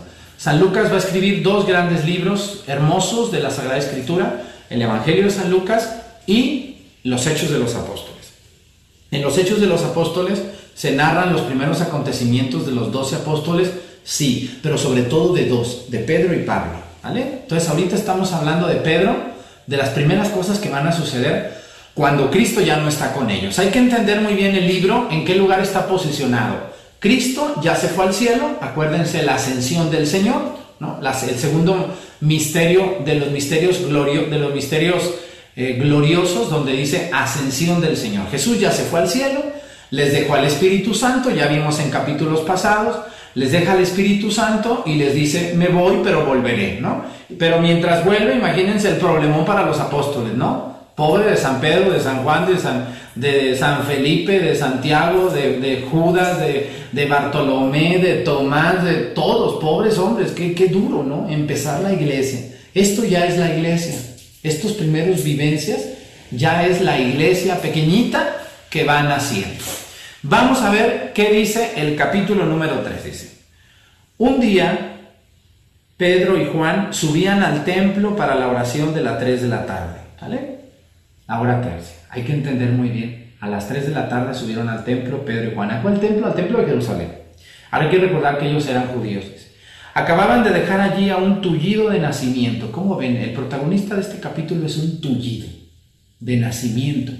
San 0.45 0.61
Lucas 0.61 0.91
va 0.91 0.97
a 0.97 0.99
escribir 0.99 1.43
dos 1.43 1.67
grandes 1.67 2.05
libros 2.05 2.65
hermosos 2.67 3.33
de 3.33 3.41
la 3.41 3.51
Sagrada 3.51 3.79
Escritura, 3.79 4.43
el 4.69 4.83
Evangelio 4.83 5.25
de 5.25 5.31
San 5.31 5.51
Lucas 5.51 6.03
y 6.27 6.77
los 7.03 7.27
Hechos 7.27 7.49
de 7.49 7.59
los 7.59 7.75
Apóstoles. 7.75 8.35
En 9.11 9.23
los 9.23 9.39
Hechos 9.39 9.59
de 9.59 9.67
los 9.67 9.83
Apóstoles 9.83 10.43
se 10.75 10.93
narran 10.93 11.33
los 11.33 11.41
primeros 11.41 11.81
acontecimientos 11.81 12.67
de 12.67 12.73
los 12.73 12.93
doce 12.93 13.17
apóstoles, 13.17 13.71
sí, 14.05 14.61
pero 14.63 14.77
sobre 14.77 15.05
todo 15.05 15.33
de 15.33 15.49
dos, 15.49 15.91
de 15.91 16.01
Pedro 16.01 16.35
y 16.35 16.43
Pablo. 16.43 16.75
¿vale? 17.03 17.23
Entonces 17.45 17.67
ahorita 17.71 17.97
estamos 17.97 18.35
hablando 18.35 18.67
de 18.67 18.77
Pedro, 18.77 19.17
de 19.67 19.79
las 19.79 19.89
primeras 19.89 20.29
cosas 20.29 20.59
que 20.59 20.69
van 20.69 20.87
a 20.87 20.93
suceder 20.93 21.59
cuando 21.95 22.31
Cristo 22.31 22.61
ya 22.61 22.77
no 22.77 22.89
está 22.91 23.15
con 23.15 23.31
ellos. 23.31 23.59
Hay 23.59 23.69
que 23.69 23.79
entender 23.79 24.21
muy 24.21 24.35
bien 24.35 24.55
el 24.55 24.69
libro, 24.69 25.09
en 25.11 25.25
qué 25.25 25.37
lugar 25.37 25.61
está 25.61 25.87
posicionado. 25.87 26.74
Cristo 27.05 27.57
ya 27.61 27.77
se 27.77 27.89
fue 27.89 28.07
al 28.07 28.15
cielo, 28.15 28.57
acuérdense 28.63 29.23
la 29.25 29.35
ascensión 29.35 29.91
del 29.91 30.07
Señor, 30.07 30.41
¿no? 30.81 30.99
el 31.03 31.39
segundo 31.39 31.95
misterio 32.21 32.97
de 33.05 33.17
los 33.17 33.31
misterios, 33.31 33.81
de 33.83 34.39
los 34.39 34.55
misterios 34.55 35.13
eh, 35.55 35.77
gloriosos, 35.79 36.49
donde 36.49 36.73
dice 36.73 37.11
ascensión 37.13 37.83
del 37.83 37.99
Señor. 37.99 38.31
Jesús 38.31 38.59
ya 38.59 38.73
se 38.73 38.85
fue 38.85 39.01
al 39.01 39.11
cielo, 39.11 39.43
les 39.91 40.15
dejó 40.15 40.33
al 40.33 40.47
Espíritu 40.47 40.95
Santo, 40.95 41.31
ya 41.31 41.47
vimos 41.47 41.79
en 41.79 41.91
capítulos 41.91 42.41
pasados, 42.41 42.97
les 43.35 43.53
deja 43.53 43.73
al 43.73 43.83
Espíritu 43.83 44.31
Santo 44.31 44.83
y 44.87 44.95
les 44.95 45.15
dice, 45.15 45.53
me 45.55 45.69
voy, 45.69 46.01
pero 46.03 46.25
volveré, 46.25 46.81
¿no? 46.81 47.05
Pero 47.39 47.61
mientras 47.61 48.03
vuelve, 48.03 48.35
imagínense 48.35 48.89
el 48.89 48.97
problemón 48.97 49.45
para 49.45 49.67
los 49.67 49.79
apóstoles, 49.79 50.33
¿no? 50.33 50.74
Pobre 50.95 51.31
de 51.31 51.37
San 51.37 51.61
Pedro, 51.61 51.91
de 51.91 52.01
San 52.01 52.23
Juan, 52.23 52.47
de 52.47 52.59
San, 52.59 52.87
de 53.17 53.57
San 53.57 53.83
Felipe, 53.85 54.39
de 54.39 54.55
Santiago, 54.55 55.29
de, 55.29 55.85
Judas, 55.91 56.39
de, 56.41 57.07
Bartolomé, 57.07 57.99
de 57.99 58.17
Tomás, 58.19 58.85
de 58.85 58.95
todos, 59.15 59.61
pobres 59.61 59.99
hombres, 59.99 60.31
qué, 60.31 60.55
qué 60.55 60.69
duro, 60.69 61.03
¿no? 61.03 61.29
Empezar 61.29 61.81
la 61.81 61.93
iglesia. 61.93 62.41
Esto 62.75 63.05
ya 63.05 63.27
es 63.27 63.39
la 63.39 63.53
iglesia. 63.53 63.95
Estos 64.43 64.73
primeros 64.73 65.25
vivencias 65.25 65.81
ya 66.31 66.65
es 66.65 66.81
la 66.81 66.99
iglesia 66.99 67.61
pequeñita 67.61 68.37
que 68.71 68.85
va 68.85 69.03
naciendo. 69.03 69.65
Vamos 70.23 70.63
a 70.63 70.71
ver 70.71 71.13
qué 71.13 71.31
dice 71.31 71.73
el 71.77 71.97
capítulo 71.97 72.45
número 72.45 72.81
3. 72.81 73.05
Dice, 73.05 73.31
un 74.19 74.41
día 74.41 74.95
Pedro 75.97 76.41
y 76.41 76.47
Juan 76.47 76.93
subían 76.93 77.43
al 77.43 77.65
templo 77.65 78.17
para 78.17 78.35
la 78.35 78.49
oración 78.49 78.95
de 78.95 79.03
las 79.03 79.19
3 79.19 79.43
de 79.43 79.49
la 79.49 79.67
tarde. 79.67 79.99
¿Vale? 80.21 80.54
La 81.27 81.41
hora. 81.41 81.63
Hay 82.11 82.23
que 82.23 82.35
entender 82.35 82.71
muy 82.71 82.91
bien. 82.91 83.35
A 83.41 83.49
las 83.49 83.69
3 83.69 83.89
de 83.89 83.95
la 83.95 84.09
tarde 84.09 84.35
subieron 84.35 84.69
al 84.69 84.85
templo 84.85 85.25
Pedro 85.25 85.51
y 85.51 85.55
Juan. 85.55 85.71
¿A 85.71 85.83
cuál 85.83 86.01
templo? 86.01 86.27
Al 86.27 86.35
templo 86.35 86.59
de 86.59 86.67
Jerusalén. 86.67 87.13
Ahora 87.71 87.87
hay 87.87 87.91
que 87.91 87.99
recordar 87.99 88.39
que 88.39 88.49
ellos 88.49 88.67
eran 88.69 88.89
judíos. 88.89 89.25
Acababan 89.95 90.43
de 90.43 90.51
dejar 90.51 90.81
allí 90.81 91.11
a 91.11 91.17
un 91.17 91.41
tullido 91.41 91.91
de 91.91 91.99
nacimiento. 91.99 92.71
¿Cómo 92.73 92.97
ven? 92.97 93.17
El 93.17 93.33
protagonista 93.33 93.95
de 93.95 94.03
este 94.03 94.21
capítulo 94.21 94.67
es 94.67 94.77
un 94.77 95.01
tullido 95.01 95.49
de 96.21 96.37
nacimiento. 96.37 97.13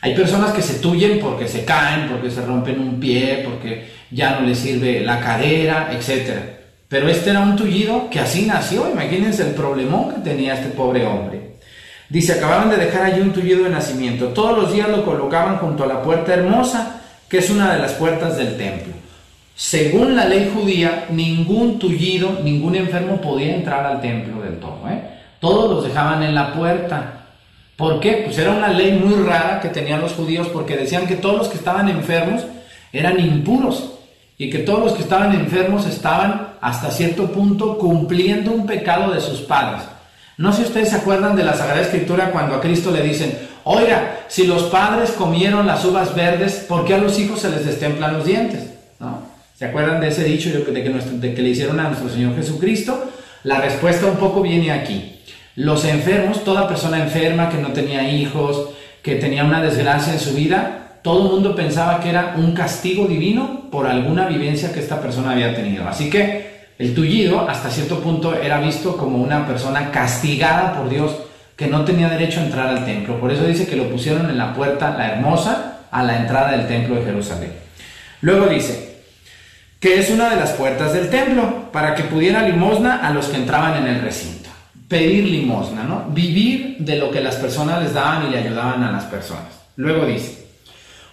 Hay 0.00 0.14
personas 0.14 0.52
que 0.52 0.60
se 0.60 0.80
tullen 0.80 1.18
porque 1.18 1.48
se 1.48 1.64
caen, 1.64 2.08
porque 2.08 2.30
se 2.30 2.44
rompen 2.44 2.78
un 2.78 3.00
pie, 3.00 3.42
porque 3.44 3.88
ya 4.10 4.38
no 4.38 4.46
les 4.46 4.58
sirve 4.58 5.00
la 5.00 5.18
cadera, 5.18 5.90
etc. 5.92 6.30
Pero 6.88 7.08
este 7.08 7.30
era 7.30 7.40
un 7.40 7.56
tullido 7.56 8.10
que 8.10 8.20
así 8.20 8.44
nació. 8.44 8.90
Imagínense 8.90 9.48
el 9.48 9.54
problemón 9.54 10.14
que 10.14 10.20
tenía 10.20 10.54
este 10.54 10.68
pobre 10.70 11.06
hombre. 11.06 11.53
Dice, 12.14 12.34
acababan 12.34 12.70
de 12.70 12.76
dejar 12.76 13.06
allí 13.06 13.20
un 13.20 13.32
tullido 13.32 13.64
de 13.64 13.70
nacimiento. 13.70 14.28
Todos 14.28 14.56
los 14.56 14.72
días 14.72 14.88
lo 14.88 15.04
colocaban 15.04 15.56
junto 15.58 15.82
a 15.82 15.88
la 15.88 16.00
puerta 16.00 16.32
hermosa, 16.32 17.00
que 17.28 17.38
es 17.38 17.50
una 17.50 17.74
de 17.74 17.80
las 17.80 17.94
puertas 17.94 18.36
del 18.36 18.56
templo. 18.56 18.94
Según 19.56 20.14
la 20.14 20.24
ley 20.24 20.48
judía, 20.54 21.06
ningún 21.10 21.76
tullido, 21.76 22.38
ningún 22.44 22.76
enfermo 22.76 23.20
podía 23.20 23.56
entrar 23.56 23.84
al 23.84 24.00
templo 24.00 24.40
del 24.42 24.60
todo. 24.60 24.88
¿eh? 24.88 25.02
Todos 25.40 25.68
los 25.68 25.82
dejaban 25.82 26.22
en 26.22 26.36
la 26.36 26.52
puerta. 26.52 27.24
¿Por 27.74 27.98
qué? 27.98 28.22
Pues 28.24 28.38
era 28.38 28.52
una 28.52 28.68
ley 28.68 28.92
muy 28.92 29.14
rara 29.26 29.58
que 29.60 29.70
tenían 29.70 30.00
los 30.00 30.12
judíos 30.12 30.46
porque 30.52 30.76
decían 30.76 31.08
que 31.08 31.16
todos 31.16 31.38
los 31.38 31.48
que 31.48 31.58
estaban 31.58 31.88
enfermos 31.88 32.44
eran 32.92 33.18
impuros 33.18 33.90
y 34.38 34.50
que 34.50 34.60
todos 34.60 34.84
los 34.84 34.92
que 34.92 35.02
estaban 35.02 35.34
enfermos 35.34 35.84
estaban 35.84 36.50
hasta 36.60 36.92
cierto 36.92 37.26
punto 37.32 37.76
cumpliendo 37.76 38.52
un 38.52 38.66
pecado 38.66 39.12
de 39.12 39.20
sus 39.20 39.40
padres. 39.40 39.82
No 40.36 40.52
sé 40.52 40.62
si 40.62 40.68
ustedes 40.68 40.90
se 40.90 40.96
acuerdan 40.96 41.36
de 41.36 41.44
la 41.44 41.54
Sagrada 41.54 41.82
Escritura 41.82 42.30
cuando 42.30 42.56
a 42.56 42.60
Cristo 42.60 42.90
le 42.90 43.02
dicen, 43.02 43.38
oiga, 43.64 44.24
si 44.28 44.46
los 44.46 44.64
padres 44.64 45.10
comieron 45.12 45.66
las 45.66 45.84
uvas 45.84 46.14
verdes, 46.14 46.64
¿por 46.68 46.84
qué 46.84 46.94
a 46.94 46.98
los 46.98 47.18
hijos 47.18 47.40
se 47.40 47.50
les 47.50 47.64
destemplan 47.64 48.14
los 48.14 48.24
dientes? 48.24 48.70
¿No? 48.98 49.22
¿Se 49.54 49.66
acuerdan 49.66 50.00
de 50.00 50.08
ese 50.08 50.24
dicho 50.24 50.50
de 50.50 50.64
que, 50.64 50.72
de 50.72 51.34
que 51.34 51.42
le 51.42 51.50
hicieron 51.50 51.78
a 51.78 51.84
nuestro 51.88 52.08
Señor 52.08 52.34
Jesucristo? 52.34 53.10
La 53.44 53.60
respuesta 53.60 54.06
un 54.06 54.16
poco 54.16 54.42
viene 54.42 54.72
aquí. 54.72 55.20
Los 55.54 55.84
enfermos, 55.84 56.42
toda 56.42 56.66
persona 56.66 57.00
enferma 57.00 57.48
que 57.48 57.58
no 57.58 57.68
tenía 57.68 58.10
hijos, 58.10 58.70
que 59.02 59.14
tenía 59.16 59.44
una 59.44 59.62
desgracia 59.62 60.12
en 60.12 60.18
su 60.18 60.34
vida, 60.34 60.98
todo 61.02 61.26
el 61.26 61.32
mundo 61.32 61.54
pensaba 61.54 62.00
que 62.00 62.08
era 62.08 62.34
un 62.36 62.54
castigo 62.54 63.06
divino 63.06 63.68
por 63.70 63.86
alguna 63.86 64.26
vivencia 64.26 64.72
que 64.72 64.80
esta 64.80 65.00
persona 65.00 65.32
había 65.32 65.54
tenido. 65.54 65.86
Así 65.86 66.10
que 66.10 66.53
el 66.78 66.94
tullido 66.94 67.48
hasta 67.48 67.70
cierto 67.70 68.00
punto 68.00 68.34
era 68.34 68.60
visto 68.60 68.96
como 68.96 69.18
una 69.18 69.46
persona 69.46 69.90
castigada 69.90 70.74
por 70.74 70.88
Dios 70.88 71.14
que 71.56 71.68
no 71.68 71.84
tenía 71.84 72.08
derecho 72.08 72.40
a 72.40 72.44
entrar 72.44 72.68
al 72.68 72.84
templo. 72.84 73.20
Por 73.20 73.30
eso 73.30 73.44
dice 73.44 73.66
que 73.66 73.76
lo 73.76 73.88
pusieron 73.88 74.28
en 74.28 74.38
la 74.38 74.52
puerta, 74.54 74.96
la 74.96 75.12
hermosa, 75.12 75.86
a 75.90 76.02
la 76.02 76.18
entrada 76.18 76.50
del 76.50 76.66
templo 76.66 76.96
de 76.96 77.04
Jerusalén. 77.04 77.52
Luego 78.20 78.46
dice 78.46 79.02
que 79.78 80.00
es 80.00 80.10
una 80.10 80.30
de 80.30 80.36
las 80.36 80.52
puertas 80.52 80.92
del 80.92 81.10
templo 81.10 81.70
para 81.70 81.94
que 81.94 82.04
pudiera 82.04 82.48
limosna 82.48 83.06
a 83.06 83.10
los 83.10 83.26
que 83.26 83.36
entraban 83.36 83.76
en 83.76 83.86
el 83.86 84.00
recinto. 84.00 84.50
Pedir 84.88 85.24
limosna, 85.24 85.84
¿no? 85.84 86.06
Vivir 86.08 86.78
de 86.80 86.96
lo 86.96 87.10
que 87.10 87.20
las 87.20 87.36
personas 87.36 87.82
les 87.82 87.94
daban 87.94 88.26
y 88.26 88.30
le 88.30 88.38
ayudaban 88.38 88.82
a 88.82 88.90
las 88.90 89.04
personas. 89.04 89.52
Luego 89.76 90.06
dice, 90.06 90.46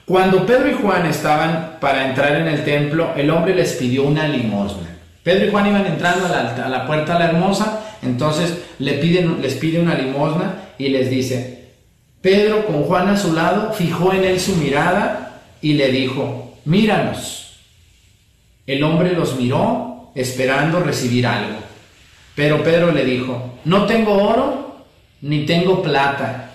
cuando 0.06 0.46
Pedro 0.46 0.72
y 0.72 0.74
Juan 0.74 1.06
estaban 1.06 1.78
para 1.80 2.08
entrar 2.08 2.36
en 2.36 2.48
el 2.48 2.64
templo, 2.64 3.14
el 3.16 3.30
hombre 3.30 3.54
les 3.54 3.74
pidió 3.74 4.04
una 4.04 4.28
limosna. 4.28 4.88
Pedro 5.24 5.46
y 5.46 5.52
Juan 5.52 5.68
iban 5.68 5.86
entrando 5.86 6.26
a 6.26 6.70
la, 6.70 6.88
puerta 6.88 7.16
a 7.16 7.20
la 7.20 7.26
hermosa, 7.26 7.98
entonces 8.02 8.58
le 8.80 8.94
piden, 8.94 9.42
les 9.42 9.54
pide 9.56 9.80
una 9.80 9.96
limosna 9.96 10.70
y 10.78 10.90
les 10.90 11.10
dice, 11.10 11.74
Pedro 12.22 12.66
con 12.66 12.84
Juan 12.84 13.10
a 13.10 13.18
su 13.18 13.34
lado 13.34 13.74
fijó 13.74 14.14
en 14.14 14.24
él 14.24 14.40
su 14.40 14.56
mirada 14.56 15.42
y 15.62 15.74
le 15.74 15.92
dijo, 15.92 16.58
míranos. 16.66 17.38
El 18.66 18.84
hombre 18.84 19.14
los 19.14 19.38
miró 19.38 20.12
esperando 20.16 20.80
recibir 20.82 21.28
algo, 21.28 21.60
pero 22.36 22.64
Pedro 22.64 22.92
le 22.92 23.06
dijo, 23.06 23.60
no 23.66 23.86
tengo 23.86 24.14
oro 24.14 24.86
ni 25.22 25.46
tengo 25.46 25.82
plata, 25.84 26.52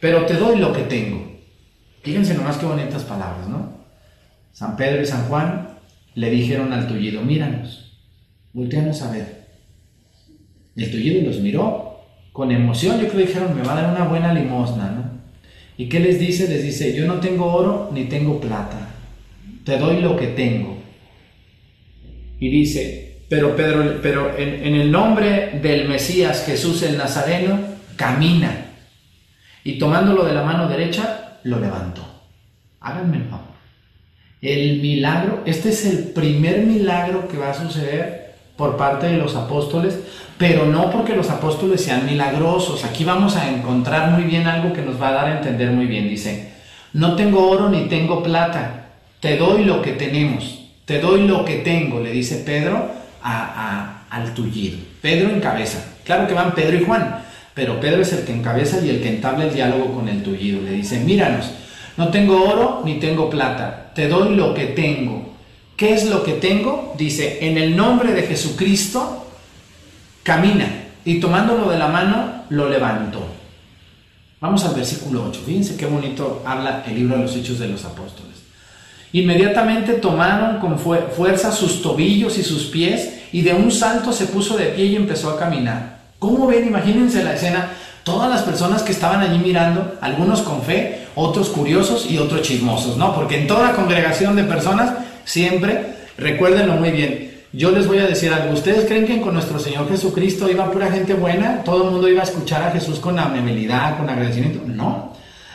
pero 0.00 0.26
te 0.26 0.34
doy 0.34 0.58
lo 0.58 0.72
que 0.72 0.82
tengo. 0.82 1.24
Fíjense 2.02 2.34
nomás 2.34 2.58
qué 2.58 2.66
bonitas 2.66 3.02
palabras, 3.02 3.48
¿no? 3.48 3.76
San 4.52 4.76
Pedro 4.76 5.02
y 5.02 5.06
San 5.06 5.26
Juan 5.28 5.68
le 6.14 6.30
dijeron 6.30 6.72
al 6.72 6.86
tullido, 6.86 7.22
míranos. 7.22 7.85
Volteamos 8.56 9.02
a 9.02 9.10
ver. 9.10 9.48
El 10.76 10.90
tullido 10.90 11.20
los 11.28 11.40
miró 11.40 12.00
con 12.32 12.50
emoción. 12.50 12.98
Yo 12.98 13.08
creo 13.08 13.20
que 13.20 13.26
dijeron, 13.26 13.54
me 13.54 13.62
va 13.62 13.76
a 13.76 13.82
dar 13.82 13.94
una 13.94 14.08
buena 14.08 14.32
limosna, 14.32 14.92
¿no? 14.92 15.10
¿Y 15.76 15.90
qué 15.90 16.00
les 16.00 16.18
dice? 16.18 16.48
Les 16.48 16.62
dice, 16.62 16.96
yo 16.96 17.04
no 17.04 17.20
tengo 17.20 17.52
oro 17.52 17.90
ni 17.92 18.04
tengo 18.04 18.40
plata. 18.40 18.94
Te 19.62 19.76
doy 19.76 20.00
lo 20.00 20.16
que 20.16 20.28
tengo. 20.28 20.78
Y 22.40 22.48
dice, 22.48 23.18
pero 23.28 23.54
Pedro, 23.56 24.00
pero 24.00 24.34
en, 24.38 24.66
en 24.66 24.74
el 24.74 24.90
nombre 24.90 25.60
del 25.62 25.86
Mesías 25.86 26.46
Jesús 26.46 26.82
el 26.82 26.96
Nazareno, 26.96 27.58
camina. 27.96 28.68
Y 29.64 29.78
tomándolo 29.78 30.24
de 30.24 30.32
la 30.32 30.44
mano 30.44 30.66
derecha, 30.66 31.40
lo 31.42 31.60
levantó. 31.60 32.06
Háganme 32.80 33.18
el 33.18 33.24
favor. 33.24 33.54
El 34.40 34.80
milagro, 34.80 35.42
este 35.44 35.68
es 35.68 35.84
el 35.84 36.04
primer 36.14 36.60
milagro 36.64 37.28
que 37.28 37.36
va 37.36 37.50
a 37.50 37.54
suceder 37.54 38.25
por 38.56 38.76
parte 38.76 39.06
de 39.06 39.18
los 39.18 39.36
apóstoles, 39.36 39.98
pero 40.38 40.66
no 40.66 40.90
porque 40.90 41.14
los 41.14 41.30
apóstoles 41.30 41.82
sean 41.82 42.06
milagrosos. 42.06 42.84
Aquí 42.84 43.04
vamos 43.04 43.36
a 43.36 43.50
encontrar 43.50 44.10
muy 44.10 44.24
bien 44.24 44.46
algo 44.46 44.72
que 44.72 44.82
nos 44.82 45.00
va 45.00 45.08
a 45.08 45.12
dar 45.12 45.26
a 45.26 45.38
entender 45.38 45.70
muy 45.70 45.86
bien. 45.86 46.08
Dice, 46.08 46.52
no 46.92 47.14
tengo 47.16 47.48
oro 47.48 47.68
ni 47.68 47.88
tengo 47.88 48.22
plata, 48.22 48.86
te 49.20 49.36
doy 49.36 49.64
lo 49.64 49.82
que 49.82 49.92
tenemos, 49.92 50.62
te 50.84 51.00
doy 51.00 51.26
lo 51.26 51.44
que 51.44 51.56
tengo, 51.56 52.00
le 52.00 52.10
dice 52.10 52.36
Pedro 52.36 52.90
a, 53.22 54.04
al 54.10 54.34
tullido. 54.34 54.78
Pedro 55.02 55.30
en 55.30 55.40
cabeza. 55.40 55.96
Claro 56.04 56.26
que 56.26 56.34
van 56.34 56.54
Pedro 56.54 56.76
y 56.76 56.84
Juan, 56.84 57.22
Pero 57.54 57.80
Pedro 57.80 58.02
es 58.02 58.12
el 58.12 58.24
que 58.24 58.32
encabeza 58.32 58.84
y 58.84 58.90
el 58.90 59.00
que 59.00 59.08
entabla 59.08 59.44
el 59.44 59.54
diálogo 59.54 59.94
con 59.94 60.08
el 60.08 60.22
tullido. 60.22 60.60
Le 60.62 60.72
dice, 60.72 61.00
míranos, 61.00 61.50
no 61.96 62.08
tengo 62.08 62.44
oro 62.44 62.82
ni 62.84 63.00
tengo 63.00 63.30
plata, 63.30 63.92
te 63.94 64.08
doy 64.08 64.34
lo 64.34 64.52
que 64.52 64.66
tengo. 64.66 65.25
¿Qué 65.76 65.92
es 65.92 66.06
lo 66.06 66.24
que 66.24 66.32
tengo? 66.32 66.94
Dice, 66.96 67.46
en 67.46 67.58
el 67.58 67.76
nombre 67.76 68.12
de 68.14 68.22
Jesucristo, 68.22 69.26
camina. 70.22 70.84
Y 71.04 71.20
tomándolo 71.20 71.70
de 71.70 71.78
la 71.78 71.88
mano, 71.88 72.44
lo 72.48 72.68
levantó. 72.68 73.26
Vamos 74.40 74.64
al 74.64 74.74
versículo 74.74 75.24
8. 75.28 75.42
Fíjense 75.44 75.76
qué 75.76 75.86
bonito 75.86 76.42
habla 76.46 76.82
el 76.86 76.94
libro 76.94 77.16
de 77.16 77.22
los 77.22 77.36
Hechos 77.36 77.58
de 77.58 77.68
los 77.68 77.84
Apóstoles. 77.84 78.36
Inmediatamente 79.12 79.94
tomaron 79.94 80.58
con 80.58 80.78
fuerza 80.78 81.52
sus 81.52 81.80
tobillos 81.80 82.38
y 82.38 82.42
sus 82.42 82.64
pies 82.64 83.20
y 83.32 83.42
de 83.42 83.54
un 83.54 83.70
salto 83.70 84.12
se 84.12 84.26
puso 84.26 84.56
de 84.56 84.66
pie 84.66 84.86
y 84.86 84.96
empezó 84.96 85.30
a 85.30 85.38
caminar. 85.38 86.00
¿Cómo 86.18 86.46
ven? 86.46 86.66
Imagínense 86.66 87.22
la 87.22 87.34
escena. 87.34 87.70
Todas 88.02 88.30
las 88.30 88.42
personas 88.42 88.82
que 88.82 88.92
estaban 88.92 89.20
allí 89.20 89.38
mirando, 89.38 89.96
algunos 90.00 90.42
con 90.42 90.62
fe, 90.62 91.06
otros 91.14 91.48
curiosos 91.48 92.08
y 92.10 92.18
otros 92.18 92.42
chismosos, 92.42 92.96
¿no? 92.96 93.14
Porque 93.14 93.40
en 93.40 93.46
toda 93.46 93.74
congregación 93.74 94.36
de 94.36 94.44
personas 94.44 94.92
siempre, 95.26 95.84
recuérdenlo 96.16 96.76
muy 96.76 96.92
bien, 96.92 97.26
yo 97.52 97.70
les 97.70 97.86
voy 97.86 97.98
a 97.98 98.06
decir 98.06 98.32
algo. 98.32 98.54
¿Ustedes 98.54 98.86
creen 98.86 99.06
que 99.06 99.20
con 99.20 99.34
nuestro 99.34 99.58
Señor 99.58 99.88
Jesucristo 99.88 100.50
iba 100.50 100.70
pura 100.70 100.90
gente 100.90 101.14
buena? 101.14 101.62
¿Todo 101.64 101.84
el 101.84 101.90
mundo 101.90 102.08
iba 102.08 102.20
a 102.20 102.24
escuchar 102.24 102.62
a 102.62 102.70
Jesús 102.70 102.98
con 102.98 103.18
amabilidad, 103.18 103.96
con 103.98 104.08
agradecimiento? 104.08 104.60
No. 104.66 105.12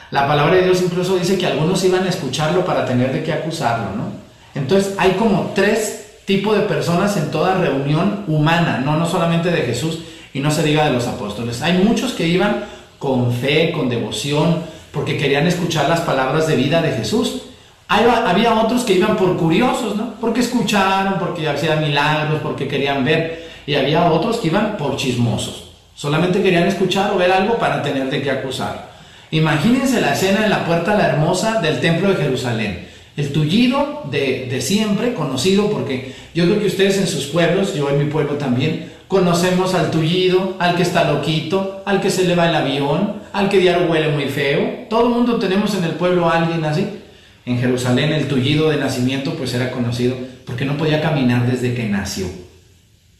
La 0.09 0.27
palabra 0.27 0.55
de 0.55 0.63
Dios 0.63 0.81
incluso 0.81 1.17
dice 1.17 1.37
que 1.37 1.45
algunos 1.45 1.83
iban 1.85 2.05
a 2.05 2.09
escucharlo 2.09 2.65
para 2.65 2.85
tener 2.85 3.13
de 3.13 3.23
qué 3.23 3.33
acusarlo, 3.33 3.95
¿no? 3.95 4.11
Entonces 4.55 4.93
hay 4.97 5.11
como 5.11 5.51
tres 5.55 6.17
tipos 6.25 6.57
de 6.57 6.63
personas 6.63 7.15
en 7.17 7.31
toda 7.31 7.55
reunión 7.55 8.25
humana, 8.27 8.81
no, 8.83 8.97
no 8.97 9.07
solamente 9.07 9.51
de 9.51 9.61
Jesús 9.61 9.99
y 10.33 10.39
no 10.39 10.49
se 10.51 10.63
diga 10.63 10.85
de 10.85 10.93
los 10.93 11.07
apóstoles. 11.07 11.61
Hay 11.61 11.83
muchos 11.83 12.13
que 12.13 12.27
iban 12.27 12.65
con 12.99 13.31
fe, 13.31 13.71
con 13.71 13.89
devoción, 13.89 14.57
porque 14.91 15.17
querían 15.17 15.47
escuchar 15.47 15.87
las 15.87 16.01
palabras 16.01 16.47
de 16.47 16.55
vida 16.55 16.81
de 16.81 16.91
Jesús 16.91 17.43
había 17.91 18.53
otros 18.55 18.83
que 18.83 18.93
iban 18.93 19.17
por 19.17 19.35
curiosos, 19.37 19.95
¿no? 19.95 20.13
Porque 20.21 20.39
escucharon, 20.39 21.19
porque 21.19 21.47
hacían 21.47 21.81
milagros, 21.81 22.39
porque 22.41 22.67
querían 22.67 23.03
ver. 23.03 23.49
Y 23.67 23.75
había 23.75 24.11
otros 24.11 24.37
que 24.37 24.47
iban 24.47 24.77
por 24.77 24.95
chismosos. 24.95 25.71
Solamente 25.93 26.41
querían 26.41 26.67
escuchar 26.67 27.11
o 27.11 27.17
ver 27.17 27.31
algo 27.31 27.57
para 27.57 27.83
tener 27.83 28.09
de 28.09 28.21
qué 28.21 28.31
acusar. 28.31 28.91
Imagínense 29.31 30.01
la 30.01 30.13
escena 30.13 30.43
en 30.43 30.49
la 30.49 30.65
puerta 30.65 30.95
la 30.95 31.07
hermosa 31.07 31.61
del 31.61 31.79
templo 31.79 32.09
de 32.09 32.15
Jerusalén. 32.15 32.87
El 33.17 33.31
tullido 33.33 34.03
de, 34.09 34.47
de 34.49 34.61
siempre, 34.61 35.13
conocido 35.13 35.69
porque 35.69 36.15
yo 36.33 36.45
creo 36.45 36.59
que 36.59 36.67
ustedes 36.67 36.97
en 36.97 37.07
sus 37.07 37.25
pueblos, 37.25 37.75
yo 37.75 37.89
en 37.89 37.99
mi 37.99 38.05
pueblo 38.05 38.35
también, 38.35 38.91
conocemos 39.07 39.73
al 39.73 39.91
tullido, 39.91 40.55
al 40.59 40.75
que 40.75 40.83
está 40.83 41.11
loquito, 41.11 41.83
al 41.85 41.99
que 41.99 42.09
se 42.09 42.23
le 42.23 42.35
va 42.35 42.47
el 42.47 42.55
avión, 42.55 43.15
al 43.33 43.49
que 43.49 43.59
diario 43.59 43.91
huele 43.91 44.09
muy 44.09 44.25
feo. 44.25 44.87
Todo 44.89 45.07
el 45.07 45.09
mundo 45.09 45.37
tenemos 45.37 45.75
en 45.75 45.83
el 45.83 45.91
pueblo 45.91 46.29
a 46.29 46.37
alguien 46.37 46.63
así. 46.63 47.00
En 47.45 47.59
Jerusalén 47.59 48.11
el 48.11 48.27
tullido 48.27 48.69
de 48.69 48.77
nacimiento 48.77 49.35
pues 49.35 49.53
era 49.53 49.71
conocido 49.71 50.15
porque 50.45 50.65
no 50.65 50.77
podía 50.77 51.01
caminar 51.01 51.49
desde 51.49 51.73
que 51.73 51.87
nació. 51.89 52.27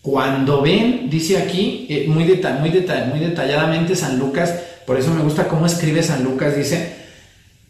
Cuando 0.02 0.62
ven, 0.62 1.10
dice 1.10 1.38
aquí, 1.38 1.86
eh, 1.90 2.06
muy, 2.08 2.24
detalladamente 2.24 3.96
San 3.96 4.18
Lucas, 4.18 4.54
por 4.88 4.98
eso 4.98 5.14
me 5.14 5.22
gusta 5.22 5.48
cómo 5.48 5.68
escribe 5.68 6.02
San 6.02 6.24
Lucas, 6.24 6.56
dice, 6.56 6.96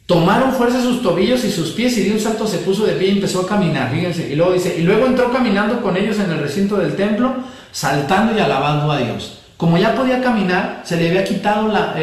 tomaron 0.05 0.53
fuerza 0.53 0.81
sus 0.81 1.01
tobillos 1.01 1.43
y 1.43 1.51
sus 1.51 1.71
pies 1.71 1.97
y 1.97 2.03
de 2.03 2.13
un 2.13 2.19
salto 2.19 2.47
se 2.47 2.59
puso 2.59 2.85
de 2.85 2.93
pie 2.93 3.09
y 3.09 3.11
empezó 3.11 3.41
a 3.41 3.47
caminar, 3.47 3.91
fíjense, 3.91 4.31
y 4.31 4.35
luego 4.35 4.53
dice, 4.53 4.75
y 4.79 4.83
luego 4.83 5.07
entró 5.07 5.31
caminando 5.31 5.81
con 5.81 5.97
ellos 5.97 6.19
en 6.19 6.31
el 6.31 6.39
recinto 6.39 6.77
del 6.77 6.95
templo, 6.95 7.35
saltando 7.73 8.37
y 8.37 8.39
alabando 8.39 8.91
a 8.91 8.99
Dios. 8.99 9.39
Como 9.57 9.77
ya 9.77 9.93
podía 9.93 10.21
caminar, 10.21 10.83
se 10.85 10.95
le 10.95 11.09
había 11.09 11.25
quitado 11.25 11.67
la, 11.67 11.95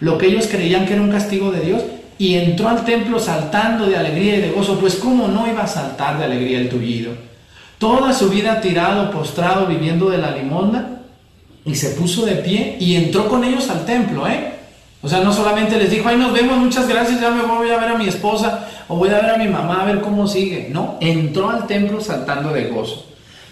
lo 0.00 0.18
que 0.18 0.26
ellos 0.26 0.46
creían 0.46 0.86
que 0.86 0.94
era 0.94 1.02
un 1.02 1.10
castigo 1.10 1.50
de 1.50 1.60
Dios, 1.60 1.82
y 2.18 2.34
entró 2.34 2.68
al 2.68 2.84
templo 2.84 3.18
saltando 3.20 3.86
de 3.86 3.96
alegría 3.96 4.36
y 4.36 4.40
de 4.40 4.50
gozo, 4.50 4.78
pues 4.78 4.96
cómo 4.96 5.28
no 5.28 5.46
iba 5.46 5.62
a 5.62 5.68
saltar 5.68 6.18
de 6.18 6.24
alegría 6.24 6.58
el 6.58 6.68
tullido. 6.68 7.12
Toda 7.78 8.12
su 8.12 8.28
vida 8.28 8.60
tirado, 8.60 9.10
postrado, 9.10 9.66
viviendo 9.66 10.10
de 10.10 10.18
la 10.18 10.32
limonda, 10.32 10.98
y 11.64 11.74
se 11.74 11.90
puso 11.90 12.24
de 12.24 12.36
pie 12.36 12.76
y 12.80 12.96
entró 12.96 13.28
con 13.28 13.44
ellos 13.44 13.68
al 13.68 13.84
templo, 13.84 14.26
¿eh? 14.26 14.54
O 15.00 15.08
sea, 15.08 15.20
no 15.20 15.32
solamente 15.32 15.76
les 15.76 15.90
dijo, 15.90 16.08
ay, 16.08 16.16
nos 16.16 16.32
vemos, 16.32 16.56
muchas 16.58 16.88
gracias, 16.88 17.20
ya 17.20 17.30
me 17.30 17.42
voy 17.42 17.70
a 17.70 17.78
ver 17.78 17.90
a 17.90 17.98
mi 17.98 18.08
esposa 18.08 18.66
o 18.88 18.96
voy 18.96 19.10
a 19.10 19.20
ver 19.20 19.30
a 19.30 19.38
mi 19.38 19.46
mamá 19.46 19.82
a 19.82 19.84
ver 19.84 20.00
cómo 20.00 20.26
sigue. 20.26 20.68
No, 20.72 20.96
entró 21.00 21.50
al 21.50 21.66
templo 21.66 22.00
saltando 22.00 22.52
de 22.52 22.64
gozo. 22.64 23.06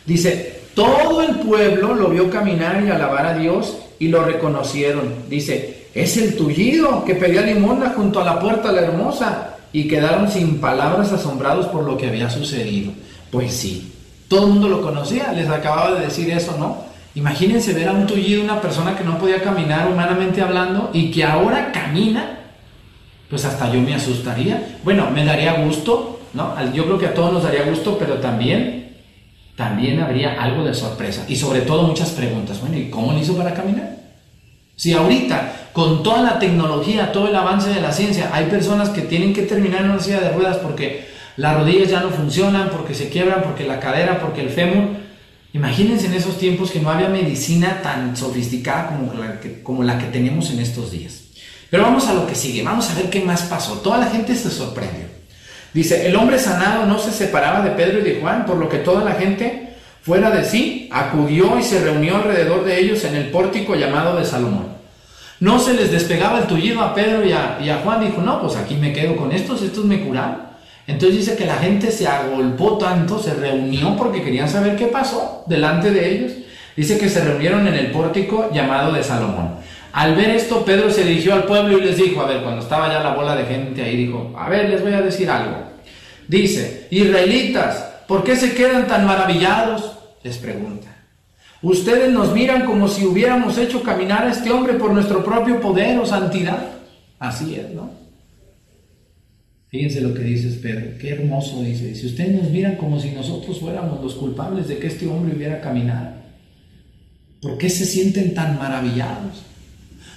Dice, 0.07 0.63
todo 0.75 1.23
el 1.23 1.37
pueblo 1.37 1.95
lo 1.95 2.09
vio 2.09 2.31
caminar 2.31 2.83
y 2.85 2.91
alabar 2.91 3.27
a 3.27 3.39
Dios 3.39 3.77
y 4.01 4.09
lo 4.09 4.25
reconocieron. 4.25 5.27
Dice, 5.29 5.86
es 5.97 6.19
el 6.19 6.37
tullido 6.37 7.07
que 7.07 7.15
pedía 7.15 7.41
limonda 7.41 7.95
junto 7.97 8.21
a 8.21 8.25
la 8.25 8.39
puerta 8.39 8.71
la 8.71 8.83
hermosa 8.83 9.57
y 9.73 9.89
quedaron 9.89 10.31
sin 10.31 10.61
palabras 10.61 11.11
asombrados 11.11 11.67
por 11.69 11.85
lo 11.85 11.97
que 11.97 12.09
había 12.09 12.29
sucedido. 12.29 12.93
Pues 13.31 13.55
sí, 13.55 13.95
todo 14.29 14.47
el 14.47 14.53
mundo 14.53 14.69
lo 14.69 14.83
conocía, 14.83 15.33
les 15.33 15.49
acababa 15.49 15.99
de 15.99 16.05
decir 16.05 16.31
eso, 16.31 16.55
¿no? 16.59 16.85
Imagínense 17.15 17.73
ver 17.73 17.89
a 17.89 17.93
un 17.93 18.07
tullido, 18.07 18.45
una 18.45 18.61
persona 18.61 18.95
que 18.95 19.05
no 19.05 19.19
podía 19.19 19.43
caminar 19.43 19.91
humanamente 19.91 20.43
hablando 20.43 20.91
y 20.93 21.11
que 21.11 21.25
ahora 21.25 21.73
camina, 21.73 22.41
pues 23.31 23.47
hasta 23.47 23.73
yo 23.73 23.81
me 23.81 23.95
asustaría. 23.95 24.77
Bueno, 24.85 25.11
me 25.11 25.25
daría 25.25 25.65
gusto, 25.65 26.21
¿no? 26.35 26.55
Yo 26.75 26.85
creo 26.85 26.99
que 26.99 27.07
a 27.07 27.15
todos 27.15 27.33
nos 27.33 27.43
daría 27.43 27.63
gusto, 27.63 27.97
pero 27.99 28.17
también, 28.17 28.97
también 29.57 29.99
habría 30.01 30.43
algo 30.43 30.63
de 30.63 30.75
sorpresa 30.75 31.25
y 31.27 31.37
sobre 31.37 31.63
todo 31.63 31.85
muchas 31.85 32.11
preguntas. 32.11 32.61
Bueno, 32.61 32.77
¿y 32.77 32.91
cómo 32.91 33.15
le 33.15 33.21
hizo 33.21 33.35
para 33.35 33.55
caminar? 33.55 34.06
Si 34.77 34.93
ahorita 34.93 35.71
con 35.73 36.03
toda 36.03 36.23
la 36.23 36.39
tecnología, 36.39 37.13
todo 37.13 37.29
el 37.29 37.37
avance 37.37 37.71
de 37.71 37.81
la 37.81 37.93
ciencia, 37.93 38.31
hay 38.33 38.47
personas 38.47 38.91
que 38.91 39.03
tienen 39.03 39.33
que 39.33 39.43
terminar 39.43 39.85
en 39.85 39.91
una 39.91 40.01
silla 40.01 40.21
de 40.21 40.31
ruedas 40.31 40.59
porque 40.59 41.09
las 41.37 41.57
rodillas 41.57 41.91
ya 41.91 42.01
no 42.01 42.11
funcionan, 42.11 42.71
porque 42.71 42.95
se 42.95 43.09
quiebran, 43.09 43.43
porque 43.43 43.67
la 43.67 43.81
cadera, 43.81 44.21
porque 44.21 44.43
el 44.43 44.51
fémur. 44.51 44.89
Imagínense 45.53 46.07
en 46.07 46.15
esos 46.15 46.39
tiempos 46.39 46.71
que 46.71 46.81
no 46.81 46.91
había 46.91 47.09
medicina 47.09 47.81
tan 47.83 48.17
sofisticada 48.17 48.89
como 48.89 49.13
la 49.15 49.41
que, 49.41 49.63
como 49.63 49.83
la 49.83 49.99
que 49.99 50.07
tenemos 50.07 50.51
en 50.51 50.61
estos 50.61 50.91
días. 50.91 51.23
Pero 51.71 51.83
vamos 51.83 52.07
a 52.09 52.15
lo 52.15 52.27
que 52.27 52.35
sigue, 52.35 52.63
vamos 52.63 52.91
a 52.91 52.95
ver 52.95 53.11
qué 53.11 53.21
más 53.21 53.43
pasó. 53.43 53.75
Toda 53.79 53.99
la 53.99 54.07
gente 54.07 54.35
se 54.35 54.51
sorprendió. 54.51 55.07
Dice, 55.73 56.07
el 56.07 56.17
hombre 56.17 56.39
sanado 56.39 56.87
no 56.87 56.99
se 56.99 57.11
separaba 57.11 57.63
de 57.63 57.71
Pedro 57.71 57.99
y 57.99 58.03
de 58.03 58.21
Juan, 58.21 58.47
por 58.47 58.57
lo 58.57 58.69
que 58.69 58.79
toda 58.79 59.05
la 59.05 59.13
gente, 59.13 59.66
fuera 60.07 60.31
de 60.31 60.45
sí, 60.45 60.89
acudió 60.93 61.59
y 61.59 61.65
se 61.65 61.81
reunió 61.81 62.17
alrededor 62.17 62.65
de 62.65 62.79
ellos 62.79 63.03
en 63.03 63.17
el 63.17 63.31
pórtico 63.31 63.75
llamado 63.75 64.17
de 64.17 64.25
Salomón. 64.25 64.69
No 65.41 65.59
se 65.59 65.75
les 65.75 65.91
despegaba 65.91 66.39
el 66.39 66.47
tullido 66.47 66.81
a 66.81 66.95
Pedro 66.95 67.27
y 67.27 67.33
a, 67.33 67.81
Juan. 67.83 68.01
Dijo, 68.01 68.23
no, 68.23 68.41
pues 68.41 68.55
aquí 68.55 68.77
me 68.77 68.93
quedo 68.93 69.17
con 69.17 69.33
estos, 69.33 69.63
estos 69.63 69.85
me 69.85 70.01
curaron. 70.01 70.47
Entonces 70.87 71.19
dice 71.19 71.37
que 71.37 71.45
la 71.45 71.57
gente 71.57 71.91
se 71.91 72.07
agolpó 72.07 72.79
tanto, 72.79 73.19
se 73.19 73.35
reunió 73.35 73.97
porque 73.97 74.23
querían 74.23 74.49
saber 74.49 74.77
qué 74.77 74.87
pasó 74.87 75.43
delante 75.49 75.91
de 75.91 76.09
ellos. 76.09 76.33
Dice 76.77 76.99
que 76.99 77.09
se 77.09 77.25
reunieron 77.25 77.67
en 77.67 77.75
el 77.75 77.91
pórtico 77.91 78.49
llamado 78.53 78.93
de 78.93 79.03
Salomón. 79.03 79.57
Al 79.93 80.15
ver 80.15 80.31
esto, 80.31 80.65
Pedro 80.65 80.89
se 80.89 81.03
dirigió 81.03 81.35
al 81.35 81.45
pueblo 81.45 81.79
y 81.79 81.81
les 81.81 81.97
dijo, 81.97 82.21
a 82.21 82.27
ver, 82.27 82.43
cuando 82.43 82.63
estaba 82.63 82.89
ya 82.93 83.01
la 83.01 83.15
bola 83.15 83.35
de 83.35 83.47
gente 83.47 83.83
ahí, 83.83 83.97
dijo, 83.97 84.33
a 84.39 84.49
ver, 84.49 84.71
les 84.71 84.83
voy 84.83 84.93
a 84.93 85.03
decir 85.03 85.29
algo. 85.29 85.57
Dice, 86.29 86.87
israelitas, 86.91 88.05
¿por 88.07 88.23
qué 88.23 88.37
se 88.37 88.55
quedan 88.55 88.87
tan 88.87 89.05
maravillados? 89.05 89.96
Les 90.27 90.39
pregunta. 90.39 90.89
Ustedes 91.63 92.13
nos 92.13 92.33
miran 92.35 92.67
como 92.67 92.89
si 92.89 93.07
hubiéramos 93.07 93.57
hecho 93.59 93.85
caminar 93.85 94.27
a 94.27 94.33
este 94.33 94.51
hombre 94.51 94.75
por 94.75 94.93
nuestro 94.93 95.25
propio 95.25 95.61
poder 95.61 95.97
o 96.01 96.05
santidad. 96.05 96.67
Así 97.21 97.55
es, 97.55 97.71
¿no? 97.71 97.93
Fíjense 99.69 100.01
lo 100.01 100.13
que 100.13 100.23
dice 100.25 100.49
Pedro, 100.61 100.99
qué 101.01 101.11
hermoso 101.11 101.63
dice. 101.63 101.95
Si 101.95 102.07
ustedes 102.07 102.43
nos 102.43 102.51
miran 102.51 102.75
como 102.75 102.99
si 102.99 103.13
nosotros 103.13 103.61
fuéramos 103.61 104.03
los 104.03 104.17
culpables 104.17 104.67
de 104.67 104.79
que 104.79 104.89
este 104.89 105.07
hombre 105.07 105.37
hubiera 105.37 105.61
caminado, 105.61 106.17
¿por 107.41 107.57
qué 107.57 107.71
se 107.71 107.85
sienten 107.85 108.35
tan 108.35 108.59
maravillados? 108.59 109.45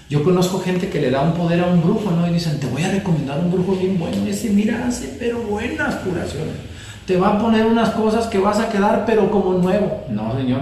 Yo 0.09 0.23
conozco 0.23 0.59
gente 0.59 0.89
que 0.89 1.01
le 1.01 1.11
da 1.11 1.21
un 1.21 1.35
poder 1.35 1.59
a 1.59 1.67
un 1.67 1.83
brujo, 1.83 2.09
¿no? 2.09 2.27
Y 2.27 2.33
dicen, 2.33 2.59
te 2.59 2.65
voy 2.65 2.81
a 2.81 2.89
recomendar 2.89 3.39
un 3.39 3.51
brujo 3.51 3.75
bien 3.75 3.99
bueno. 3.99 4.25
Ese, 4.25 4.49
mira, 4.49 4.87
hace 4.87 5.15
pero 5.19 5.39
buenas 5.43 5.97
curaciones. 5.97 6.68
Te 7.09 7.17
va 7.17 7.29
a 7.29 7.39
poner 7.39 7.65
unas 7.65 7.89
cosas 7.89 8.27
que 8.27 8.37
vas 8.37 8.59
a 8.59 8.69
quedar, 8.69 9.03
pero 9.07 9.31
como 9.31 9.53
nuevo. 9.53 10.05
No, 10.09 10.37
señor. 10.37 10.61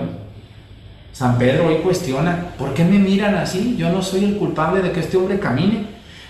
San 1.12 1.38
Pedro 1.38 1.68
hoy 1.68 1.80
cuestiona, 1.84 2.54
¿por 2.58 2.74
qué 2.74 2.86
me 2.86 3.00
miran 3.00 3.36
así? 3.36 3.76
Yo 3.78 3.89
no 3.89 4.02
soy 4.02 4.24
el 4.24 4.38
culpable 4.38 4.82
de 4.82 4.93
que 4.93 5.02
este 5.02 5.18
hombre 5.18 5.39
camine. 5.39 5.88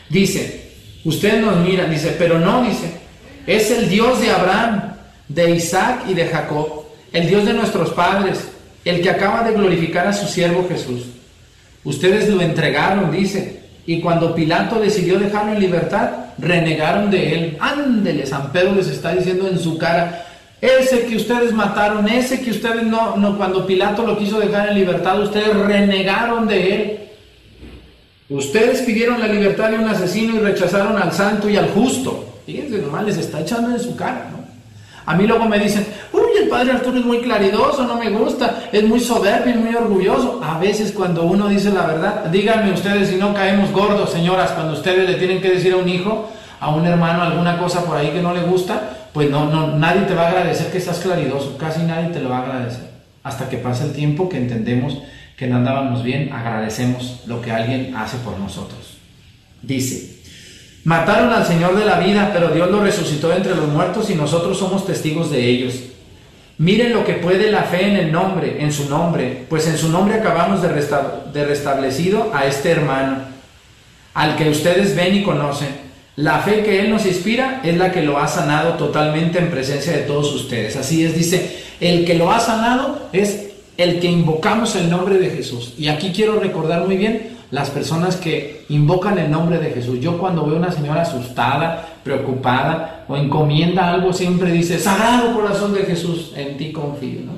Dice, 0.10 0.72
ustedes 1.06 1.46
nos 1.46 1.58
miran, 1.58 1.92
dice, 1.92 2.16
pero 2.18 2.40
no, 2.40 2.64
dice, 2.64 2.94
es 3.46 3.70
el 3.70 3.90
Dios 3.90 4.20
de 4.20 4.32
Abraham, 4.32 4.96
de 5.28 5.52
Isaac 5.52 6.06
y 6.10 6.16
de 6.16 6.26
Jacob, 6.26 6.86
el 7.14 7.28
Dios 7.28 7.46
de 7.46 7.54
nuestros 7.54 7.92
padres, 7.92 8.40
el 8.86 9.04
que 9.04 9.12
acaba 9.12 9.44
de 9.44 9.54
glorificar 9.54 10.08
a 10.08 10.14
su 10.14 10.26
siervo 10.26 10.66
Jesús. 10.68 11.10
Ustedes 11.84 12.28
lo 12.28 12.42
entregaron, 12.42 13.12
dice, 13.12 13.67
y 13.88 14.02
cuando 14.02 14.36
Pilato 14.36 14.82
decidió 14.82 15.18
dejarlo 15.18 15.54
en 15.54 15.62
libertad, 15.62 16.10
renegaron 16.38 17.10
de 17.10 17.34
él. 17.34 17.58
Ándele, 17.62 18.26
San 18.26 18.52
Pedro 18.52 18.76
les 18.76 18.90
está 18.90 19.16
diciendo 19.16 19.48
en 19.48 19.58
su 19.58 19.78
cara, 19.78 20.26
ese 20.60 21.06
que 21.06 21.16
ustedes 21.16 21.54
mataron, 21.54 22.06
ese 22.10 22.42
que 22.42 22.52
ustedes 22.52 22.84
no, 22.84 23.16
no, 23.16 23.38
cuando 23.38 23.66
Pilato 23.66 24.06
lo 24.06 24.18
quiso 24.18 24.42
dejar 24.42 24.70
en 24.70 24.76
libertad, 24.76 25.22
ustedes 25.22 25.56
renegaron 25.56 26.50
de 26.50 26.76
él. 26.76 27.00
Ustedes 28.30 28.82
pidieron 28.82 29.22
la 29.22 29.28
libertad 29.28 29.70
de 29.70 29.78
un 29.78 29.88
asesino 29.88 30.36
y 30.36 30.40
rechazaron 30.40 31.02
al 31.02 31.14
santo 31.14 31.50
y 31.50 31.56
al 31.56 31.70
justo. 31.70 32.42
Fíjense, 32.46 32.80
nomás 32.80 33.06
les 33.06 33.18
está 33.18 33.40
echando 33.40 33.72
en 33.72 33.80
su 33.80 33.96
cara, 33.96 34.30
¿no? 34.32 34.37
A 35.08 35.16
mí 35.16 35.26
luego 35.26 35.46
me 35.46 35.58
dicen, 35.58 35.88
uy, 36.12 36.44
el 36.44 36.50
padre 36.50 36.74
Arturo 36.74 37.00
es 37.00 37.06
muy 37.06 37.22
claridoso, 37.22 37.88
no 37.88 37.96
me 37.96 38.10
gusta, 38.10 38.64
es 38.74 38.84
muy 38.84 39.00
soberbio, 39.00 39.56
muy 39.56 39.74
orgulloso. 39.74 40.42
A 40.44 40.60
veces 40.60 40.92
cuando 40.92 41.24
uno 41.24 41.48
dice 41.48 41.72
la 41.72 41.88
verdad, 41.88 42.26
díganme 42.26 42.74
ustedes 42.74 43.08
si 43.08 43.16
no 43.16 43.34
caemos 43.34 43.72
gordos, 43.72 44.12
señoras, 44.12 44.52
cuando 44.52 44.74
ustedes 44.74 45.10
le 45.10 45.16
tienen 45.16 45.42
que 45.42 45.50
decir 45.50 45.72
a 45.72 45.78
un 45.78 45.88
hijo, 45.88 46.30
a 46.60 46.70
un 46.70 46.86
hermano, 46.86 47.24
alguna 47.24 47.58
cosa 47.58 47.86
por 47.86 47.96
ahí 47.96 48.10
que 48.10 48.22
no 48.22 48.34
le 48.34 48.42
gusta, 48.42 49.08
pues 49.14 49.30
no, 49.30 49.46
no, 49.50 49.78
nadie 49.78 50.02
te 50.02 50.14
va 50.14 50.24
a 50.24 50.28
agradecer 50.28 50.70
que 50.74 50.78
estás 50.78 51.00
claridoso, 51.00 51.58
casi 51.58 51.84
nadie 51.84 52.10
te 52.10 52.20
lo 52.20 52.30
va 52.30 52.40
a 52.40 52.42
agradecer. 52.42 52.90
Hasta 53.24 53.48
que 53.48 53.58
pase 53.58 53.86
el 53.86 53.94
tiempo 53.94 54.28
que 54.28 54.38
entendemos 54.38 54.98
que 55.38 55.48
no 55.48 55.56
andábamos 55.56 56.04
bien, 56.04 56.34
agradecemos 56.34 57.22
lo 57.28 57.42
que 57.42 57.54
alguien 57.54 57.96
hace 57.96 58.18
por 58.18 58.38
nosotros. 58.38 58.98
Dice, 59.62 60.17
Mataron 60.88 61.34
al 61.34 61.46
Señor 61.46 61.78
de 61.78 61.84
la 61.84 62.00
vida, 62.00 62.32
pero 62.34 62.48
Dios 62.48 62.72
lo 62.72 62.82
resucitó 62.82 63.34
entre 63.34 63.54
los 63.54 63.68
muertos 63.68 64.10
y 64.10 64.16
nosotros 64.16 64.58
somos 64.58 64.86
testigos 64.86 65.30
de 65.30 65.46
ellos. 65.46 65.74
Miren 66.60 66.94
lo 66.94 67.04
que 67.04 67.16
puede 67.16 67.52
la 67.52 67.64
fe 67.64 67.90
en 67.90 67.98
el 67.98 68.10
nombre, 68.10 68.56
en 68.62 68.72
su 68.72 68.90
nombre, 68.90 69.44
pues 69.50 69.68
en 69.68 69.78
su 69.78 69.90
nombre 69.90 70.16
acabamos 70.16 70.62
de, 70.62 70.70
de 70.70 71.46
restablecido 71.46 72.32
a 72.34 72.46
este 72.46 72.72
hermano, 72.72 73.18
al 74.14 74.38
que 74.38 74.50
ustedes 74.50 74.96
ven 74.96 75.14
y 75.14 75.24
conocen. 75.24 75.68
La 76.16 76.40
fe 76.40 76.64
que 76.64 76.80
Él 76.80 76.90
nos 76.90 77.06
inspira 77.06 77.60
es 77.66 77.76
la 77.76 77.92
que 77.92 78.04
lo 78.04 78.18
ha 78.18 78.30
sanado 78.30 78.76
totalmente 78.76 79.40
en 79.40 79.52
presencia 79.52 79.92
de 79.92 80.04
todos 80.04 80.34
ustedes. 80.34 80.78
Así 80.78 81.04
es, 81.04 81.14
dice, 81.14 81.66
el 81.82 82.06
que 82.06 82.14
lo 82.14 82.32
ha 82.32 82.40
sanado 82.40 83.10
es 83.12 83.48
el 83.76 84.00
que 84.00 84.08
invocamos 84.08 84.78
el 84.78 84.90
nombre 84.90 85.18
de 85.18 85.32
Jesús. 85.32 85.74
Y 85.78 85.90
aquí 85.90 86.14
quiero 86.16 86.40
recordar 86.40 86.88
muy 86.88 86.96
bien 86.96 87.36
las 87.52 87.70
personas 87.70 88.18
que 88.18 88.66
invocan 88.70 89.18
el 89.18 89.32
nombre 89.32 89.60
de 89.60 89.72
Jesús. 89.72 90.00
Yo 90.00 90.18
cuando 90.18 90.46
veo 90.46 90.56
a 90.56 90.60
una 90.60 90.72
señora 90.72 91.04
asustada, 91.04 91.98
preocupada 92.04 93.06
o 93.08 93.16
encomienda 93.16 93.90
algo, 93.90 94.14
siempre 94.14 94.52
dice, 94.52 94.80
Sagrado 94.80 95.34
Corazón 95.34 95.74
de 95.74 95.84
Jesús, 95.84 96.34
en 96.36 96.58
ti 96.58 96.72
confío. 96.72 97.22
¿no? 97.26 97.34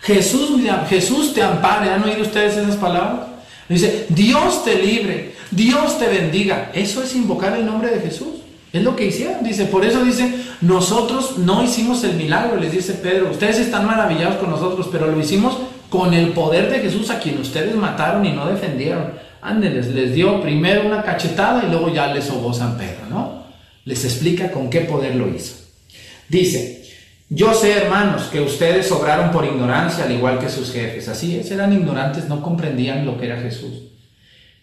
Jesús, 0.00 0.60
Jesús 0.88 1.34
te 1.34 1.42
ampare. 1.42 1.90
¿Han 1.90 2.04
oído 2.04 2.22
ustedes 2.22 2.56
esas 2.56 2.76
palabras? 2.76 3.26
Dice, 3.68 4.06
Dios 4.10 4.64
te 4.64 4.82
libre, 4.82 5.34
Dios 5.50 5.98
te 5.98 6.08
bendiga. 6.08 6.70
Eso 6.74 7.02
es 7.02 7.14
invocar 7.14 7.56
el 7.56 7.64
nombre 7.64 7.90
de 7.90 8.00
Jesús. 8.00 8.28
Es 8.72 8.82
lo 8.82 8.96
que 8.96 9.06
hicieron. 9.06 9.44
Dice, 9.44 9.66
por 9.66 9.84
eso 9.84 10.04
dice, 10.04 10.34
nosotros 10.60 11.38
no 11.38 11.62
hicimos 11.62 12.02
el 12.04 12.14
milagro, 12.14 12.56
les 12.56 12.72
dice 12.72 12.94
Pedro. 12.94 13.30
Ustedes 13.30 13.58
están 13.60 13.86
maravillados 13.86 14.36
con 14.36 14.50
nosotros, 14.50 14.88
pero 14.90 15.06
lo 15.06 15.18
hicimos 15.18 15.58
con 15.88 16.12
el 16.12 16.30
poder 16.30 16.70
de 16.70 16.80
Jesús 16.80 17.08
a 17.10 17.20
quien 17.20 17.38
ustedes 17.40 17.74
mataron 17.76 18.26
y 18.26 18.32
no 18.32 18.46
defendieron. 18.46 19.12
Ándeles, 19.44 19.88
les 19.88 20.14
dio 20.14 20.40
primero 20.40 20.86
una 20.86 21.02
cachetada 21.02 21.64
y 21.66 21.70
luego 21.70 21.92
ya 21.92 22.06
les 22.14 22.24
sobó 22.24 22.54
San 22.54 22.78
Pedro, 22.78 23.06
¿no? 23.10 23.44
Les 23.84 24.02
explica 24.06 24.50
con 24.50 24.70
qué 24.70 24.80
poder 24.80 25.16
lo 25.16 25.28
hizo. 25.28 25.56
Dice, 26.30 26.82
yo 27.28 27.52
sé, 27.52 27.72
hermanos, 27.72 28.22
que 28.32 28.40
ustedes 28.40 28.86
sobraron 28.86 29.30
por 29.30 29.44
ignorancia, 29.44 30.04
al 30.04 30.12
igual 30.12 30.38
que 30.38 30.48
sus 30.48 30.72
jefes. 30.72 31.08
Así 31.08 31.36
es, 31.36 31.50
eran 31.50 31.74
ignorantes, 31.74 32.26
no 32.26 32.40
comprendían 32.40 33.04
lo 33.04 33.18
que 33.18 33.26
era 33.26 33.38
Jesús. 33.38 33.82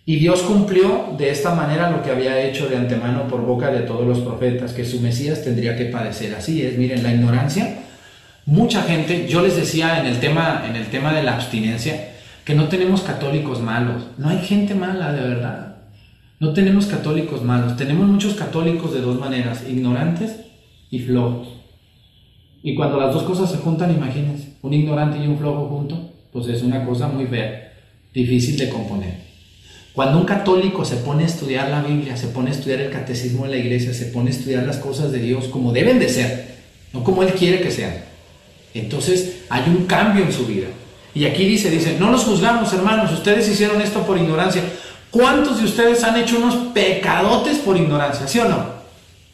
Y 0.04 0.16
Dios 0.16 0.42
cumplió 0.42 1.14
de 1.16 1.30
esta 1.30 1.54
manera 1.54 1.92
lo 1.92 2.02
que 2.02 2.10
había 2.10 2.42
hecho 2.42 2.68
de 2.68 2.78
antemano 2.78 3.28
por 3.28 3.42
boca 3.42 3.70
de 3.70 3.82
todos 3.82 4.08
los 4.08 4.22
profetas, 4.22 4.74
que 4.74 4.84
su 4.84 5.00
Mesías 5.00 5.44
tendría 5.44 5.78
que 5.78 5.86
padecer. 5.86 6.34
Así 6.34 6.64
es, 6.64 6.76
miren, 6.76 7.04
la 7.04 7.14
ignorancia. 7.14 7.84
Mucha 8.48 8.82
gente, 8.82 9.28
yo 9.28 9.42
les 9.42 9.56
decía 9.56 10.00
en 10.00 10.08
el 10.08 10.20
tema, 10.20 10.66
en 10.68 10.76
el 10.76 10.88
tema 10.88 11.14
de 11.14 11.22
la 11.22 11.36
abstinencia, 11.36 12.11
que 12.46 12.56
no 12.56 12.68
tenemos 12.68 13.02
católicos 13.02 13.62
malos. 13.62 14.04
No 14.18 14.30
hay 14.30 14.40
gente 14.40 14.76
mala, 14.76 15.14
de 15.14 15.22
verdad. 15.22 15.76
No 16.40 16.54
tenemos 16.54 16.88
católicos 16.88 17.44
malos. 17.44 17.78
Tenemos 17.78 18.08
muchos 18.08 18.34
católicos 18.34 18.94
de 18.94 19.02
dos 19.02 19.20
maneras, 19.20 19.64
ignorantes 19.70 20.38
y 20.90 21.00
flojos. 21.00 21.48
Y 22.64 22.76
cuando 22.76 23.00
las 23.00 23.14
dos 23.14 23.24
cosas 23.24 23.52
se 23.52 23.58
juntan, 23.58 23.92
imagínense, 23.92 24.54
un 24.62 24.74
ignorante 24.74 25.18
y 25.18 25.28
un 25.28 25.38
flojo 25.38 25.68
junto, 25.68 26.12
pues 26.32 26.48
es 26.48 26.62
una 26.62 26.86
cosa 26.86 27.08
muy 27.08 27.26
fea, 27.26 27.74
difícil 28.14 28.58
de 28.58 28.70
componer. 28.70 29.32
Cuando 29.94 30.20
un 30.20 30.26
católico 30.26 30.86
se 30.86 30.98
pone 30.98 31.24
a 31.24 31.28
estudiar 31.28 31.70
la 31.70 31.82
Biblia, 31.82 32.16
se 32.16 32.28
pone 32.28 32.50
a 32.50 32.54
estudiar 32.54 32.80
el 32.82 32.92
catecismo 32.92 33.44
de 33.44 33.52
la 33.52 33.58
iglesia, 33.58 33.94
se 33.94 34.06
pone 34.06 34.30
a 34.30 34.34
estudiar 34.34 34.66
las 34.66 34.78
cosas 34.78 35.12
de 35.12 35.20
Dios 35.20 35.48
como 35.48 35.74
deben 35.74 36.00
de 36.00 36.08
ser, 36.08 36.60
no 36.94 37.04
como 37.04 37.24
Él 37.24 37.34
quiere 37.34 37.62
que 37.62 37.72
sean, 37.72 37.94
entonces 38.74 39.44
hay 39.50 39.64
un 39.68 39.86
cambio 39.86 40.24
en 40.24 40.32
su 40.32 40.46
vida. 40.46 40.68
Y 41.14 41.26
aquí 41.26 41.46
dice, 41.46 41.70
dice, 41.70 41.98
no 42.00 42.10
los 42.10 42.24
juzgamos 42.24 42.72
hermanos, 42.74 43.12
ustedes 43.12 43.48
hicieron 43.50 43.82
esto 43.82 44.02
por 44.02 44.18
ignorancia. 44.18 44.64
¿Cuántos 45.10 45.60
de 45.60 45.66
ustedes 45.66 46.04
han 46.04 46.18
hecho 46.18 46.38
unos 46.38 46.56
pecadotes 46.74 47.58
por 47.58 47.76
ignorancia? 47.76 48.28
¿Sí 48.28 48.40
o 48.40 48.48
no? 48.48 48.82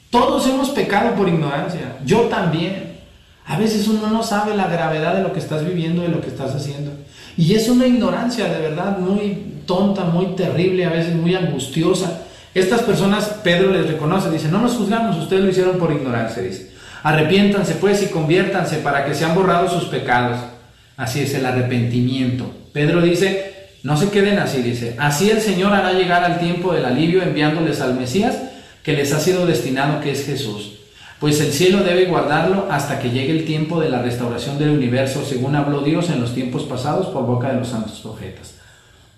Todos 0.09 0.47
hemos 0.47 0.71
pecado 0.71 1.13
por 1.15 1.27
ignorancia. 1.27 1.97
Yo 2.03 2.21
también. 2.21 2.97
A 3.45 3.57
veces 3.57 3.87
uno 3.87 4.09
no 4.09 4.23
sabe 4.23 4.55
la 4.55 4.67
gravedad 4.67 5.15
de 5.15 5.23
lo 5.23 5.31
que 5.31 5.39
estás 5.39 5.65
viviendo, 5.65 6.01
de 6.01 6.09
lo 6.09 6.19
que 6.19 6.27
estás 6.27 6.53
haciendo. 6.53 6.91
Y 7.37 7.53
es 7.53 7.69
una 7.69 7.87
ignorancia 7.87 8.45
de 8.45 8.59
verdad 8.59 8.97
muy 8.97 9.61
tonta, 9.65 10.03
muy 10.03 10.35
terrible, 10.35 10.85
a 10.85 10.89
veces 10.89 11.15
muy 11.15 11.33
angustiosa. 11.33 12.23
Estas 12.53 12.81
personas, 12.81 13.25
Pedro 13.43 13.71
les 13.71 13.87
reconoce, 13.87 14.31
dice, 14.31 14.49
no 14.49 14.59
nos 14.59 14.73
juzgamos, 14.73 15.15
ustedes 15.17 15.43
lo 15.43 15.49
hicieron 15.49 15.77
por 15.77 15.93
ignorancia, 15.93 16.41
dice. 16.41 16.71
Arrepiéntanse 17.03 17.75
pues 17.75 18.03
y 18.03 18.07
conviértanse 18.07 18.77
para 18.77 19.05
que 19.05 19.13
sean 19.13 19.35
borrados 19.35 19.71
sus 19.71 19.85
pecados 19.85 20.39
Así 20.97 21.21
es 21.21 21.33
el 21.35 21.45
arrepentimiento. 21.45 22.51
Pedro 22.73 23.01
dice, 23.01 23.69
no 23.83 23.95
se 23.95 24.09
queden 24.09 24.39
así, 24.39 24.61
dice, 24.61 24.95
así 24.97 25.29
el 25.29 25.41
Señor 25.41 25.71
hará 25.73 25.93
llegar 25.93 26.23
al 26.23 26.39
tiempo 26.39 26.73
del 26.73 26.85
alivio 26.85 27.21
enviándoles 27.21 27.79
al 27.79 27.93
Mesías 27.93 28.35
que 28.83 28.93
les 28.93 29.13
ha 29.13 29.19
sido 29.19 29.45
destinado, 29.45 30.01
que 30.01 30.11
es 30.11 30.25
Jesús. 30.25 30.73
Pues 31.19 31.39
el 31.39 31.51
cielo 31.51 31.83
debe 31.83 32.05
guardarlo 32.05 32.67
hasta 32.71 32.99
que 32.99 33.09
llegue 33.09 33.31
el 33.31 33.45
tiempo 33.45 33.79
de 33.79 33.89
la 33.89 34.01
restauración 34.01 34.57
del 34.57 34.69
universo, 34.71 35.23
según 35.23 35.55
habló 35.55 35.81
Dios 35.81 36.09
en 36.09 36.19
los 36.19 36.33
tiempos 36.33 36.63
pasados 36.63 37.07
por 37.07 37.25
boca 37.25 37.49
de 37.49 37.59
los 37.59 37.69
santos 37.69 37.99
profetas. 38.01 38.55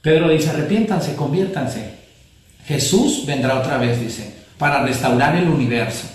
Pedro 0.01 0.29
dice, 0.29 0.49
arrepiéntanse, 0.49 1.15
conviértanse. 1.15 1.93
Jesús 2.65 3.25
vendrá 3.25 3.59
otra 3.59 3.77
vez, 3.77 3.99
dice, 3.99 4.33
para 4.57 4.83
restaurar 4.83 5.35
el 5.35 5.47
universo. 5.47 6.07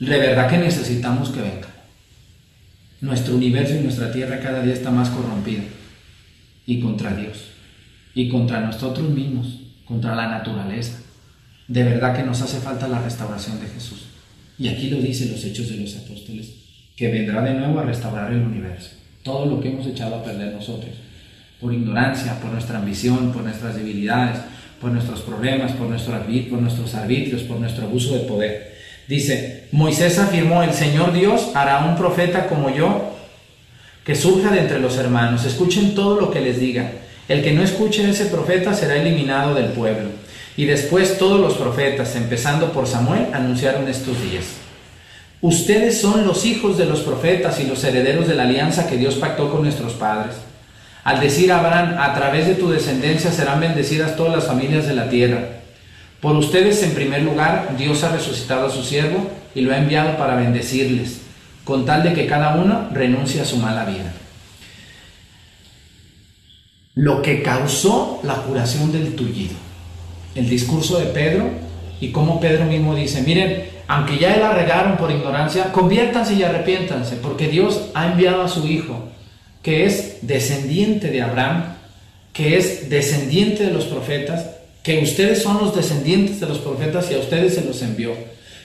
De 0.00 0.18
verdad 0.18 0.48
que 0.48 0.58
necesitamos 0.58 1.30
que 1.30 1.40
venga. 1.40 1.67
Nuestro 3.00 3.36
universo 3.36 3.74
y 3.76 3.80
nuestra 3.80 4.10
tierra 4.10 4.40
cada 4.40 4.62
día 4.62 4.74
está 4.74 4.90
más 4.90 5.08
corrompida 5.10 5.62
y 6.66 6.80
contra 6.80 7.14
Dios 7.14 7.48
y 8.14 8.28
contra 8.28 8.60
nosotros 8.60 9.08
mismos, 9.10 9.60
contra 9.84 10.16
la 10.16 10.28
naturaleza. 10.28 10.98
De 11.68 11.84
verdad 11.84 12.16
que 12.16 12.24
nos 12.24 12.42
hace 12.42 12.58
falta 12.58 12.88
la 12.88 13.00
restauración 13.00 13.60
de 13.60 13.68
Jesús. 13.68 14.06
Y 14.58 14.66
aquí 14.66 14.90
lo 14.90 14.96
dicen 14.96 15.30
los 15.30 15.44
hechos 15.44 15.68
de 15.68 15.76
los 15.76 15.96
apóstoles, 15.96 16.52
que 16.96 17.12
vendrá 17.12 17.42
de 17.42 17.54
nuevo 17.54 17.78
a 17.78 17.84
restaurar 17.84 18.32
el 18.32 18.40
universo. 18.40 18.90
Todo 19.22 19.46
lo 19.46 19.60
que 19.60 19.68
hemos 19.68 19.86
echado 19.86 20.16
a 20.16 20.24
perder 20.24 20.52
nosotros, 20.52 20.96
por 21.60 21.72
ignorancia, 21.72 22.40
por 22.40 22.50
nuestra 22.50 22.78
ambición, 22.78 23.32
por 23.32 23.44
nuestras 23.44 23.76
debilidades, 23.76 24.40
por 24.80 24.90
nuestros 24.90 25.20
problemas, 25.20 25.72
por, 25.72 25.88
nuestro, 25.88 26.14
por 26.50 26.60
nuestros 26.60 26.94
arbitrios, 26.96 27.42
por 27.42 27.60
nuestro 27.60 27.86
abuso 27.86 28.14
de 28.14 28.24
poder. 28.24 28.77
Dice, 29.08 29.64
Moisés 29.72 30.18
afirmó, 30.18 30.62
el 30.62 30.74
Señor 30.74 31.14
Dios 31.14 31.48
hará 31.54 31.86
un 31.86 31.96
profeta 31.96 32.46
como 32.46 32.68
yo 32.68 33.14
que 34.04 34.14
surja 34.14 34.50
de 34.50 34.60
entre 34.60 34.80
los 34.80 34.98
hermanos. 34.98 35.44
Escuchen 35.44 35.94
todo 35.94 36.20
lo 36.20 36.30
que 36.30 36.40
les 36.40 36.60
diga. 36.60 36.92
El 37.26 37.42
que 37.42 37.52
no 37.52 37.62
escuche 37.62 38.08
ese 38.08 38.26
profeta 38.26 38.74
será 38.74 38.96
eliminado 38.96 39.54
del 39.54 39.66
pueblo. 39.66 40.10
Y 40.56 40.66
después 40.66 41.18
todos 41.18 41.40
los 41.40 41.54
profetas, 41.54 42.16
empezando 42.16 42.72
por 42.72 42.86
Samuel, 42.86 43.28
anunciaron 43.32 43.88
estos 43.88 44.20
días. 44.22 44.44
Ustedes 45.40 46.00
son 46.00 46.26
los 46.26 46.44
hijos 46.44 46.76
de 46.76 46.86
los 46.86 47.00
profetas 47.00 47.60
y 47.60 47.64
los 47.64 47.82
herederos 47.84 48.26
de 48.26 48.34
la 48.34 48.42
alianza 48.42 48.88
que 48.88 48.96
Dios 48.96 49.14
pactó 49.14 49.50
con 49.50 49.62
nuestros 49.62 49.92
padres. 49.92 50.34
Al 51.04 51.20
decir 51.20 51.52
a 51.52 51.60
Abraham, 51.60 51.96
a 51.98 52.12
través 52.14 52.46
de 52.46 52.56
tu 52.56 52.70
descendencia 52.70 53.30
serán 53.30 53.60
bendecidas 53.60 54.16
todas 54.16 54.34
las 54.34 54.46
familias 54.46 54.86
de 54.86 54.94
la 54.94 55.08
tierra. 55.08 55.57
Por 56.20 56.36
ustedes, 56.36 56.82
en 56.82 56.94
primer 56.94 57.22
lugar, 57.22 57.76
Dios 57.78 58.02
ha 58.02 58.10
resucitado 58.10 58.66
a 58.66 58.70
su 58.70 58.82
siervo 58.82 59.30
y 59.54 59.60
lo 59.60 59.72
ha 59.72 59.78
enviado 59.78 60.16
para 60.16 60.34
bendecirles, 60.34 61.20
con 61.64 61.86
tal 61.86 62.02
de 62.02 62.12
que 62.12 62.26
cada 62.26 62.56
uno 62.56 62.88
renuncie 62.92 63.40
a 63.40 63.44
su 63.44 63.56
mala 63.56 63.84
vida. 63.84 64.12
Lo 66.94 67.22
que 67.22 67.42
causó 67.42 68.20
la 68.24 68.34
curación 68.34 68.90
del 68.90 69.14
tullido, 69.14 69.54
el 70.34 70.48
discurso 70.48 70.98
de 70.98 71.06
Pedro 71.06 71.50
y 72.00 72.10
cómo 72.10 72.40
Pedro 72.40 72.64
mismo 72.64 72.96
dice, 72.96 73.22
miren, 73.22 73.68
aunque 73.86 74.18
ya 74.18 74.36
la 74.36 74.52
regaron 74.52 74.96
por 74.96 75.10
ignorancia, 75.12 75.72
conviértanse 75.72 76.34
y 76.34 76.42
arrepiéntanse, 76.42 77.16
porque 77.16 77.46
Dios 77.46 77.90
ha 77.94 78.06
enviado 78.06 78.42
a 78.42 78.48
su 78.48 78.66
Hijo, 78.66 79.08
que 79.62 79.86
es 79.86 80.18
descendiente 80.22 81.10
de 81.10 81.22
Abraham, 81.22 81.76
que 82.32 82.56
es 82.56 82.90
descendiente 82.90 83.64
de 83.64 83.72
los 83.72 83.84
profetas, 83.84 84.57
que 84.88 85.04
ustedes 85.04 85.42
son 85.42 85.58
los 85.58 85.76
descendientes 85.76 86.40
de 86.40 86.46
los 86.46 86.60
profetas 86.60 87.10
y 87.10 87.14
a 87.14 87.18
ustedes 87.18 87.54
se 87.54 87.62
los 87.62 87.82
envió. 87.82 88.14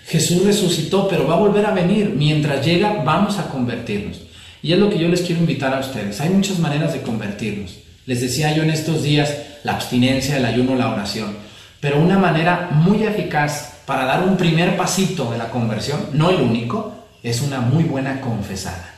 Jesús 0.07 0.45
resucitó, 0.45 1.09
pero 1.09 1.27
va 1.27 1.33
a 1.33 1.39
volver 1.39 1.65
a 1.65 1.73
venir. 1.73 2.13
Mientras 2.15 2.65
llega, 2.65 3.03
vamos 3.03 3.39
a 3.39 3.49
convertirnos. 3.49 4.21
Y 4.61 4.71
es 4.71 4.79
lo 4.79 4.89
que 4.89 4.99
yo 4.99 5.09
les 5.09 5.19
quiero 5.19 5.41
invitar 5.41 5.73
a 5.73 5.81
ustedes. 5.81 6.21
Hay 6.21 6.29
muchas 6.29 6.59
maneras 6.59 6.93
de 6.93 7.01
convertirnos. 7.01 7.77
Les 8.05 8.21
decía 8.21 8.55
yo 8.55 8.63
en 8.63 8.69
estos 8.69 9.03
días 9.03 9.35
la 9.65 9.73
abstinencia, 9.73 10.37
el 10.37 10.45
ayuno, 10.45 10.75
la 10.75 10.93
oración. 10.93 11.35
Pero 11.81 11.99
una 11.99 12.17
manera 12.17 12.69
muy 12.71 13.03
eficaz 13.03 13.81
para 13.85 14.05
dar 14.05 14.25
un 14.25 14.37
primer 14.37 14.77
pasito 14.77 15.29
de 15.29 15.37
la 15.37 15.49
conversión, 15.49 16.07
no 16.13 16.29
el 16.29 16.37
único, 16.37 17.09
es 17.21 17.41
una 17.41 17.59
muy 17.59 17.83
buena 17.83 18.21
confesada. 18.21 18.95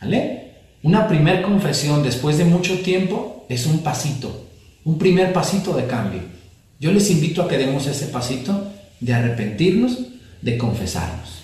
¿Vale? 0.00 0.54
Una 0.82 1.06
primer 1.06 1.42
confesión 1.42 2.02
después 2.02 2.38
de 2.38 2.46
mucho 2.46 2.78
tiempo 2.78 3.44
es 3.50 3.66
un 3.66 3.80
pasito, 3.80 4.46
un 4.84 4.96
primer 4.96 5.34
pasito 5.34 5.74
de 5.74 5.86
cambio. 5.86 6.36
Yo 6.78 6.92
les 6.92 7.10
invito 7.10 7.42
a 7.42 7.48
que 7.48 7.58
demos 7.58 7.86
ese 7.86 8.06
pasito 8.06 8.72
de 9.00 9.14
arrepentirnos, 9.14 9.98
de 10.42 10.58
confesarnos. 10.58 11.42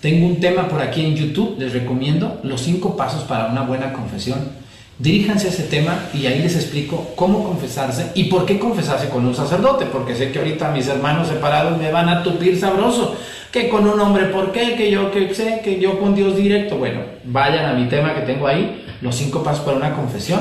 Tengo 0.00 0.26
un 0.26 0.40
tema 0.40 0.68
por 0.68 0.80
aquí 0.80 1.02
en 1.04 1.14
YouTube, 1.14 1.56
les 1.58 1.72
recomiendo 1.72 2.40
los 2.42 2.62
cinco 2.62 2.96
pasos 2.96 3.22
para 3.24 3.46
una 3.46 3.62
buena 3.62 3.92
confesión 3.92 4.62
Diríjanse 5.02 5.48
a 5.48 5.50
ese 5.50 5.64
tema 5.64 6.10
y 6.14 6.26
ahí 6.26 6.40
les 6.40 6.54
explico 6.54 7.12
cómo 7.16 7.42
confesarse 7.42 8.12
y 8.14 8.24
por 8.24 8.46
qué 8.46 8.58
confesarse 8.58 9.08
con 9.08 9.26
un 9.26 9.34
sacerdote, 9.34 9.86
porque 9.86 10.14
sé 10.14 10.30
que 10.30 10.38
ahorita 10.38 10.70
mis 10.70 10.86
hermanos 10.86 11.26
separados 11.26 11.76
me 11.76 11.90
van 11.90 12.08
a 12.08 12.22
tupir 12.22 12.56
sabroso, 12.56 13.16
que 13.50 13.68
con 13.68 13.84
un 13.88 13.98
hombre, 13.98 14.26
¿por 14.26 14.52
qué? 14.52 14.76
Que 14.76 14.90
yo 14.90 15.10
que 15.10 15.34
sé, 15.34 15.60
que 15.64 15.80
yo 15.80 15.98
con 15.98 16.14
Dios 16.14 16.36
directo. 16.36 16.76
Bueno, 16.76 17.00
vayan 17.24 17.64
a 17.64 17.72
mi 17.72 17.88
tema 17.88 18.14
que 18.14 18.20
tengo 18.20 18.46
ahí, 18.46 18.84
los 19.00 19.16
cinco 19.16 19.42
pasos 19.42 19.64
para 19.64 19.76
una 19.76 19.94
confesión, 19.94 20.40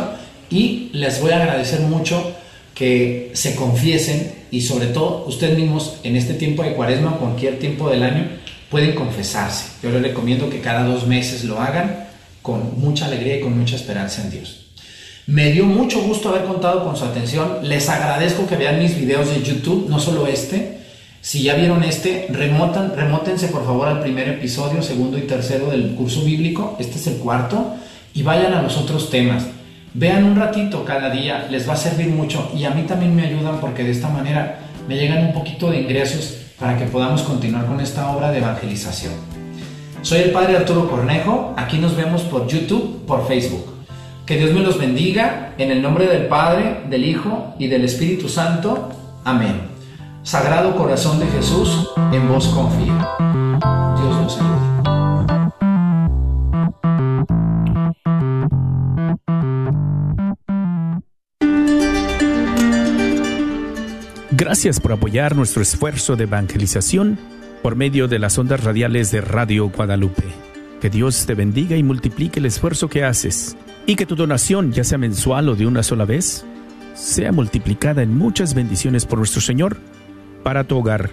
y 0.52 0.90
les 0.94 1.20
voy 1.22 1.32
a 1.32 1.38
agradecer 1.38 1.80
mucho 1.80 2.32
que 2.82 3.30
se 3.34 3.54
confiesen 3.54 4.32
y 4.50 4.62
sobre 4.62 4.88
todo 4.88 5.26
ustedes 5.28 5.56
mismos 5.56 5.98
en 6.02 6.16
este 6.16 6.34
tiempo 6.34 6.64
de 6.64 6.74
cuaresma 6.74 7.18
cualquier 7.18 7.60
tiempo 7.60 7.92
del 7.92 8.02
año 8.02 8.28
pueden 8.72 8.96
confesarse. 8.96 9.68
Yo 9.84 9.92
les 9.92 10.02
recomiendo 10.02 10.50
que 10.50 10.62
cada 10.62 10.84
dos 10.84 11.06
meses 11.06 11.44
lo 11.44 11.62
hagan 11.62 12.08
con 12.42 12.80
mucha 12.80 13.06
alegría 13.06 13.38
y 13.38 13.42
con 13.42 13.56
mucha 13.56 13.76
esperanza 13.76 14.24
en 14.24 14.32
Dios. 14.32 14.66
Me 15.28 15.52
dio 15.52 15.68
mucho 15.68 16.02
gusto 16.02 16.30
haber 16.30 16.46
contado 16.46 16.84
con 16.84 16.98
su 16.98 17.06
atención. 17.06 17.60
Les 17.62 17.88
agradezco 17.88 18.48
que 18.48 18.56
vean 18.56 18.80
mis 18.80 18.98
videos 18.98 19.30
de 19.30 19.44
YouTube, 19.44 19.88
no 19.88 20.00
solo 20.00 20.26
este. 20.26 20.80
Si 21.22 21.44
ya 21.44 21.54
vieron 21.54 21.84
este, 21.84 22.26
remotan, 22.32 22.96
remótense 22.96 23.50
por 23.50 23.64
favor 23.64 23.90
al 23.90 24.02
primer 24.02 24.28
episodio, 24.28 24.82
segundo 24.82 25.20
y 25.20 25.28
tercero 25.28 25.68
del 25.70 25.94
curso 25.94 26.24
bíblico. 26.24 26.78
Este 26.80 26.98
es 26.98 27.06
el 27.06 27.18
cuarto. 27.18 27.76
Y 28.16 28.24
vayan 28.24 28.56
a 28.56 28.64
los 28.64 28.76
otros 28.76 29.12
temas. 29.12 29.46
Vean 29.94 30.24
un 30.24 30.38
ratito 30.38 30.86
cada 30.86 31.10
día, 31.10 31.48
les 31.50 31.68
va 31.68 31.74
a 31.74 31.78
servir 31.78 32.08
mucho. 32.08 32.50
Y 32.56 32.64
a 32.64 32.72
mí 32.72 32.84
también 32.84 33.14
me 33.16 33.26
ayudan 33.26 33.60
porque 33.60 33.84
de 33.84 33.92
esta 33.92 34.08
manera 34.08 34.60
me 34.88 34.96
llegan 34.96 35.26
un 35.26 35.34
poquito 35.34 35.70
de 35.70 35.82
ingresos 35.82 36.38
para 36.58 36.78
que 36.78 36.86
podamos 36.86 37.24
continuar 37.24 37.66
con 37.66 37.80
esta 37.82 38.10
obra 38.10 38.32
de 38.32 38.38
evangelización. 38.38 39.14
Soy 40.02 40.22
el 40.22 40.32
Padre 40.32 40.58
Arturo 40.58 40.90
Cornejo, 40.90 41.54
aquí 41.58 41.78
nos 41.78 41.96
vemos 41.96 42.22
por 42.22 42.48
YouTube, 42.48 43.06
por 43.06 43.28
Facebook. 43.28 43.66
Que 44.26 44.38
Dios 44.38 44.52
me 44.52 44.62
los 44.62 44.80
bendiga, 44.80 45.54
en 45.58 45.72
el 45.72 45.82
nombre 45.82 46.08
del 46.08 46.28
Padre, 46.28 46.84
del 46.90 47.04
Hijo 47.04 47.54
y 47.60 47.68
del 47.68 47.84
Espíritu 47.84 48.30
Santo. 48.30 48.90
Amén. 49.26 49.62
Sagrado 50.24 50.76
Corazón 50.78 51.20
de 51.20 51.28
Jesús, 51.28 51.90
en 52.14 52.30
vos 52.30 52.48
confío. 52.48 53.41
Gracias 64.42 64.80
por 64.80 64.92
apoyar 64.92 65.36
nuestro 65.36 65.62
esfuerzo 65.62 66.16
de 66.16 66.24
evangelización 66.24 67.20
por 67.62 67.76
medio 67.76 68.08
de 68.08 68.18
las 68.18 68.40
ondas 68.40 68.64
radiales 68.64 69.12
de 69.12 69.22
Radio 69.22 69.70
Guadalupe. 69.70 70.24
Que 70.82 70.90
Dios 70.90 71.28
te 71.28 71.36
bendiga 71.36 71.78
y 71.78 71.84
multiplique 71.84 72.40
el 72.40 72.48
esfuerzo 72.48 72.90
que 72.90 73.04
haces 73.04 73.56
y 73.86 73.96
que 73.96 74.08
tu 74.08 74.16
donación, 74.16 74.72
ya 74.72 74.84
sea 74.84 74.98
mensual 74.98 75.48
o 75.48 75.56
de 75.56 75.68
una 75.68 75.84
sola 75.84 76.06
vez, 76.06 76.44
sea 76.96 77.32
multiplicada 77.32 78.02
en 78.02 78.18
muchas 78.18 78.56
bendiciones 78.56 79.06
por 79.06 79.20
nuestro 79.20 79.42
Señor 79.42 79.78
para 80.42 80.64
tu 80.64 80.76
hogar, 80.80 81.12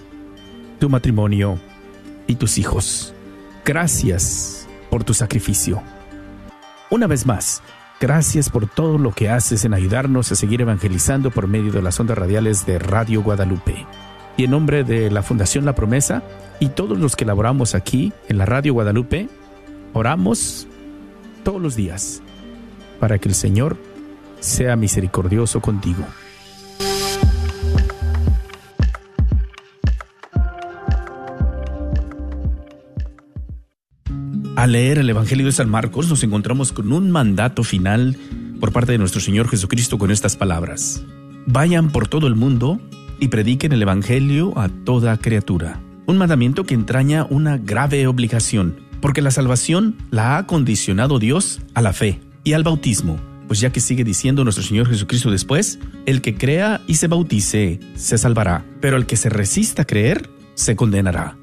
tu 0.81 0.89
matrimonio 0.89 1.61
y 2.27 2.37
tus 2.37 2.57
hijos. 2.57 3.13
Gracias 3.63 4.67
por 4.89 5.05
tu 5.05 5.13
sacrificio. 5.13 5.83
Una 6.89 7.07
vez 7.07 7.27
más, 7.27 7.63
gracias 8.01 8.51
por 8.51 8.69
todo 8.69 8.99
lo 8.99 9.13
que 9.13 9.29
haces 9.29 9.65
en 9.65 9.75
ayudarnos 9.75 10.31
a 10.31 10.35
seguir 10.35 10.61
evangelizando 10.61 11.31
por 11.31 11.49
medio 11.49 11.73
de 11.73 11.83
las 11.83 11.99
ondas 11.99 12.19
radiales 12.19 12.67
de 12.67 12.79
Radio 12.79 13.23
Guadalupe 13.23 13.87
y 14.37 14.45
en 14.45 14.53
nombre 14.53 14.85
de 14.85 15.11
la 15.11 15.23
Fundación 15.23 15.65
La 15.65 15.75
Promesa 15.75 16.23
y 16.61 16.69
todos 16.69 16.99
los 16.99 17.17
que 17.17 17.25
laboramos 17.25 17.75
aquí 17.75 18.13
en 18.29 18.39
la 18.39 18.47
Radio 18.47 18.73
Guadalupe, 18.73 19.29
oramos 19.93 20.67
todos 21.43 21.61
los 21.61 21.75
días 21.75 22.23
para 23.01 23.19
que 23.19 23.29
el 23.29 23.35
Señor 23.35 23.77
sea 24.41 24.77
misericordioso 24.77 25.61
contigo. 25.61 26.05
Al 34.69 34.73
leer 34.73 34.99
el 34.99 35.09
Evangelio 35.09 35.47
de 35.47 35.53
San 35.53 35.71
Marcos 35.71 36.11
nos 36.11 36.23
encontramos 36.23 36.73
con 36.73 36.93
un 36.93 37.11
mandato 37.11 37.65
final 37.65 38.19
por 38.61 38.71
parte 38.71 38.93
de 38.93 38.99
nuestro 38.99 39.19
Señor 39.19 39.49
Jesucristo 39.49 39.97
con 39.97 40.11
estas 40.11 40.37
palabras. 40.37 41.03
Vayan 41.47 41.89
por 41.89 42.07
todo 42.07 42.27
el 42.27 42.35
mundo 42.35 42.79
y 43.19 43.29
prediquen 43.29 43.73
el 43.73 43.81
Evangelio 43.81 44.53
a 44.59 44.69
toda 44.69 45.17
criatura. 45.17 45.81
Un 46.05 46.19
mandamiento 46.19 46.65
que 46.65 46.75
entraña 46.75 47.27
una 47.31 47.57
grave 47.57 48.07
obligación, 48.07 48.77
porque 49.01 49.23
la 49.23 49.31
salvación 49.31 49.97
la 50.11 50.37
ha 50.37 50.47
condicionado 50.47 51.19
Dios 51.19 51.63
a 51.73 51.81
la 51.81 51.95
fe 51.95 52.21
y 52.45 52.53
al 52.53 52.63
bautismo, 52.63 53.19
pues 53.47 53.61
ya 53.61 53.73
que 53.73 53.81
sigue 53.81 54.05
diciendo 54.05 54.45
nuestro 54.45 54.65
Señor 54.65 54.87
Jesucristo 54.87 55.31
después, 55.31 55.79
el 56.05 56.21
que 56.21 56.35
crea 56.35 56.83
y 56.87 56.97
se 56.97 57.09
bautice 57.09 57.81
se 57.95 58.19
salvará, 58.19 58.67
pero 58.83 58.99
el 58.99 59.07
que 59.07 59.17
se 59.17 59.31
resista 59.31 59.85
a 59.85 59.87
creer 59.87 60.29
se 60.57 60.77
condenará. 60.77 61.39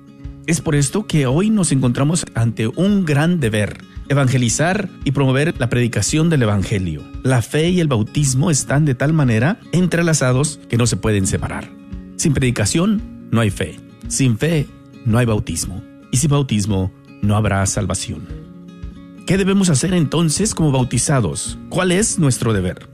Es 0.47 0.61
por 0.61 0.75
esto 0.75 1.07
que 1.07 1.25
hoy 1.25 1.49
nos 1.49 1.71
encontramos 1.71 2.23
ante 2.35 2.67
un 2.67 3.03
gran 3.03 3.39
deber, 3.39 3.79
evangelizar 4.09 4.89
y 5.03 5.09
promover 5.09 5.55
la 5.57 5.69
predicación 5.69 6.29
del 6.29 6.43
Evangelio. 6.43 7.01
La 7.23 7.41
fe 7.41 7.69
y 7.69 7.79
el 7.79 7.87
bautismo 7.87 8.51
están 8.51 8.85
de 8.85 8.93
tal 8.93 9.11
manera 9.11 9.59
entrelazados 9.71 10.59
que 10.69 10.77
no 10.77 10.85
se 10.85 10.97
pueden 10.97 11.25
separar. 11.25 11.71
Sin 12.17 12.35
predicación 12.35 13.27
no 13.31 13.41
hay 13.41 13.49
fe, 13.49 13.79
sin 14.07 14.37
fe 14.37 14.67
no 15.03 15.17
hay 15.17 15.25
bautismo, 15.25 15.83
y 16.11 16.17
sin 16.17 16.29
bautismo 16.29 16.93
no 17.23 17.35
habrá 17.35 17.65
salvación. 17.65 18.27
¿Qué 19.25 19.39
debemos 19.39 19.69
hacer 19.69 19.95
entonces 19.95 20.53
como 20.53 20.71
bautizados? 20.71 21.57
¿Cuál 21.69 21.91
es 21.91 22.19
nuestro 22.19 22.53
deber? 22.53 22.87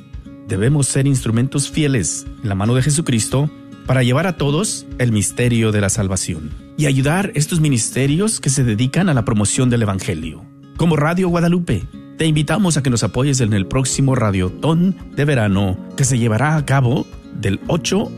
Debemos 0.48 0.88
ser 0.88 1.06
instrumentos 1.06 1.70
fieles 1.70 2.26
en 2.44 2.48
la 2.48 2.56
mano 2.56 2.76
de 2.76 2.82
Jesucristo 2.82 3.52
para 3.92 4.04
llevar 4.04 4.26
a 4.26 4.38
todos 4.38 4.86
el 5.00 5.12
misterio 5.12 5.74
de 5.74 5.82
la 5.82 5.90
salvación 5.90 6.52
y 6.78 6.86
ayudar 6.86 7.34
estos 7.36 7.60
ministerios 7.60 8.40
que 8.40 8.50
se 8.50 8.64
dedican 8.64 9.10
a 9.10 9.14
la 9.14 9.26
promoción 9.26 9.70
del 9.70 9.82
Evangelio. 9.82 10.46
Como 10.78 10.96
Radio 10.96 11.28
Guadalupe, 11.28 11.84
te 12.18 12.26
invitamos 12.26 12.78
a 12.78 12.84
que 12.84 12.90
nos 12.90 13.04
apoyes 13.04 13.42
en 13.42 13.52
el 13.52 13.68
próximo 13.68 14.16
Radiotón 14.16 14.96
de 15.14 15.26
verano 15.26 15.78
que 15.98 16.06
se 16.06 16.18
llevará 16.18 16.56
a 16.56 16.66
cabo 16.66 17.06
del 17.34 17.60
8 17.68 18.10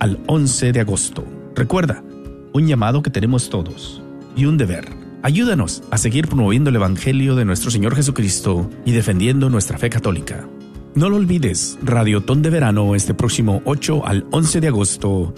al 0.00 0.20
11 0.26 0.72
de 0.72 0.80
agosto. 0.80 1.24
Recuerda, 1.56 2.04
un 2.52 2.66
llamado 2.66 3.02
que 3.02 3.08
tenemos 3.08 3.48
todos 3.48 4.02
y 4.36 4.44
un 4.44 4.58
deber. 4.58 4.84
Ayúdanos 5.22 5.82
a 5.90 5.96
seguir 5.96 6.28
promoviendo 6.28 6.68
el 6.68 6.76
Evangelio 6.76 7.36
de 7.36 7.46
nuestro 7.46 7.70
Señor 7.70 7.96
Jesucristo 7.96 8.68
y 8.84 8.92
defendiendo 8.92 9.48
nuestra 9.48 9.78
fe 9.78 9.88
católica. 9.88 10.46
No 10.94 11.08
lo 11.08 11.16
olvides, 11.16 11.78
Radiotón 11.82 12.42
de 12.42 12.50
Verano 12.50 12.94
este 12.94 13.14
próximo 13.14 13.62
8 13.64 14.06
al 14.06 14.26
11 14.30 14.60
de 14.60 14.68
agosto. 14.68 15.34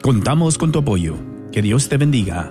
Contamos 0.00 0.56
con 0.56 0.72
tu 0.72 0.78
apoyo. 0.78 1.16
Que 1.52 1.60
Dios 1.60 1.90
te 1.90 1.98
bendiga. 1.98 2.50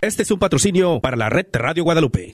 Este 0.00 0.22
es 0.22 0.30
un 0.30 0.38
patrocinio 0.38 1.00
para 1.00 1.16
la 1.16 1.28
red 1.28 1.46
Radio 1.52 1.82
Guadalupe. 1.82 2.32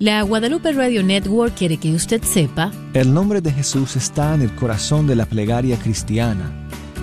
La 0.00 0.22
Guadalupe 0.22 0.72
Radio 0.72 1.02
Network 1.02 1.54
quiere 1.54 1.76
que 1.76 1.92
usted 1.92 2.22
sepa. 2.22 2.72
El 2.94 3.12
nombre 3.12 3.42
de 3.42 3.52
Jesús 3.52 3.96
está 3.96 4.34
en 4.34 4.40
el 4.40 4.54
corazón 4.54 5.06
de 5.06 5.14
la 5.14 5.26
plegaria 5.26 5.78
cristiana. 5.78 6.50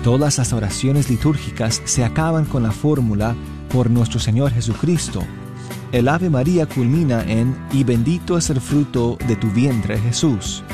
Todas 0.02 0.38
las 0.38 0.52
oraciones 0.52 1.08
litúrgicas 1.08 1.80
se 1.84 2.04
acaban 2.04 2.44
con 2.44 2.64
la 2.64 2.72
fórmula 2.72 3.36
por 3.68 3.88
nuestro 3.88 4.18
Señor 4.18 4.50
Jesucristo. 4.50 5.22
El 5.92 6.08
Ave 6.08 6.28
María 6.28 6.66
culmina 6.66 7.22
en 7.22 7.56
Y 7.72 7.84
bendito 7.84 8.36
es 8.36 8.50
el 8.50 8.60
fruto 8.60 9.16
de 9.28 9.36
tu 9.36 9.48
vientre 9.52 9.96
Jesús. 10.00 10.64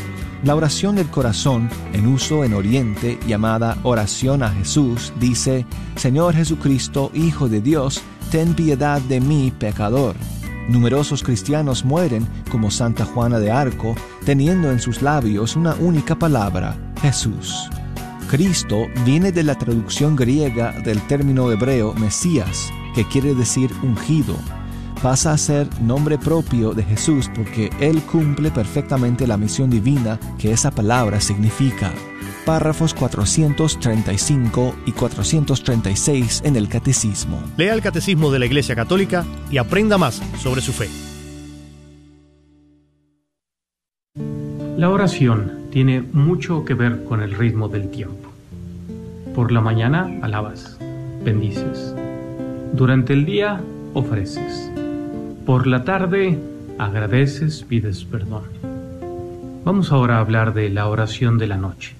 La 0.45 0.55
oración 0.55 0.97
del 0.97 1.09
corazón, 1.09 1.69
en 1.93 2.07
uso 2.07 2.43
en 2.43 2.55
Oriente, 2.55 3.19
llamada 3.27 3.77
oración 3.83 4.43
a 4.43 4.49
Jesús, 4.49 5.13
dice, 5.21 5.67
Señor 5.97 6.35
Jesucristo, 6.35 7.11
Hijo 7.13 7.51
de 7.51 7.61
Dios, 7.61 8.01
ten 8.31 8.55
piedad 8.55 9.03
de 9.03 9.21
mí, 9.21 9.53
pecador. 9.59 10.17
Numerosos 10.69 11.23
cristianos 11.23 11.85
mueren 11.85 12.27
como 12.51 12.71
Santa 12.71 13.05
Juana 13.05 13.39
de 13.39 13.51
Arco, 13.51 13.95
teniendo 14.25 14.71
en 14.71 14.81
sus 14.81 15.03
labios 15.03 15.57
una 15.57 15.75
única 15.75 16.19
palabra, 16.19 16.77
Jesús. 17.03 17.69
Cristo 18.31 18.87
viene 19.05 19.31
de 19.31 19.43
la 19.43 19.57
traducción 19.57 20.17
griega 20.17 20.73
del 20.85 21.01
término 21.07 21.53
hebreo 21.53 21.93
Mesías, 21.95 22.73
que 22.95 23.05
quiere 23.05 23.35
decir 23.35 23.71
ungido. 23.83 24.37
Pasa 25.03 25.33
a 25.33 25.39
ser 25.39 25.69
nombre 25.83 26.17
propio 26.17 26.73
de 26.73 26.83
Jesús 26.83 27.31
porque 27.35 27.71
Él 27.79 28.01
cumple 28.03 28.51
perfectamente 28.51 29.27
la 29.27 29.37
misión 29.37 29.69
divina 29.69 30.19
que 30.39 30.53
esa 30.53 30.71
palabra 30.71 31.21
significa 31.21 31.93
párrafos 32.45 32.95
435 32.95 34.75
y 34.87 34.93
436 34.93 36.43
en 36.45 36.57
el 36.57 36.69
Catecismo. 36.69 37.43
Lea 37.57 37.75
el 37.75 37.83
Catecismo 37.83 38.31
de 38.31 38.39
la 38.39 38.47
Iglesia 38.47 38.75
Católica 38.75 39.25
y 39.51 39.59
aprenda 39.59 39.99
más 39.99 40.23
sobre 40.39 40.61
su 40.61 40.73
fe. 40.73 40.89
La 44.77 44.91
oración 44.91 45.69
tiene 45.71 46.03
mucho 46.03 46.65
que 46.65 46.75
ver 46.75 47.05
con 47.05 47.23
el 47.23 47.35
ritmo 47.35 47.69
del 47.69 47.91
tiempo. 47.91 48.31
Por 49.35 49.51
la 49.51 49.61
mañana 49.61 50.11
alabas, 50.23 50.79
bendices. 51.25 51.95
Durante 52.73 53.13
el 53.13 53.25
día 53.25 53.61
ofreces. 53.95 54.71
Por 55.47 55.67
la 55.67 55.85
tarde 55.85 56.39
agradeces, 56.79 57.65
pides 57.65 58.05
perdón. 58.05 58.43
Vamos 59.65 59.93
ahora 59.93 60.17
a 60.17 60.21
hablar 60.21 60.55
de 60.55 60.69
la 60.71 60.89
oración 60.89 61.39
de 61.39 61.47
la 61.47 61.57
noche. 61.57 61.95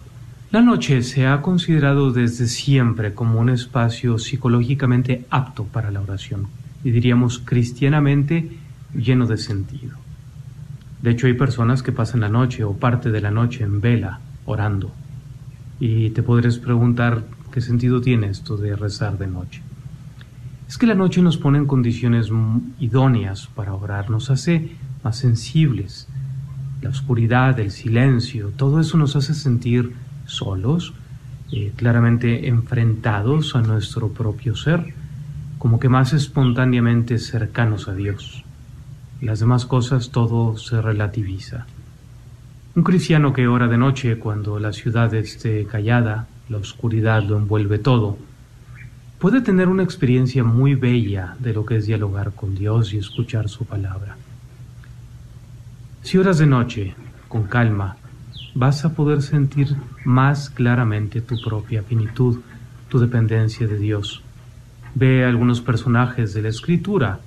La 0.51 0.61
noche 0.61 1.03
se 1.03 1.27
ha 1.27 1.43
considerado 1.43 2.13
desde 2.13 2.47
siempre 2.47 3.13
como 3.13 3.41
un 3.41 3.49
espacio 3.49 4.19
psicológicamente 4.19 5.25
apto 5.31 5.65
para 5.65 5.91
la 5.91 6.01
oración 6.01 6.47
y 6.85 6.91
diríamos 6.91 7.41
cristianamente 7.41 8.51
lleno 8.95 9.27
de 9.27 9.37
sentido. 9.37 9.97
De 11.03 11.11
hecho, 11.11 11.27
hay 11.27 11.35
personas 11.35 11.83
que 11.83 11.93
pasan 11.93 12.21
la 12.21 12.29
noche 12.29 12.63
o 12.63 12.75
parte 12.75 13.11
de 13.11 13.21
la 13.21 13.31
noche 13.31 13.65
en 13.65 13.81
vela, 13.81 14.21
orando. 14.45 14.93
Y 15.81 16.11
te 16.11 16.23
podrías 16.23 16.59
preguntar 16.59 17.25
qué 17.53 17.61
sentido 17.61 18.01
tiene 18.01 18.29
esto 18.29 18.57
de 18.57 18.77
rezar 18.77 19.19
de 19.19 19.27
noche. 19.27 19.63
Es 20.69 20.79
que 20.79 20.87
la 20.87 20.95
noche 20.95 21.21
nos 21.21 21.37
pone 21.37 21.59
en 21.59 21.67
condiciones 21.67 22.31
idóneas 22.79 23.49
para 23.49 23.75
orar, 23.75 24.09
nos 24.09 24.31
hace 24.31 24.77
más 25.03 25.19
sensibles. 25.19 26.09
La 26.81 26.91
oscuridad, 26.91 27.59
el 27.61 27.71
silencio, 27.71 28.51
todo 28.57 28.81
eso 28.81 28.97
nos 28.97 29.17
hace 29.17 29.35
sentir 29.35 29.93
solos, 30.27 30.95
eh, 31.53 31.73
claramente 31.77 32.49
enfrentados 32.49 33.55
a 33.55 33.63
nuestro 33.63 34.09
propio 34.09 34.57
ser, 34.57 34.95
como 35.59 35.79
que 35.79 35.89
más 35.89 36.13
espontáneamente 36.13 37.19
cercanos 37.19 37.89
a 37.89 37.95
Dios. 37.95 38.45
Las 39.21 39.41
demás 39.41 39.65
cosas 39.67 40.11
todo 40.11 40.57
se 40.57 40.83
relativiza. 40.83 41.67
Un 42.77 42.83
cristiano 42.83 43.33
que 43.33 43.47
ora 43.47 43.69
de 43.69 43.79
noche 43.79 44.19
cuando 44.19 44.59
la 44.59 44.73
ciudad 44.73 45.15
esté 45.15 45.65
callada, 45.65 46.27
la 46.49 46.59
oscuridad 46.59 47.23
lo 47.23 47.37
envuelve 47.37 47.79
todo, 47.79 48.19
puede 49.19 49.41
tener 49.41 49.69
una 49.69 49.85
experiencia 49.85 50.45
muy 50.45 50.75
bella 50.75 51.37
de 51.39 51.55
lo 51.55 51.65
que 51.65 51.77
es 51.77 51.87
dialogar 51.87 52.33
con 52.33 52.55
Dios 52.55 52.93
y 52.93 52.99
escuchar 52.99 53.49
su 53.49 53.65
palabra. 53.65 54.17
Si 56.03 56.19
oras 56.19 56.39
de 56.39 56.47
noche, 56.47 56.95
con 57.29 57.45
calma, 57.45 57.97
vas 58.55 58.85
a 58.85 58.95
poder 58.95 59.23
sentir 59.23 59.77
más 60.05 60.49
claramente 60.49 61.21
tu 61.21 61.41
propia 61.41 61.83
finitud, 61.83 62.39
tu 62.89 62.99
dependencia 62.99 63.67
de 63.67 63.79
Dios. 63.79 64.23
Ve 64.95 65.25
algunos 65.25 65.61
personajes 65.61 66.35
de 66.35 66.43
la 66.43 66.49
escritura 66.49 67.21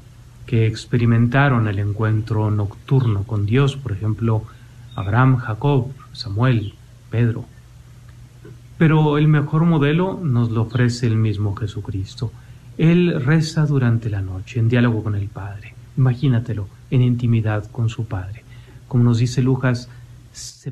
que 0.45 0.65
experimentaron 0.65 1.67
el 1.67 1.79
encuentro 1.79 2.49
nocturno 2.49 3.23
con 3.23 3.45
Dios, 3.45 3.75
por 3.75 3.91
ejemplo, 3.91 4.43
Abraham, 4.95 5.35
Jacob, 5.37 5.91
Samuel, 6.13 6.73
Pedro. 7.11 7.45
Pero 8.77 9.17
el 9.17 9.27
mejor 9.27 9.65
modelo 9.65 10.19
nos 10.23 10.49
lo 10.51 10.61
ofrece 10.61 11.07
el 11.07 11.17
mismo 11.17 11.55
Jesucristo. 11.55 12.31
Él 12.77 13.21
reza 13.21 13.65
durante 13.65 14.09
la 14.09 14.21
noche, 14.21 14.59
en 14.59 14.69
diálogo 14.69 15.03
con 15.03 15.15
el 15.15 15.27
Padre. 15.27 15.73
Imagínatelo, 15.97 16.69
en 16.89 17.01
intimidad 17.01 17.69
con 17.69 17.89
su 17.89 18.05
Padre. 18.05 18.43
Como 18.87 19.03
nos 19.03 19.17
dice 19.17 19.41
Lucas, 19.41 19.89
se 20.31 20.71